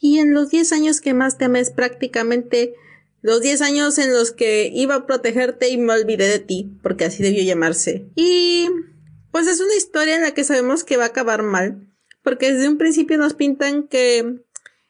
Y 0.00 0.18
en 0.18 0.32
los 0.32 0.50
10 0.50 0.72
años 0.72 1.00
que 1.00 1.14
más 1.14 1.38
te 1.38 1.46
ames 1.46 1.70
prácticamente 1.70 2.74
los 3.20 3.40
10 3.40 3.62
años 3.62 3.98
en 3.98 4.12
los 4.12 4.30
que 4.30 4.70
iba 4.72 4.94
a 4.94 5.06
protegerte 5.06 5.68
y 5.68 5.76
me 5.76 5.92
olvidé 5.92 6.28
de 6.28 6.38
ti, 6.38 6.70
porque 6.82 7.04
así 7.04 7.22
debió 7.22 7.42
llamarse. 7.42 8.06
Y 8.14 8.68
pues 9.32 9.46
es 9.48 9.60
una 9.60 9.74
historia 9.74 10.16
en 10.16 10.22
la 10.22 10.32
que 10.32 10.44
sabemos 10.44 10.84
que 10.84 10.96
va 10.96 11.04
a 11.04 11.08
acabar 11.08 11.42
mal, 11.42 11.88
porque 12.22 12.52
desde 12.52 12.68
un 12.68 12.78
principio 12.78 13.18
nos 13.18 13.34
pintan 13.34 13.88
que 13.88 14.44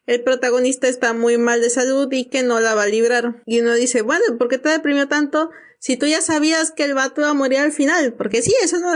el 0.08 0.22
protagonista 0.22 0.88
está 0.88 1.12
muy 1.12 1.38
mal 1.38 1.60
de 1.60 1.70
salud 1.70 2.08
y 2.10 2.24
que 2.24 2.42
no 2.42 2.58
la 2.58 2.74
va 2.74 2.82
a 2.82 2.88
librar. 2.88 3.42
Y 3.46 3.60
uno 3.60 3.74
dice, 3.74 4.02
bueno, 4.02 4.24
¿por 4.38 4.48
qué 4.48 4.58
te 4.58 4.70
deprimió 4.70 5.06
tanto? 5.06 5.50
si 5.80 5.96
tú 5.96 6.06
ya 6.06 6.20
sabías 6.20 6.72
que 6.72 6.84
el 6.84 6.94
vato 6.94 7.20
iba 7.20 7.30
a 7.30 7.34
morir 7.34 7.58
al 7.58 7.72
final, 7.72 8.12
porque 8.14 8.42
sí, 8.42 8.52
eso 8.62 8.80
no 8.80 8.92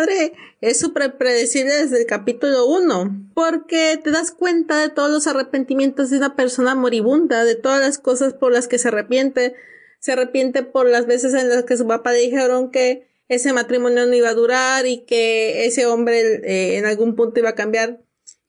es 0.61 0.79
súper 0.79 1.17
predecible 1.17 1.73
desde 1.73 2.01
el 2.01 2.07
capítulo 2.07 2.67
1, 2.67 3.31
porque 3.35 4.01
te 4.03 4.11
das 4.11 4.33
cuenta 4.33 4.81
de 4.81 4.89
todos 4.89 5.11
los 5.11 5.27
arrepentimientos 5.29 6.11
de 6.11 6.17
una 6.17 6.35
persona 6.35 6.75
moribunda, 6.75 7.45
de 7.45 7.55
todas 7.55 7.81
las 7.81 7.99
cosas 7.99 8.35
por 8.35 8.53
las 8.53 8.67
que 8.67 8.79
se 8.79 8.89
arrepiente, 8.89 9.55
se 10.01 10.13
arrepiente 10.13 10.65
por 10.65 10.89
las 10.89 11.07
veces 11.07 11.35
en 11.35 11.49
las 11.49 11.63
que 11.65 11.77
su 11.77 11.87
papá 11.87 12.13
le 12.13 12.19
dijeron 12.19 12.73
que 12.73 13.07
ese 13.29 13.53
matrimonio 13.53 14.05
no 14.07 14.15
iba 14.15 14.31
a 14.31 14.35
durar 14.35 14.85
y 14.87 15.05
que 15.05 15.67
ese 15.67 15.87
hombre 15.87 16.43
eh, 16.45 16.79
en 16.79 16.85
algún 16.85 17.15
punto 17.15 17.39
iba 17.39 17.51
a 17.51 17.55
cambiar 17.55 18.01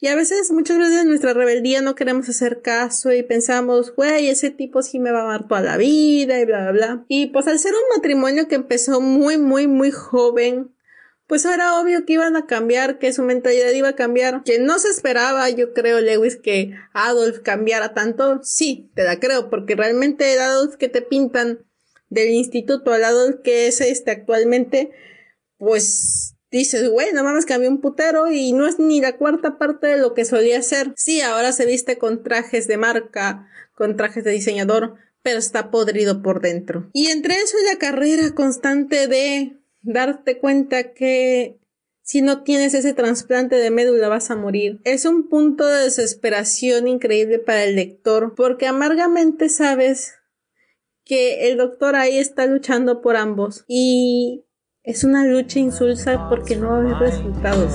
y 0.04 0.10
a 0.10 0.16
veces, 0.16 0.52
muchas 0.52 0.80
veces 0.80 1.04
en 1.04 1.08
nuestra 1.08 1.32
rebeldía 1.32 1.82
no 1.82 1.96
queremos 1.96 2.28
hacer 2.28 2.62
caso 2.62 3.14
y 3.14 3.24
pensamos, 3.24 3.96
güey, 3.96 4.28
ese 4.28 4.50
tipo 4.50 4.82
sí 4.82 5.00
me 5.00 5.14
va 5.14 5.22
a 5.22 5.24
amar 5.24 5.48
toda 5.48 5.62
la 5.62 5.78
vida 5.78 6.42
y 6.42 6.44
bla, 6.44 6.64
bla, 6.64 6.72
bla. 6.74 7.06
Y 7.08 7.28
pues 7.28 7.48
al 7.48 7.58
ser 7.58 7.72
un 7.72 7.96
matrimonio 7.96 8.50
que 8.50 8.56
empezó 8.56 9.00
muy, 9.00 9.38
muy, 9.38 9.68
muy 9.68 9.92
joven, 9.92 10.76
pues 11.26 11.46
era 11.46 11.80
obvio 11.80 12.06
que 12.06 12.12
iban 12.12 12.36
a 12.36 12.48
cambiar, 12.48 13.00
que 13.00 13.14
su 13.14 13.24
mentalidad 13.24 13.72
iba 13.72 13.88
a 13.88 13.96
cambiar, 13.96 14.44
que 14.44 14.60
no 14.60 14.78
se 14.78 14.90
esperaba, 14.90 15.50
yo 15.50 15.72
creo, 15.72 16.02
Lewis, 16.02 16.36
que 16.36 16.76
Adolf 16.92 17.40
cambiara 17.40 17.94
tanto. 17.94 18.42
Sí, 18.44 18.92
te 18.96 19.06
la 19.06 19.22
creo, 19.22 19.50
porque 19.50 19.78
realmente 19.78 20.34
el 20.34 20.40
Adolf 20.40 20.76
que 20.76 20.90
te 20.90 21.02
pintan 21.02 21.60
del 22.10 22.30
instituto 22.32 22.92
al 22.92 23.06
Adolf 23.06 23.38
que 23.42 23.68
es 23.68 23.80
este 23.80 24.12
actualmente, 24.12 24.92
pues 25.58 26.33
dices, 26.58 26.90
güey, 26.90 27.12
no 27.14 27.24
mames, 27.24 27.46
cambió 27.46 27.70
un 27.70 27.82
putero 27.82 28.32
y 28.32 28.54
no 28.54 28.68
es 28.68 28.80
ni 28.80 29.02
la 29.02 29.18
cuarta 29.18 29.58
parte 29.58 29.88
de 29.88 29.98
lo 29.98 30.14
que 30.14 30.26
solía 30.26 30.62
ser. 30.62 30.94
Sí, 30.96 31.22
ahora 31.22 31.52
se 31.52 31.66
viste 31.66 31.98
con 31.98 32.24
trajes 32.24 32.68
de 32.68 32.78
marca, 32.78 33.50
con 33.76 33.98
trajes 33.98 34.24
de 34.24 34.32
diseñador, 34.32 34.96
pero 35.24 35.40
está 35.40 35.72
podrido 35.72 36.22
por 36.22 36.42
dentro. 36.42 36.90
Y 36.94 37.08
entre 37.08 37.36
eso 37.36 37.58
y 37.60 37.66
la 37.66 37.80
carrera 37.80 38.30
constante 38.36 39.08
de 39.08 39.58
darte 39.82 40.38
cuenta 40.38 40.94
que 40.94 41.58
si 42.04 42.22
no 42.22 42.44
tienes 42.44 42.74
ese 42.74 42.94
trasplante 42.94 43.56
de 43.56 43.72
médula 43.72 44.10
vas 44.10 44.30
a 44.30 44.36
morir. 44.36 44.80
Es 44.84 45.06
un 45.06 45.30
punto 45.30 45.66
de 45.66 45.86
desesperación 45.86 46.88
increíble 46.88 47.40
para 47.40 47.64
el 47.64 47.76
lector 47.76 48.36
porque 48.36 48.68
amargamente 48.68 49.50
sabes 49.50 50.14
que 51.06 51.50
el 51.50 51.58
doctor 51.58 51.96
ahí 51.96 52.18
está 52.18 52.46
luchando 52.46 53.02
por 53.02 53.16
ambos 53.16 53.64
y 53.68 54.44
es 54.84 55.06
una 55.06 55.26
lucha 55.26 55.60
insulsa 55.60 56.28
porque 56.28 56.58
no 56.58 56.76
hay 56.76 56.94
resultados. 56.96 57.72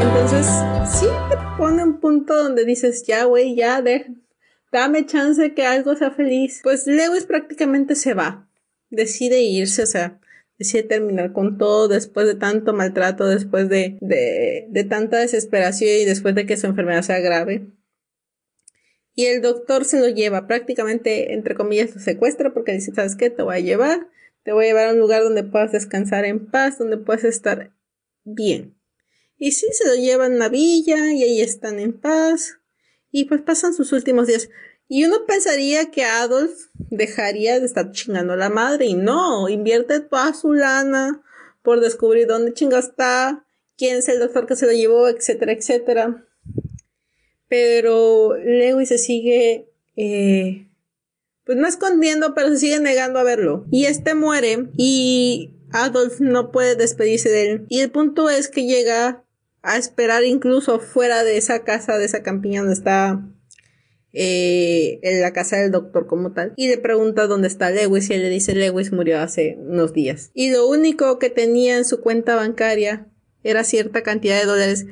Entonces, 0.00 0.46
sí 0.86 1.06
te 1.28 1.36
pone 1.58 1.82
un 1.82 1.98
punto 1.98 2.40
donde 2.40 2.64
dices, 2.64 3.04
ya, 3.04 3.24
güey, 3.24 3.56
ya, 3.56 3.82
deja 3.82 4.06
dame 4.72 5.06
chance 5.06 5.54
que 5.54 5.64
algo 5.64 5.96
sea 5.96 6.10
feliz. 6.10 6.60
Pues 6.62 6.86
Lewis 6.86 7.24
prácticamente 7.24 7.94
se 7.94 8.14
va, 8.14 8.48
decide 8.90 9.40
irse, 9.40 9.82
o 9.82 9.86
sea, 9.86 10.20
decide 10.58 10.82
terminar 10.82 11.32
con 11.32 11.58
todo 11.58 11.88
después 11.88 12.26
de 12.26 12.34
tanto 12.34 12.72
maltrato, 12.72 13.26
después 13.26 13.68
de, 13.68 13.98
de, 14.00 14.66
de 14.68 14.84
tanta 14.84 15.18
desesperación 15.18 15.90
y 16.00 16.04
después 16.04 16.34
de 16.34 16.46
que 16.46 16.56
su 16.56 16.66
enfermedad 16.66 17.02
sea 17.02 17.20
grave. 17.20 17.66
Y 19.14 19.26
el 19.26 19.42
doctor 19.42 19.84
se 19.84 20.00
lo 20.00 20.08
lleva, 20.08 20.46
prácticamente, 20.46 21.34
entre 21.34 21.54
comillas, 21.54 21.94
lo 21.94 22.00
secuestra 22.00 22.54
porque 22.54 22.72
dice, 22.72 22.92
¿sabes 22.94 23.16
qué? 23.16 23.28
Te 23.28 23.42
voy 23.42 23.56
a 23.56 23.60
llevar, 23.60 24.08
te 24.44 24.52
voy 24.52 24.66
a 24.66 24.68
llevar 24.68 24.88
a 24.88 24.92
un 24.92 24.98
lugar 24.98 25.22
donde 25.22 25.42
puedas 25.42 25.72
descansar 25.72 26.24
en 26.24 26.46
paz, 26.50 26.78
donde 26.78 26.96
puedas 26.96 27.24
estar 27.24 27.72
bien. 28.24 28.76
Y 29.36 29.52
sí, 29.52 29.66
se 29.72 29.88
lo 29.88 29.94
llevan 29.94 30.32
a 30.32 30.36
una 30.36 30.48
villa 30.48 31.12
y 31.12 31.22
ahí 31.22 31.40
están 31.40 31.80
en 31.80 31.98
paz. 31.98 32.59
Y 33.10 33.24
pues 33.24 33.42
pasan 33.42 33.74
sus 33.74 33.92
últimos 33.92 34.26
días. 34.26 34.48
Y 34.88 35.04
uno 35.04 35.24
pensaría 35.26 35.90
que 35.90 36.04
Adolf 36.04 36.66
dejaría 36.74 37.60
de 37.60 37.66
estar 37.66 37.92
chingando 37.92 38.32
a 38.32 38.36
la 38.36 38.50
madre. 38.50 38.86
Y 38.86 38.94
no, 38.94 39.48
invierte 39.48 40.00
toda 40.00 40.34
su 40.34 40.52
lana 40.52 41.22
por 41.62 41.80
descubrir 41.80 42.26
dónde 42.26 42.54
chinga 42.54 42.78
está, 42.78 43.44
quién 43.76 43.98
es 43.98 44.08
el 44.08 44.18
doctor 44.18 44.46
que 44.46 44.56
se 44.56 44.66
lo 44.66 44.72
llevó, 44.72 45.08
etcétera, 45.08 45.52
etcétera. 45.52 46.26
Pero 47.48 48.36
Lewis 48.36 48.88
se 48.88 48.98
sigue, 48.98 49.70
eh, 49.96 50.68
pues 51.44 51.58
no 51.58 51.66
escondiendo, 51.66 52.34
pero 52.34 52.48
se 52.50 52.58
sigue 52.58 52.80
negando 52.80 53.18
a 53.18 53.24
verlo. 53.24 53.66
Y 53.70 53.86
este 53.86 54.14
muere 54.14 54.68
y 54.76 55.50
Adolf 55.72 56.20
no 56.20 56.50
puede 56.50 56.76
despedirse 56.76 57.28
de 57.28 57.50
él. 57.50 57.66
Y 57.68 57.80
el 57.80 57.90
punto 57.90 58.28
es 58.28 58.48
que 58.48 58.66
llega 58.66 59.24
a 59.62 59.76
esperar 59.76 60.24
incluso 60.24 60.80
fuera 60.80 61.24
de 61.24 61.36
esa 61.36 61.64
casa, 61.64 61.98
de 61.98 62.04
esa 62.04 62.22
campiña 62.22 62.60
donde 62.60 62.74
está 62.74 63.20
eh, 64.12 64.98
en 65.02 65.20
la 65.20 65.32
casa 65.32 65.56
del 65.56 65.70
doctor 65.70 66.06
como 66.06 66.32
tal 66.32 66.52
y 66.56 66.68
le 66.68 66.78
pregunta 66.78 67.26
dónde 67.26 67.48
está 67.48 67.70
Lewis 67.70 68.10
y 68.10 68.14
él 68.14 68.22
le 68.22 68.30
dice 68.30 68.54
Lewis 68.54 68.92
murió 68.92 69.20
hace 69.20 69.56
unos 69.60 69.92
días 69.92 70.30
y 70.34 70.50
lo 70.50 70.66
único 70.66 71.18
que 71.20 71.30
tenía 71.30 71.76
en 71.76 71.84
su 71.84 72.00
cuenta 72.00 72.34
bancaria 72.34 73.06
era 73.44 73.64
cierta 73.64 74.02
cantidad 74.02 74.38
de 74.38 74.46
dólares 74.46 74.86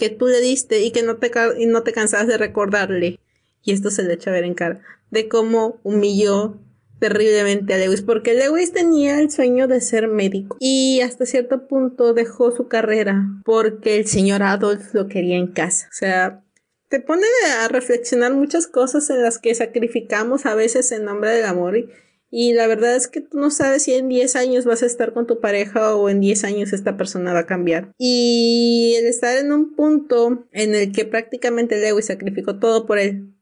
que 0.00 0.08
tú 0.08 0.26
le 0.26 0.40
diste 0.40 0.80
y 0.80 0.90
que 0.90 1.02
no 1.02 1.18
te, 1.18 1.30
no 1.66 1.82
te 1.82 1.92
cansabas 1.92 2.26
de 2.26 2.38
recordarle. 2.38 3.20
Y 3.62 3.72
esto 3.72 3.90
se 3.90 4.02
le 4.02 4.14
echa 4.14 4.30
a 4.30 4.32
ver 4.32 4.44
en 4.44 4.54
cara 4.54 4.80
de 5.10 5.28
cómo 5.28 5.78
humilló 5.82 6.58
terriblemente 7.00 7.74
a 7.74 7.78
Lewis, 7.78 8.02
porque 8.02 8.34
Lewis 8.34 8.72
tenía 8.72 9.18
el 9.20 9.30
sueño 9.30 9.66
de 9.66 9.80
ser 9.80 10.06
médico 10.06 10.56
y 10.60 11.00
hasta 11.00 11.26
cierto 11.26 11.66
punto 11.66 12.14
dejó 12.14 12.52
su 12.52 12.68
carrera 12.68 13.26
porque 13.44 13.96
el 13.96 14.06
señor 14.06 14.42
Adolf 14.42 14.94
lo 14.94 15.08
quería 15.08 15.36
en 15.36 15.48
casa. 15.48 15.88
O 15.90 15.94
sea, 15.94 16.44
te 16.88 17.00
pone 17.00 17.26
a 17.58 17.68
reflexionar 17.68 18.34
muchas 18.34 18.66
cosas 18.66 19.08
en 19.10 19.22
las 19.22 19.38
que 19.38 19.54
sacrificamos 19.54 20.44
a 20.44 20.54
veces 20.54 20.92
en 20.92 21.04
nombre 21.04 21.30
del 21.30 21.46
amor 21.46 21.76
y, 21.76 21.88
y 22.30 22.52
la 22.52 22.66
verdad 22.66 22.94
es 22.94 23.08
que 23.08 23.20
tú 23.20 23.38
no 23.38 23.50
sabes 23.50 23.84
si 23.84 23.94
en 23.94 24.08
10 24.08 24.36
años 24.36 24.64
vas 24.64 24.82
a 24.82 24.86
estar 24.86 25.12
con 25.12 25.26
tu 25.26 25.40
pareja 25.40 25.96
o 25.96 26.08
en 26.08 26.20
10 26.20 26.44
años 26.44 26.72
esta 26.72 26.96
persona 26.96 27.32
va 27.32 27.40
a 27.40 27.46
cambiar. 27.46 27.92
Y 27.96 28.94
el 28.98 29.06
estar 29.06 29.36
en 29.38 29.52
un 29.52 29.74
punto 29.74 30.46
en 30.52 30.74
el 30.74 30.92
que 30.92 31.04
prácticamente 31.06 31.80
Lewis 31.80 32.06
sacrificó 32.06 32.58
todo 32.58 32.86
por 32.86 32.98
él 32.98 33.34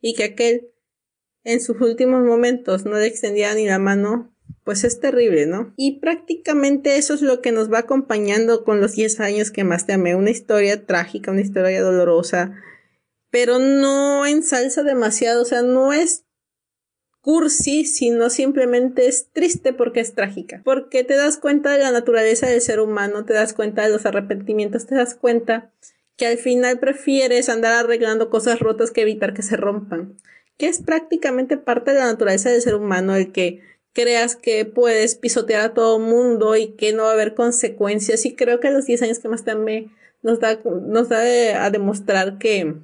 y 0.00 0.14
que 0.14 0.24
aquel 0.24 0.73
en 1.44 1.60
sus 1.60 1.80
últimos 1.80 2.24
momentos 2.24 2.84
no 2.84 2.98
le 2.98 3.06
extendía 3.06 3.54
ni 3.54 3.66
la 3.66 3.78
mano, 3.78 4.34
pues 4.64 4.82
es 4.82 4.98
terrible, 4.98 5.46
¿no? 5.46 5.74
Y 5.76 6.00
prácticamente 6.00 6.96
eso 6.96 7.14
es 7.14 7.22
lo 7.22 7.42
que 7.42 7.52
nos 7.52 7.70
va 7.72 7.80
acompañando 7.80 8.64
con 8.64 8.80
los 8.80 8.92
10 8.92 9.20
años 9.20 9.50
que 9.50 9.62
más 9.62 9.86
te 9.86 9.92
amé. 9.92 10.16
Una 10.16 10.30
historia 10.30 10.86
trágica, 10.86 11.30
una 11.30 11.42
historia 11.42 11.82
dolorosa, 11.82 12.54
pero 13.30 13.58
no 13.58 14.24
ensalza 14.24 14.82
demasiado, 14.82 15.42
o 15.42 15.44
sea, 15.44 15.62
no 15.62 15.92
es 15.92 16.24
cursi, 17.20 17.84
sino 17.84 18.30
simplemente 18.30 19.06
es 19.06 19.28
triste 19.32 19.72
porque 19.72 20.00
es 20.00 20.14
trágica. 20.14 20.62
Porque 20.64 21.04
te 21.04 21.16
das 21.16 21.36
cuenta 21.36 21.72
de 21.72 21.78
la 21.78 21.90
naturaleza 21.90 22.46
del 22.46 22.60
ser 22.60 22.80
humano, 22.80 23.24
te 23.24 23.34
das 23.34 23.52
cuenta 23.52 23.82
de 23.82 23.90
los 23.90 24.06
arrepentimientos, 24.06 24.86
te 24.86 24.94
das 24.94 25.14
cuenta 25.14 25.72
que 26.16 26.26
al 26.26 26.38
final 26.38 26.78
prefieres 26.78 27.48
andar 27.48 27.72
arreglando 27.72 28.30
cosas 28.30 28.60
rotas 28.60 28.90
que 28.90 29.02
evitar 29.02 29.34
que 29.34 29.42
se 29.42 29.56
rompan 29.56 30.16
que 30.58 30.68
es 30.68 30.82
prácticamente 30.82 31.56
parte 31.56 31.92
de 31.92 31.98
la 31.98 32.06
naturaleza 32.06 32.50
del 32.50 32.62
ser 32.62 32.74
humano 32.74 33.14
el 33.16 33.32
que 33.32 33.60
creas 33.92 34.36
que 34.36 34.64
puedes 34.64 35.14
pisotear 35.14 35.60
a 35.62 35.74
todo 35.74 35.98
mundo 35.98 36.56
y 36.56 36.72
que 36.72 36.92
no 36.92 37.04
va 37.04 37.10
a 37.10 37.14
haber 37.14 37.34
consecuencias. 37.34 38.26
Y 38.26 38.34
creo 38.34 38.60
que 38.60 38.70
los 38.70 38.86
10 38.86 39.02
años 39.02 39.18
que 39.20 39.28
más 39.28 39.44
también 39.44 39.92
nos 40.22 40.40
da, 40.40 40.60
nos 40.64 41.08
da 41.08 41.64
a 41.64 41.70
demostrar 41.70 42.38
que, 42.38 42.76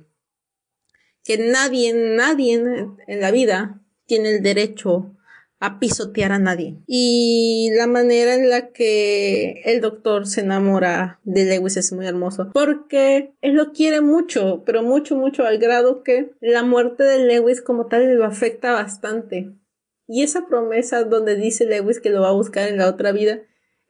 que 1.25 1.39
nadie, 1.39 1.93
nadie 1.93 2.55
en 3.07 3.21
la 3.21 3.31
vida 3.31 3.83
tiene 4.07 4.37
el 4.37 4.43
derecho 4.43 5.17
a 5.61 5.79
pisotear 5.79 6.33
a 6.33 6.39
nadie. 6.39 6.79
Y 6.87 7.71
la 7.77 7.87
manera 7.87 8.35
en 8.35 8.49
la 8.49 8.73
que 8.73 9.61
el 9.65 9.81
doctor 9.81 10.27
se 10.27 10.41
enamora 10.41 11.21
de 11.25 11.45
Lewis 11.45 11.77
es 11.77 11.93
muy 11.93 12.07
hermoso 12.07 12.51
porque 12.53 13.35
él 13.43 13.55
lo 13.55 13.73
quiere 13.73 14.01
mucho, 14.01 14.63
pero 14.65 14.83
mucho, 14.83 15.17
mucho 15.17 15.45
al 15.45 15.59
grado 15.59 16.03
que 16.03 16.33
la 16.41 16.63
muerte 16.63 17.05
de 17.05 17.25
Lewis 17.27 17.61
como 17.61 17.87
tal 17.87 18.15
lo 18.15 18.25
afecta 18.25 18.73
bastante. 18.73 19.53
Y 20.09 20.23
esa 20.23 20.47
promesa 20.47 21.05
donde 21.05 21.37
dice 21.37 21.67
Lewis 21.67 22.01
que 22.01 22.11
lo 22.11 22.23
va 22.23 22.31
a 22.31 22.35
buscar 22.35 22.67
en 22.69 22.79
la 22.79 22.89
otra 22.89 23.13
vida 23.13 23.41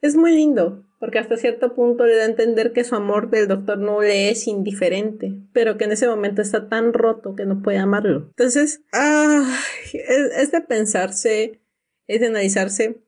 es 0.03 0.16
muy 0.16 0.35
lindo, 0.35 0.85
porque 1.01 1.19
hasta 1.19 1.39
cierto 1.39 1.75
punto 1.75 2.05
le 2.05 2.15
da 2.15 2.23
a 2.23 2.27
entender 2.27 2.73
que 2.73 2.85
su 2.85 2.95
amor 2.95 3.31
del 3.31 3.49
doctor 3.49 3.79
no 3.79 4.03
le 4.03 4.31
es 4.31 4.47
indiferente, 4.47 5.35
pero 5.53 5.79
que 5.79 5.85
en 5.85 5.93
ese 5.93 6.07
momento 6.07 6.43
está 6.43 6.69
tan 6.69 6.93
roto 6.93 7.35
que 7.35 7.47
no 7.47 7.63
puede 7.63 7.79
amarlo. 7.79 8.27
Entonces, 8.29 8.83
ah, 8.93 9.59
es, 9.93 10.53
de 10.53 10.61
pensarse, 10.61 11.61
es 12.07 12.21
de 12.21 12.27
analizarse 12.27 13.01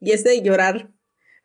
y 0.00 0.10
es 0.10 0.24
de 0.24 0.42
llorar. 0.42 0.90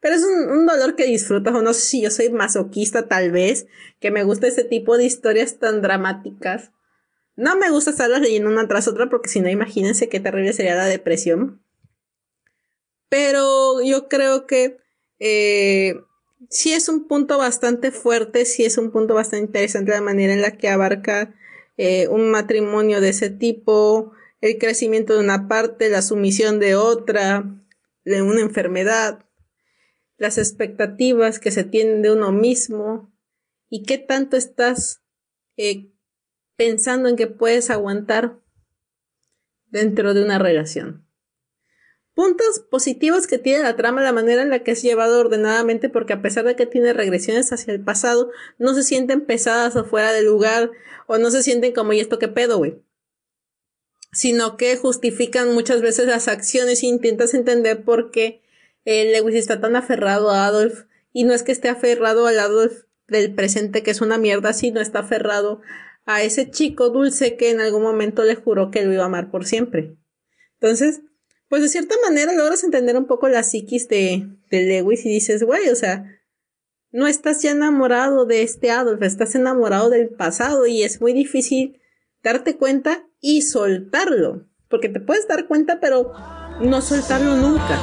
Pero 0.01 0.15
es 0.15 0.25
un, 0.25 0.65
dolor 0.65 0.95
que 0.95 1.05
disfrutas, 1.05 1.53
o 1.53 1.61
no 1.61 1.73
sé 1.73 1.81
si 1.81 2.01
yo 2.01 2.09
soy 2.09 2.29
masoquista 2.29 3.07
tal 3.07 3.31
vez, 3.31 3.67
que 3.99 4.11
me 4.11 4.23
gusta 4.23 4.47
ese 4.47 4.63
tipo 4.63 4.97
de 4.97 5.05
historias 5.05 5.59
tan 5.59 5.81
dramáticas 5.81 6.71
no 7.35 7.55
me 7.55 7.71
gusta 7.71 7.91
estarlas 7.91 8.21
leyendo 8.21 8.49
una 8.49 8.67
tras 8.67 8.87
otra 8.87 9.09
porque 9.09 9.29
si 9.29 9.41
no, 9.41 9.49
imagínense 9.49 10.07
qué 10.07 10.19
terrible 10.19 10.53
sería 10.53 10.75
la 10.75 10.85
depresión. 10.85 11.63
Pero 13.09 13.81
yo 13.81 14.07
creo 14.07 14.45
que 14.45 14.77
eh, 15.25 16.03
sí 16.49 16.73
es 16.73 16.89
un 16.89 17.07
punto 17.07 17.37
bastante 17.37 17.91
fuerte, 17.91 18.43
sí 18.43 18.65
es 18.65 18.77
un 18.77 18.91
punto 18.91 19.13
bastante 19.13 19.45
interesante 19.45 19.93
la 19.93 20.01
manera 20.01 20.33
en 20.33 20.41
la 20.41 20.57
que 20.57 20.67
abarca 20.67 21.33
eh, 21.77 22.09
un 22.09 22.29
matrimonio 22.29 22.99
de 22.99 23.07
ese 23.07 23.29
tipo, 23.29 24.11
el 24.41 24.57
crecimiento 24.57 25.13
de 25.13 25.21
una 25.21 25.47
parte, 25.47 25.87
la 25.87 26.01
sumisión 26.01 26.59
de 26.59 26.75
otra, 26.75 27.45
de 28.03 28.21
una 28.21 28.41
enfermedad, 28.41 29.25
las 30.17 30.37
expectativas 30.37 31.39
que 31.39 31.51
se 31.51 31.63
tienen 31.63 32.01
de 32.01 32.11
uno 32.11 32.33
mismo 32.33 33.09
y 33.69 33.83
qué 33.83 33.97
tanto 33.97 34.35
estás 34.35 35.03
eh, 35.55 35.89
pensando 36.57 37.07
en 37.07 37.15
que 37.15 37.27
puedes 37.27 37.69
aguantar 37.69 38.41
dentro 39.67 40.13
de 40.13 40.21
una 40.21 40.37
relación. 40.37 41.02
Puntos 42.15 42.59
positivos 42.59 43.25
que 43.25 43.39
tiene 43.39 43.63
la 43.63 43.75
trama, 43.75 44.03
la 44.03 44.13
manera 44.13 44.43
en 44.43 44.49
la 44.49 44.59
que 44.59 44.71
es 44.71 44.83
llevado 44.83 45.19
ordenadamente, 45.19 45.89
porque 45.89 46.13
a 46.13 46.21
pesar 46.21 46.45
de 46.45 46.55
que 46.55 46.67
tiene 46.67 46.93
regresiones 46.93 47.51
hacia 47.51 47.73
el 47.73 47.83
pasado, 47.83 48.29
no 48.59 48.75
se 48.75 48.83
sienten 48.83 49.21
pesadas 49.21 49.75
o 49.75 49.83
fuera 49.83 50.11
de 50.13 50.21
lugar, 50.21 50.69
o 51.07 51.17
no 51.17 51.31
se 51.31 51.41
sienten 51.41 51.73
como, 51.73 51.93
¿y 51.93 51.99
esto 51.99 52.19
qué 52.19 52.27
pedo, 52.27 52.59
güey? 52.59 52.83
Sino 54.11 54.57
que 54.57 54.77
justifican 54.77 55.53
muchas 55.55 55.81
veces 55.81 56.05
las 56.05 56.27
acciones 56.27 56.83
e 56.83 56.85
intentas 56.85 57.33
entender 57.33 57.83
por 57.83 58.11
qué 58.11 58.43
Lewis 58.85 59.35
está 59.35 59.59
tan 59.59 59.75
aferrado 59.75 60.29
a 60.29 60.45
Adolf, 60.45 60.83
y 61.13 61.23
no 61.23 61.33
es 61.33 61.41
que 61.41 61.51
esté 61.51 61.69
aferrado 61.69 62.27
al 62.27 62.39
Adolf 62.39 62.83
del 63.07 63.33
presente, 63.33 63.81
que 63.81 63.89
es 63.89 64.01
una 64.01 64.19
mierda, 64.19 64.53
sino 64.53 64.81
está 64.81 64.99
aferrado 64.99 65.61
a 66.05 66.21
ese 66.21 66.51
chico 66.51 66.89
dulce 66.89 67.37
que 67.37 67.49
en 67.49 67.59
algún 67.59 67.81
momento 67.81 68.23
le 68.23 68.35
juró 68.35 68.69
que 68.69 68.85
lo 68.85 68.93
iba 68.93 69.03
a 69.03 69.07
amar 69.07 69.31
por 69.31 69.45
siempre. 69.45 69.95
Entonces, 70.59 71.01
pues 71.53 71.61
de 71.61 71.69
cierta 71.69 71.93
manera 72.03 72.33
logras 72.33 72.63
entender 72.63 72.97
un 72.97 73.05
poco 73.05 73.29
la 73.29 73.43
psiquis 73.43 73.87
de, 73.87 74.27
de 74.49 74.63
Lewis 74.63 75.05
y 75.05 75.09
dices, 75.09 75.43
güey, 75.43 75.69
o 75.69 75.75
sea, 75.75 76.03
no 76.91 77.05
estás 77.05 77.43
ya 77.43 77.51
enamorado 77.51 78.25
de 78.25 78.41
este 78.41 78.71
Adolf, 78.71 79.03
estás 79.03 79.35
enamorado 79.35 79.91
del 79.91 80.09
pasado 80.09 80.65
y 80.65 80.81
es 80.81 80.99
muy 80.99 81.13
difícil 81.13 81.79
darte 82.23 82.57
cuenta 82.57 83.07
y 83.19 83.43
soltarlo. 83.43 84.47
Porque 84.67 84.89
te 84.89 84.99
puedes 84.99 85.27
dar 85.27 85.45
cuenta, 85.47 85.79
pero 85.79 86.11
no 86.59 86.81
soltarlo 86.81 87.35
nunca. 87.35 87.79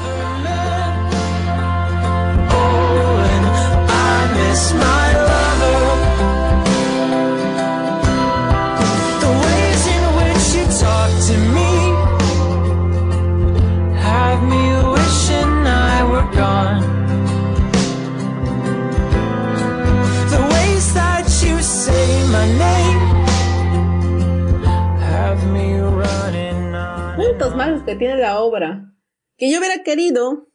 Puntos 27.17 27.57
malos 27.57 27.83
que 27.85 27.97
tiene 27.97 28.17
la 28.17 28.41
obra. 28.41 28.95
Que 29.37 29.51
yo 29.51 29.59
hubiera 29.59 29.83
querido 29.83 30.49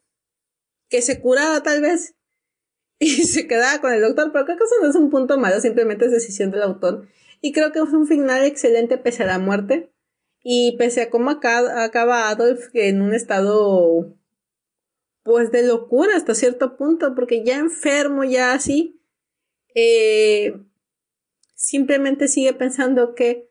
que 0.89 1.01
se 1.01 1.21
curara 1.21 1.61
tal 1.63 1.81
vez 1.81 2.15
y 2.99 3.07
se 3.25 3.47
quedara 3.47 3.81
con 3.81 3.93
el 3.93 4.01
doctor, 4.01 4.31
pero 4.31 4.45
que 4.45 4.53
eso 4.53 4.75
no 4.81 4.89
es 4.89 4.95
un 4.95 5.09
punto 5.09 5.37
malo, 5.37 5.59
simplemente 5.59 6.05
es 6.05 6.11
decisión 6.11 6.51
del 6.51 6.63
autor. 6.63 7.07
Y 7.41 7.51
creo 7.51 7.71
que 7.71 7.79
es 7.79 7.93
un 7.93 8.07
final 8.07 8.43
excelente 8.43 8.97
pese 8.97 9.23
a 9.23 9.27
la 9.27 9.39
muerte. 9.39 9.91
Y 10.47 10.77
pese 10.77 11.01
a 11.01 11.09
cómo 11.09 11.31
acaba 11.31 12.29
Adolf 12.29 12.69
en 12.75 13.01
un 13.01 13.15
estado 13.15 14.15
pues 15.23 15.51
de 15.51 15.65
locura 15.65 16.15
hasta 16.15 16.35
cierto 16.35 16.77
punto, 16.77 17.15
porque 17.15 17.43
ya 17.43 17.57
enfermo, 17.57 18.23
ya 18.23 18.53
así, 18.53 19.01
eh, 19.73 20.61
simplemente 21.55 22.27
sigue 22.27 22.53
pensando 22.53 23.15
que 23.15 23.49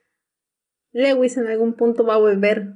Lewis 0.93 1.37
en 1.37 1.49
algún 1.49 1.75
punto 1.75 2.05
va 2.07 2.15
a 2.15 2.19
volver. 2.19 2.75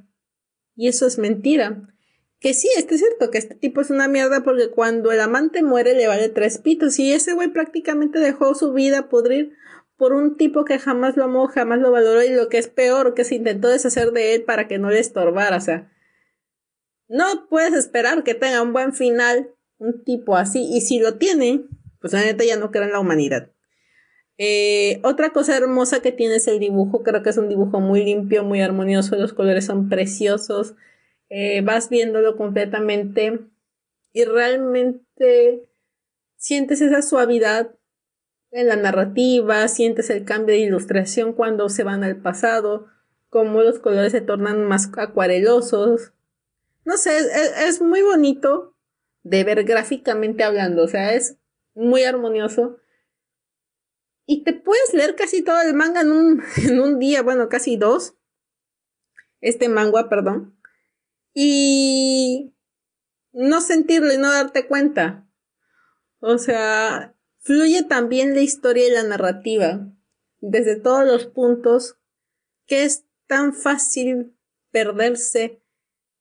Y 0.75 0.89
eso 0.89 1.07
es 1.07 1.17
mentira. 1.19 1.95
Que 2.41 2.55
sí, 2.55 2.69
es 2.77 2.87
cierto 2.89 3.31
que 3.31 3.39
este 3.39 3.55
tipo 3.55 3.81
es 3.81 3.91
una 3.91 4.09
mierda 4.09 4.43
porque 4.43 4.69
cuando 4.71 5.13
el 5.13 5.21
amante 5.21 5.63
muere 5.63 5.95
le 5.95 6.09
vale 6.09 6.29
tres 6.29 6.59
pitos 6.59 6.99
y 6.99 7.13
ese 7.13 7.35
güey 7.35 7.53
prácticamente 7.53 8.19
dejó 8.19 8.57
su 8.57 8.73
vida 8.73 9.09
pudrir 9.09 9.55
por 9.99 10.13
un 10.13 10.37
tipo 10.37 10.65
que 10.65 10.79
jamás 10.79 11.17
lo 11.17 11.25
amó, 11.25 11.49
jamás 11.49 11.81
lo 11.81 11.91
valoró 11.91 12.23
y 12.23 12.31
lo 12.31 12.49
que 12.49 12.59
es 12.59 12.69
peor, 12.69 13.15
que 13.15 13.25
se 13.25 13.35
intentó 13.35 13.69
deshacer 13.69 14.13
de 14.13 14.35
él 14.35 14.45
para 14.45 14.69
que 14.69 14.79
no 14.79 14.91
le 14.91 15.01
estorbara. 15.01 15.57
O 15.57 15.61
sea, 15.61 15.93
no 17.09 17.49
puedes 17.51 17.75
esperar 17.75 18.23
que 18.23 18.35
tenga 18.35 18.63
un 18.63 18.73
buen 18.73 18.95
final 18.95 19.51
un 19.79 20.05
tipo 20.05 20.37
así. 20.37 20.69
Y 20.73 20.81
si 20.83 21.01
lo 21.01 21.17
tiene, 21.19 21.65
pues 22.01 22.13
la 22.13 22.23
ya 22.23 22.57
no 22.57 22.71
creo 22.71 22.85
en 22.85 22.93
la 22.93 23.01
humanidad. 23.01 23.51
Eh, 24.37 25.01
otra 25.03 25.31
cosa 25.31 25.57
hermosa 25.57 26.01
que 26.01 26.13
tiene 26.13 26.37
es 26.37 26.47
el 26.47 26.61
dibujo. 26.61 27.03
Creo 27.03 27.23
que 27.23 27.31
es 27.31 27.39
un 27.39 27.49
dibujo 27.49 27.81
muy 27.81 28.05
limpio, 28.05 28.45
muy 28.45 28.61
armonioso. 28.61 29.17
Los 29.17 29.33
colores 29.33 29.67
son 29.67 29.89
preciosos. 29.89 30.75
Eh, 31.29 31.61
vas 31.63 31.91
viéndolo 31.91 32.37
completamente 32.37 33.41
y 34.13 34.25
realmente 34.25 35.69
sientes 36.37 36.81
esa 36.81 37.03
suavidad 37.03 37.75
en 38.51 38.69
la 38.69 38.77
narrativa, 38.77 39.67
sientes 39.69 40.11
el 40.11 40.25
cambio 40.25 40.55
de 40.55 40.61
ilustración 40.61 41.33
cuando 41.33 41.69
se 41.69 41.85
van 41.85 42.05
al 42.05 42.17
pasado, 42.17 42.87
como 43.29 43.63
los 43.63 43.79
colores 43.79 44.13
se 44.13 44.21
tornan 44.21 44.67
más 44.67 44.91
acuarelosos. 44.97 46.13
No 46.85 46.97
sé, 46.97 47.19
es, 47.67 47.83
muy 47.83 48.03
bonito 48.03 48.75
de 49.23 49.45
ver 49.45 49.65
gráficamente 49.65 50.45
hablando, 50.45 50.85
o 50.85 50.89
sea, 50.89 51.13
es 51.15 51.37
muy 51.75 52.05
armonioso. 52.05 52.79
Y 54.25 54.45
te 54.45 54.53
puedes 54.53 54.95
leer 54.95 55.15
casi 55.15 55.43
todo 55.43 55.61
el 55.61 55.75
manga 55.75 56.01
en 56.01 56.13
un, 56.13 56.43
en 56.57 56.81
un 56.81 56.99
día, 56.99 57.23
bueno, 57.23 57.49
casi 57.49 57.77
dos. 57.77 58.15
Este 59.41 59.69
manga, 59.69 60.09
perdón. 60.09 60.59
Y 61.35 62.55
no 63.33 63.61
sentirlo 63.61 64.13
y 64.13 64.19
no 64.19 64.33
darte 64.33 64.67
cuenta. 64.67 65.29
O 66.21 66.39
sea, 66.39 67.15
Fluye 67.49 67.83
también 67.83 68.35
la 68.35 68.43
historia 68.43 68.87
y 68.87 68.91
la 68.91 69.05
narrativa, 69.05 69.81
desde 70.43 70.77
todos 70.77 71.07
los 71.07 71.25
puntos, 71.25 71.97
que 72.67 72.85
es 72.85 73.07
tan 73.27 73.55
fácil 73.55 74.37
perderse 74.71 75.59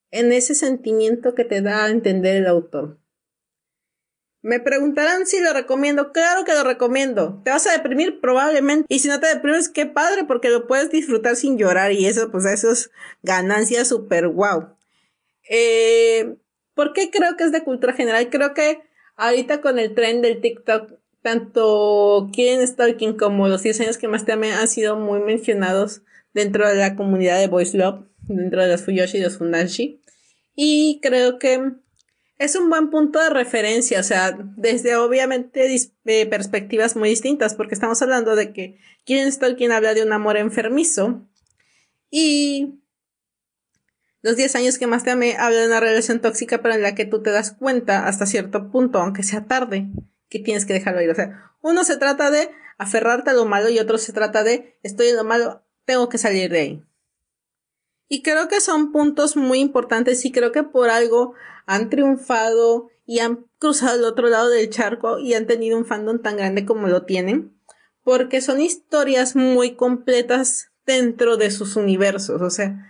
en 0.09 0.32
ese 0.32 0.55
sentimiento 0.55 1.36
que 1.36 1.43
te 1.43 1.61
da 1.61 1.84
a 1.84 1.89
entender 1.89 2.38
el 2.38 2.47
autor. 2.47 3.01
Me 4.41 4.61
preguntarán 4.61 5.25
si 5.25 5.41
lo 5.41 5.51
recomiendo. 5.51 6.13
Claro 6.13 6.45
que 6.45 6.53
lo 6.53 6.63
recomiendo. 6.63 7.41
¿Te 7.43 7.51
vas 7.51 7.67
a 7.67 7.73
deprimir? 7.73 8.21
Probablemente. 8.21 8.86
Y 8.88 8.99
si 8.99 9.09
no 9.09 9.19
te 9.19 9.28
deprimes, 9.28 9.67
qué 9.67 9.86
padre, 9.86 10.23
porque 10.23 10.47
lo 10.47 10.65
puedes 10.65 10.91
disfrutar 10.91 11.36
sin 11.36 11.57
llorar. 11.57 11.91
Y 11.91 12.05
eso, 12.05 12.32
pues, 12.32 12.45
eso 12.45 12.71
es 12.71 12.89
ganancia 13.21 13.84
súper 13.84 14.30
wow. 14.30 14.78
Eh, 15.49 16.38
¿Por 16.73 16.93
qué 16.93 17.11
creo 17.11 17.36
que 17.36 17.43
es 17.43 17.51
de 17.51 17.65
cultura 17.65 17.91
general? 17.91 18.30
Creo 18.30 18.53
que 18.53 18.82
ahorita 19.17 19.59
con 19.59 19.78
el 19.78 19.93
tren 19.93 20.21
del 20.21 20.39
TikTok 20.39 20.93
tanto 21.28 22.30
Kirin 22.32 22.65
Stalking 22.65 23.17
como 23.17 23.49
los 23.49 23.61
10 23.61 23.82
años 23.82 23.97
que 23.97 24.07
más 24.07 24.23
te 24.23 24.32
amé 24.32 24.53
han 24.53 24.69
sido 24.69 24.95
muy 24.95 25.19
mencionados 25.19 26.03
dentro 26.34 26.65
de 26.65 26.75
la 26.75 26.95
comunidad 26.95 27.38
de 27.38 27.49
Voice 27.49 27.78
Love, 27.78 28.05
dentro 28.30 28.61
de 28.61 28.69
los 28.69 28.84
Fuyoshi 28.84 29.17
y 29.17 29.21
los 29.21 29.38
Fundashi. 29.38 30.01
Y 30.55 31.01
creo 31.01 31.38
que 31.38 31.73
es 32.38 32.55
un 32.55 32.69
buen 32.69 32.89
punto 32.91 33.19
de 33.19 33.30
referencia, 33.30 33.99
o 33.99 34.03
sea, 34.03 34.38
desde 34.55 34.95
obviamente 34.95 35.75
eh, 36.05 36.25
perspectivas 36.28 36.95
muy 36.95 37.09
distintas, 37.09 37.55
porque 37.55 37.73
estamos 37.73 38.01
hablando 38.01 38.38
de 38.38 38.53
que 38.53 38.78
Kirin 39.03 39.30
Stalking 39.30 39.73
habla 39.73 39.93
de 39.93 40.03
un 40.03 40.13
amor 40.13 40.38
enfermizo 40.38 41.28
y 42.09 42.80
los 44.21 44.38
10 44.38 44.55
años 44.55 44.78
que 44.78 44.88
más 44.88 45.03
te 45.03 45.11
amé 45.11 45.36
habla 45.36 45.59
de 45.59 45.67
una 45.67 45.82
relación 45.82 46.21
tóxica, 46.21 46.61
pero 46.61 46.75
en 46.75 46.84
la 46.84 46.95
que 46.95 47.03
tú 47.03 47.21
te 47.21 47.32
das 47.32 47.51
cuenta 47.51 48.07
hasta 48.07 48.25
cierto 48.25 48.71
punto, 48.71 48.99
aunque 48.99 49.23
sea 49.23 49.45
tarde, 49.45 49.89
que 50.30 50.39
tienes 50.39 50.65
que 50.65 50.73
dejarlo 50.73 51.01
ir. 51.01 51.09
O 51.09 51.15
sea, 51.15 51.53
uno 51.61 51.84
se 51.84 51.97
trata 51.97 52.32
de 52.32 52.49
aferrarte 52.78 53.32
a 53.32 53.34
lo 53.34 53.45
malo 53.45 53.69
y 53.69 53.80
otro 53.80 53.97
se 53.97 54.13
trata 54.13 54.43
de 54.43 54.78
estoy 54.84 55.07
en 55.07 55.15
lo 55.15 55.23
malo, 55.23 55.63
tengo 55.86 56.09
que 56.09 56.17
salir 56.17 56.51
de 56.51 56.59
ahí. 56.59 56.84
Y 58.09 58.21
creo 58.21 58.47
que 58.47 58.61
son 58.61 58.91
puntos 58.91 59.36
muy 59.36 59.59
importantes 59.59 60.23
y 60.25 60.32
creo 60.32 60.51
que 60.51 60.63
por 60.63 60.89
algo 60.89 61.34
han 61.65 61.89
triunfado 61.89 62.89
y 63.05 63.19
han 63.19 63.45
cruzado 63.59 63.93
al 63.93 64.05
otro 64.05 64.30
lado 64.30 64.49
del 64.49 64.69
charco 64.69 65.19
y 65.19 65.34
han 65.34 65.47
tenido 65.47 65.78
un 65.78 65.86
fandom 65.86 66.21
tan 66.21 66.38
grande 66.38 66.65
como 66.65 66.88
lo 66.88 67.03
tienen. 67.03 67.57
Porque 68.03 68.39
son 68.39 68.61
historias 68.61 69.36
muy 69.36 69.75
completas 69.75 70.69
dentro 70.86 71.36
de 71.36 71.51
sus 71.51 71.75
universos. 71.75 72.41
O 72.41 72.49
sea, 72.49 72.89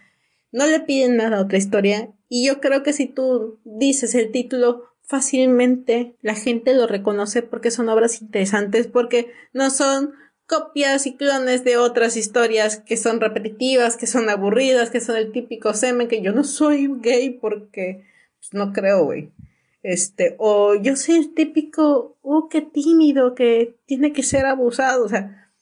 no 0.51 0.67
le 0.67 0.79
piden 0.79 1.17
nada 1.17 1.38
a 1.38 1.41
otra 1.41 1.57
historia. 1.57 2.13
Y 2.29 2.45
yo 2.45 2.59
creo 2.59 2.83
que 2.83 2.93
si 2.93 3.07
tú 3.07 3.59
dices 3.63 4.13
el 4.13 4.31
título 4.31 4.83
fácilmente 5.07 6.15
la 6.21 6.35
gente 6.35 6.75
lo 6.75 6.85
reconoce 6.85 7.41
porque 7.41 7.71
son 7.71 7.89
obras 7.89 8.21
interesantes, 8.21 8.87
porque 8.87 9.31
no 9.53 9.69
son 9.71 10.13
copias 10.45 11.07
y 11.07 11.15
clones 11.15 11.63
de 11.63 11.77
otras 11.77 12.15
historias 12.17 12.77
que 12.77 12.97
son 12.97 13.19
repetitivas, 13.19 13.97
que 13.97 14.07
son 14.07 14.29
aburridas, 14.29 14.89
que 14.89 15.01
son 15.01 15.17
el 15.17 15.31
típico 15.31 15.73
semen, 15.73 16.07
que 16.07 16.21
yo 16.21 16.31
no 16.33 16.43
soy 16.43 16.89
gay 16.99 17.31
porque 17.31 18.05
pues, 18.39 18.53
no 18.53 18.73
creo, 18.73 19.05
güey. 19.05 19.31
Este, 19.81 20.35
o 20.39 20.75
yo 20.75 20.95
soy 20.95 21.15
el 21.15 21.33
típico, 21.33 22.17
oh, 22.21 22.49
qué 22.49 22.61
tímido, 22.61 23.35
que 23.35 23.77
tiene 23.85 24.11
que 24.11 24.23
ser 24.23 24.45
abusado, 24.45 25.05
o 25.05 25.09
sea, 25.09 25.53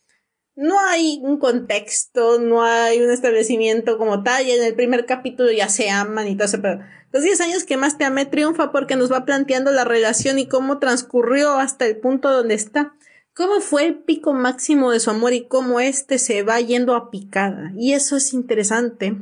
no 0.56 0.80
hay 0.80 1.20
un 1.22 1.38
contexto, 1.38 2.40
no 2.40 2.64
hay 2.64 3.02
un 3.02 3.12
establecimiento 3.12 3.98
como 3.98 4.24
tal, 4.24 4.48
y 4.48 4.52
en 4.52 4.64
el 4.64 4.74
primer 4.74 5.06
capítulo 5.06 5.52
ya 5.52 5.70
se 5.70 5.90
aman 5.92 6.28
y 6.28 6.36
todo 6.36 6.46
eso, 6.46 6.62
pero 6.62 6.80
los 7.16 7.24
10 7.24 7.40
años 7.40 7.64
que 7.64 7.78
más 7.78 7.98
te 7.98 8.04
amé 8.04 8.26
triunfa 8.26 8.74
porque 8.74 8.98
nos 8.98 9.10
va 9.10 9.24
planteando 9.24 9.72
la 9.72 9.86
relación 9.86 10.38
y 10.38 10.50
cómo 10.50 10.80
transcurrió 10.80 11.54
hasta 11.54 11.86
el 11.86 11.96
punto 11.96 12.30
donde 12.30 12.56
está 12.56 12.94
cómo 13.34 13.62
fue 13.62 13.86
el 13.86 14.00
pico 14.00 14.34
máximo 14.34 14.92
de 14.92 15.00
su 15.00 15.12
amor 15.12 15.32
y 15.32 15.48
cómo 15.48 15.80
éste 15.80 16.20
se 16.20 16.44
va 16.44 16.60
yendo 16.60 16.94
a 16.94 17.10
picada. 17.12 17.72
Y 17.78 17.94
eso 17.94 18.18
es 18.18 18.34
interesante, 18.34 19.16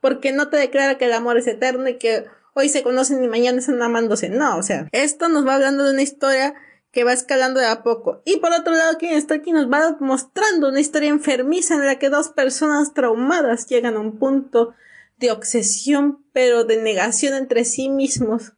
porque 0.00 0.32
no 0.32 0.48
te 0.48 0.56
declara 0.56 0.98
que 0.98 1.04
el 1.04 1.12
amor 1.12 1.38
es 1.38 1.46
eterno 1.46 1.88
y 1.88 1.98
que 1.98 2.24
hoy 2.54 2.68
se 2.68 2.82
conocen 2.82 3.22
y 3.22 3.28
mañana 3.28 3.60
están 3.60 3.80
amándose. 3.80 4.28
No, 4.28 4.56
o 4.56 4.64
sea, 4.64 4.88
esto 4.90 5.28
nos 5.28 5.46
va 5.46 5.54
hablando 5.54 5.84
de 5.84 5.92
una 5.92 6.02
historia 6.02 6.52
que 6.90 7.04
va 7.04 7.12
escalando 7.12 7.60
de 7.60 7.66
a 7.66 7.84
poco. 7.84 8.22
Y 8.24 8.38
por 8.38 8.50
otro 8.50 8.74
lado, 8.74 8.98
quien 8.98 9.14
está 9.14 9.34
aquí 9.34 9.52
nos 9.52 9.70
va 9.70 9.96
mostrando 10.00 10.68
una 10.70 10.80
historia 10.80 11.10
enfermiza 11.10 11.74
en 11.74 11.86
la 11.86 12.00
que 12.00 12.10
dos 12.10 12.30
personas 12.30 12.92
traumadas 12.92 13.68
llegan 13.68 13.94
a 13.94 14.00
un 14.00 14.18
punto 14.18 14.74
de 15.16 15.30
obsesión, 15.30 16.26
pero 16.32 16.64
de 16.64 16.82
negación 16.82 17.34
entre 17.34 17.64
sí 17.64 17.88
mismos, 17.88 18.52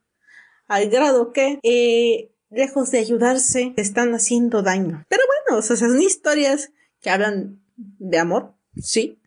al 0.66 0.90
grado 0.90 1.32
que 1.32 1.59
eh, 1.62 2.32
lejos 2.50 2.90
de 2.90 2.98
ayudarse, 2.98 3.74
están 3.76 4.14
haciendo 4.14 4.62
daño. 4.62 5.04
Pero 5.09 5.22
bueno, 5.26 5.59
o 5.59 5.62
son 5.62 6.00
historias 6.00 6.72
que 7.00 7.11
hablan 7.11 7.62
de 7.76 8.18
amor, 8.18 8.54
sí. 8.76 9.20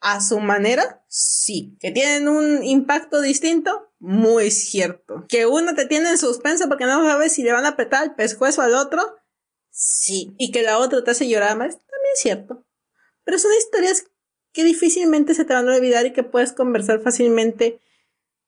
A 0.00 0.20
su 0.20 0.40
manera, 0.40 1.04
sí. 1.08 1.76
Que 1.80 1.90
tienen 1.90 2.28
un 2.28 2.62
impacto 2.62 3.20
distinto, 3.20 3.92
muy 3.98 4.50
cierto. 4.50 5.24
Que 5.28 5.46
uno 5.46 5.74
te 5.74 5.86
tiene 5.86 6.10
en 6.10 6.18
suspenso 6.18 6.68
porque 6.68 6.84
no 6.84 7.04
sabes 7.04 7.32
si 7.32 7.42
le 7.42 7.52
van 7.52 7.64
a 7.64 7.70
apretar 7.70 8.04
el 8.04 8.14
pescuezo 8.14 8.62
al 8.62 8.74
otro, 8.74 9.02
sí. 9.70 10.34
Y 10.38 10.52
que 10.52 10.62
la 10.62 10.78
otra 10.78 11.02
te 11.02 11.10
hace 11.10 11.28
llorar 11.28 11.56
más, 11.56 11.74
también 11.74 12.12
es 12.14 12.20
cierto. 12.20 12.66
Pero 13.24 13.38
son 13.38 13.52
historias 13.58 14.04
que 14.56 14.64
difícilmente 14.64 15.34
se 15.34 15.44
te 15.44 15.52
van 15.52 15.68
a 15.68 15.76
olvidar 15.76 16.06
y 16.06 16.14
que 16.14 16.22
puedes 16.22 16.54
conversar 16.54 17.02
fácilmente 17.02 17.78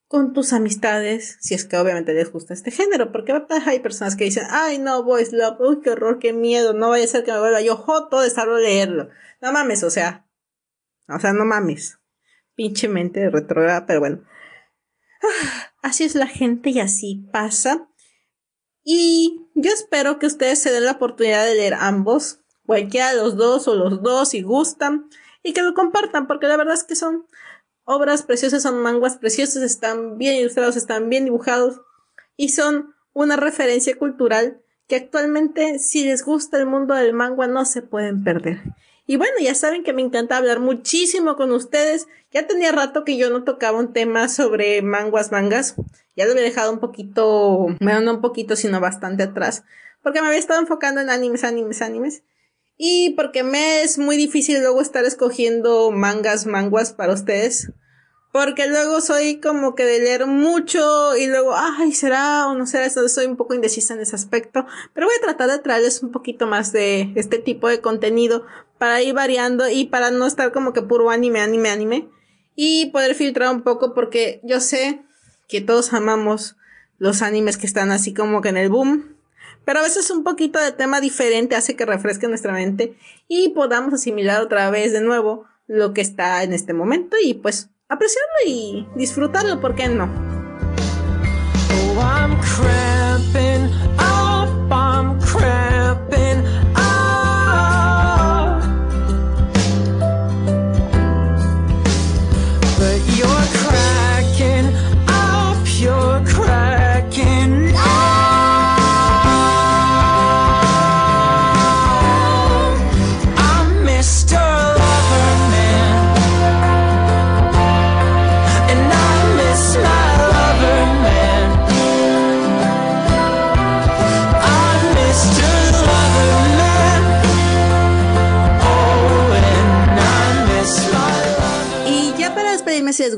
con 0.07 0.33
tus 0.33 0.53
amistades, 0.53 1.37
si 1.39 1.53
es 1.53 1.65
que 1.65 1.77
obviamente 1.77 2.15
les 2.15 2.31
gusta 2.31 2.55
este 2.55 2.71
género, 2.71 3.11
porque 3.11 3.31
hay 3.67 3.79
personas 3.79 4.15
que 4.15 4.23
dicen, 4.23 4.45
ay 4.49 4.79
no, 4.79 5.03
boys 5.03 5.33
love, 5.33 5.59
uy, 5.59 5.81
qué 5.83 5.91
horror, 5.91 6.17
qué 6.17 6.33
miedo, 6.33 6.73
no 6.73 6.89
vaya 6.89 7.05
a 7.05 7.07
ser 7.07 7.23
que 7.23 7.31
me 7.31 7.39
vuelva 7.39 7.61
yo 7.61 7.75
joto 7.75 8.21
de 8.21 8.31
solo 8.31 8.57
leerlo. 8.57 9.09
No 9.39 9.51
mames, 9.51 9.83
o 9.83 9.91
sea, 9.91 10.25
o 11.07 11.19
sea, 11.19 11.31
no 11.31 11.45
mames. 11.45 11.99
Pinche 12.55 12.87
mente 12.87 13.29
retrograda, 13.29 13.85
pero 13.85 13.99
bueno. 13.99 14.23
Así 15.83 16.05
es 16.05 16.15
la 16.15 16.25
gente 16.25 16.71
y 16.71 16.79
así 16.79 17.29
pasa. 17.31 17.87
Y 18.83 19.47
yo 19.53 19.71
espero 19.71 20.17
que 20.17 20.25
ustedes 20.25 20.57
se 20.57 20.71
den 20.71 20.85
la 20.85 20.93
oportunidad 20.93 21.45
de 21.45 21.53
leer 21.53 21.75
ambos, 21.75 22.39
cualquiera 22.65 23.11
de 23.11 23.17
los 23.17 23.37
dos 23.37 23.67
o 23.67 23.75
los 23.75 24.01
dos 24.01 24.29
si 24.29 24.41
gustan, 24.41 25.07
y 25.43 25.53
que 25.53 25.61
lo 25.61 25.73
compartan, 25.73 26.27
porque 26.27 26.47
la 26.47 26.57
verdad 26.57 26.73
es 26.73 26.83
que 26.83 26.95
son 26.95 27.25
obras 27.85 28.23
preciosas, 28.23 28.63
son 28.63 28.81
manguas 28.81 29.17
preciosas, 29.17 29.63
están 29.63 30.17
bien 30.17 30.35
ilustrados, 30.35 30.75
están 30.75 31.09
bien 31.09 31.25
dibujados 31.25 31.81
y 32.37 32.49
son 32.49 32.93
una 33.13 33.35
referencia 33.35 33.97
cultural 33.97 34.61
que 34.87 34.95
actualmente 34.95 35.79
si 35.79 36.03
les 36.03 36.23
gusta 36.23 36.57
el 36.57 36.65
mundo 36.65 36.95
del 36.95 37.13
manga 37.13 37.47
no 37.47 37.65
se 37.65 37.81
pueden 37.81 38.23
perder. 38.23 38.61
Y 39.05 39.17
bueno, 39.17 39.33
ya 39.41 39.55
saben 39.55 39.83
que 39.83 39.91
me 39.91 40.03
encanta 40.03 40.37
hablar 40.37 40.59
muchísimo 40.59 41.35
con 41.35 41.51
ustedes. 41.51 42.07
Ya 42.31 42.45
tenía 42.45 42.71
rato 42.71 43.03
que 43.03 43.17
yo 43.17 43.31
no 43.31 43.43
tocaba 43.43 43.79
un 43.79 43.91
tema 43.91 44.29
sobre 44.29 44.83
manguas, 44.83 45.31
mangas. 45.31 45.75
Ya 46.15 46.25
lo 46.25 46.33
había 46.33 46.43
dejado 46.43 46.71
un 46.71 46.79
poquito, 46.79 47.67
bueno, 47.79 48.01
no 48.01 48.13
un 48.13 48.21
poquito, 48.21 48.55
sino 48.55 48.79
bastante 48.79 49.23
atrás. 49.23 49.63
Porque 50.03 50.21
me 50.21 50.27
había 50.27 50.39
estado 50.39 50.59
enfocando 50.59 51.01
en 51.01 51.09
animes, 51.09 51.43
animes, 51.43 51.81
animes. 51.81 52.21
Y 52.81 53.09
porque 53.09 53.43
me 53.43 53.81
es 53.81 53.97
muy 53.97 54.15
difícil 54.15 54.61
luego 54.61 54.81
estar 54.81 55.03
escogiendo 55.03 55.91
mangas, 55.91 56.45
manguas 56.45 56.93
para 56.93 57.13
ustedes. 57.13 57.73
Porque 58.31 58.67
luego 58.67 59.01
soy 59.01 59.41
como 59.41 59.75
que 59.75 59.83
de 59.83 59.99
leer 59.99 60.27
mucho 60.27 61.17
y 61.17 61.27
luego, 61.27 61.53
ay, 61.57 61.91
será 61.91 62.47
o 62.47 62.55
no 62.55 62.65
será, 62.65 62.85
eso 62.85 63.05
soy 63.09 63.25
un 63.25 63.35
poco 63.35 63.53
indecisa 63.53 63.95
en 63.95 63.99
ese 63.99 64.15
aspecto. 64.15 64.65
Pero 64.93 65.07
voy 65.07 65.15
a 65.17 65.21
tratar 65.21 65.49
de 65.49 65.59
traerles 65.59 66.01
un 66.01 66.13
poquito 66.13 66.47
más 66.47 66.71
de 66.71 67.11
este 67.15 67.37
tipo 67.37 67.67
de 67.67 67.81
contenido 67.81 68.45
para 68.77 69.01
ir 69.01 69.13
variando 69.13 69.67
y 69.67 69.87
para 69.87 70.09
no 70.09 70.25
estar 70.25 70.53
como 70.53 70.71
que 70.71 70.81
puro 70.81 71.09
anime, 71.09 71.41
anime, 71.41 71.71
anime. 71.71 72.07
Y 72.55 72.91
poder 72.91 73.13
filtrar 73.13 73.53
un 73.53 73.63
poco 73.63 73.93
porque 73.93 74.39
yo 74.43 74.61
sé 74.61 75.01
que 75.49 75.59
todos 75.59 75.91
amamos 75.91 76.55
los 76.97 77.21
animes 77.23 77.57
que 77.57 77.67
están 77.67 77.91
así 77.91 78.13
como 78.13 78.39
que 78.41 78.49
en 78.49 78.57
el 78.57 78.69
boom. 78.69 79.18
Pero 79.69 79.81
a 79.81 79.83
veces 79.83 80.09
un 80.09 80.23
poquito 80.23 80.57
de 80.57 80.71
tema 80.71 80.99
diferente 80.99 81.55
hace 81.55 81.75
que 81.75 81.85
refresque 81.85 82.27
nuestra 82.27 82.51
mente 82.51 82.97
y 83.27 83.49
podamos 83.49 83.93
asimilar 83.93 84.41
otra 84.41 84.71
vez 84.71 84.93
de 84.93 84.99
nuevo 84.99 85.45
lo 85.67 85.93
que 85.93 86.01
está 86.01 86.41
en 86.41 86.53
este 86.53 86.73
momento 86.73 87.17
y 87.23 87.35
pues 87.35 87.69
apreciarlo 87.87 88.33
y 88.47 88.87
disfrutarlo, 88.95 89.61
¿por 89.61 89.75
qué 89.75 89.87
no? 89.87 90.28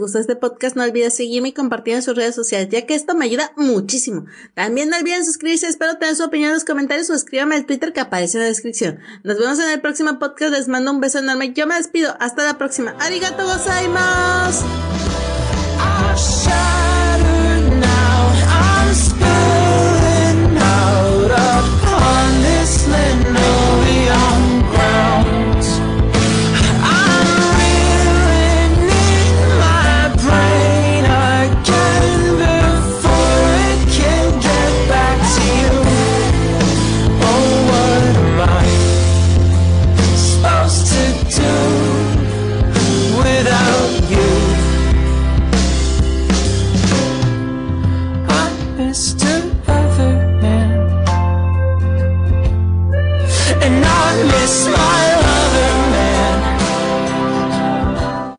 Gustó 0.02 0.20
este 0.20 0.36
podcast, 0.36 0.76
no 0.76 0.84
olviden 0.84 1.12
seguirme 1.12 1.50
y 1.50 1.54
compartir 1.54 1.94
en 1.94 2.02
sus 2.02 2.16
redes 2.16 2.36
sociales, 2.36 2.68
ya 2.70 2.86
que 2.86 2.96
esto 2.96 3.16
me 3.16 3.26
ayuda 3.26 3.54
muchísimo. 3.56 4.26
También 4.54 4.90
no 4.90 4.98
olviden 4.98 5.26
suscribirse, 5.26 5.68
espero 5.68 5.98
tener 5.98 6.16
su 6.16 6.26
opinión 6.26 6.50
en 6.50 6.56
los 6.56 6.66
comentarios 6.66 7.10
o 7.10 7.14
escríbame 7.14 7.56
al 7.56 7.66
Twitter 7.66 7.94
que 7.94 8.02
aparece 8.02 8.38
en 8.38 8.44
la 8.44 8.50
descripción. 8.50 9.00
Nos 9.24 9.40
vemos 9.40 9.60
en 9.60 9.70
el 9.70 9.80
próximo 9.80 10.20
podcast, 10.20 10.52
les 10.52 10.68
mando 10.68 10.92
un 10.92 11.00
beso 11.00 11.20
enorme, 11.20 11.54
yo 11.54 11.68
me 11.68 11.76
despido, 11.76 12.18
hasta 12.20 12.44
la 12.44 12.58
próxima. 12.58 12.96
Arigato 13.00 13.46
gozaimasu. 13.46 14.66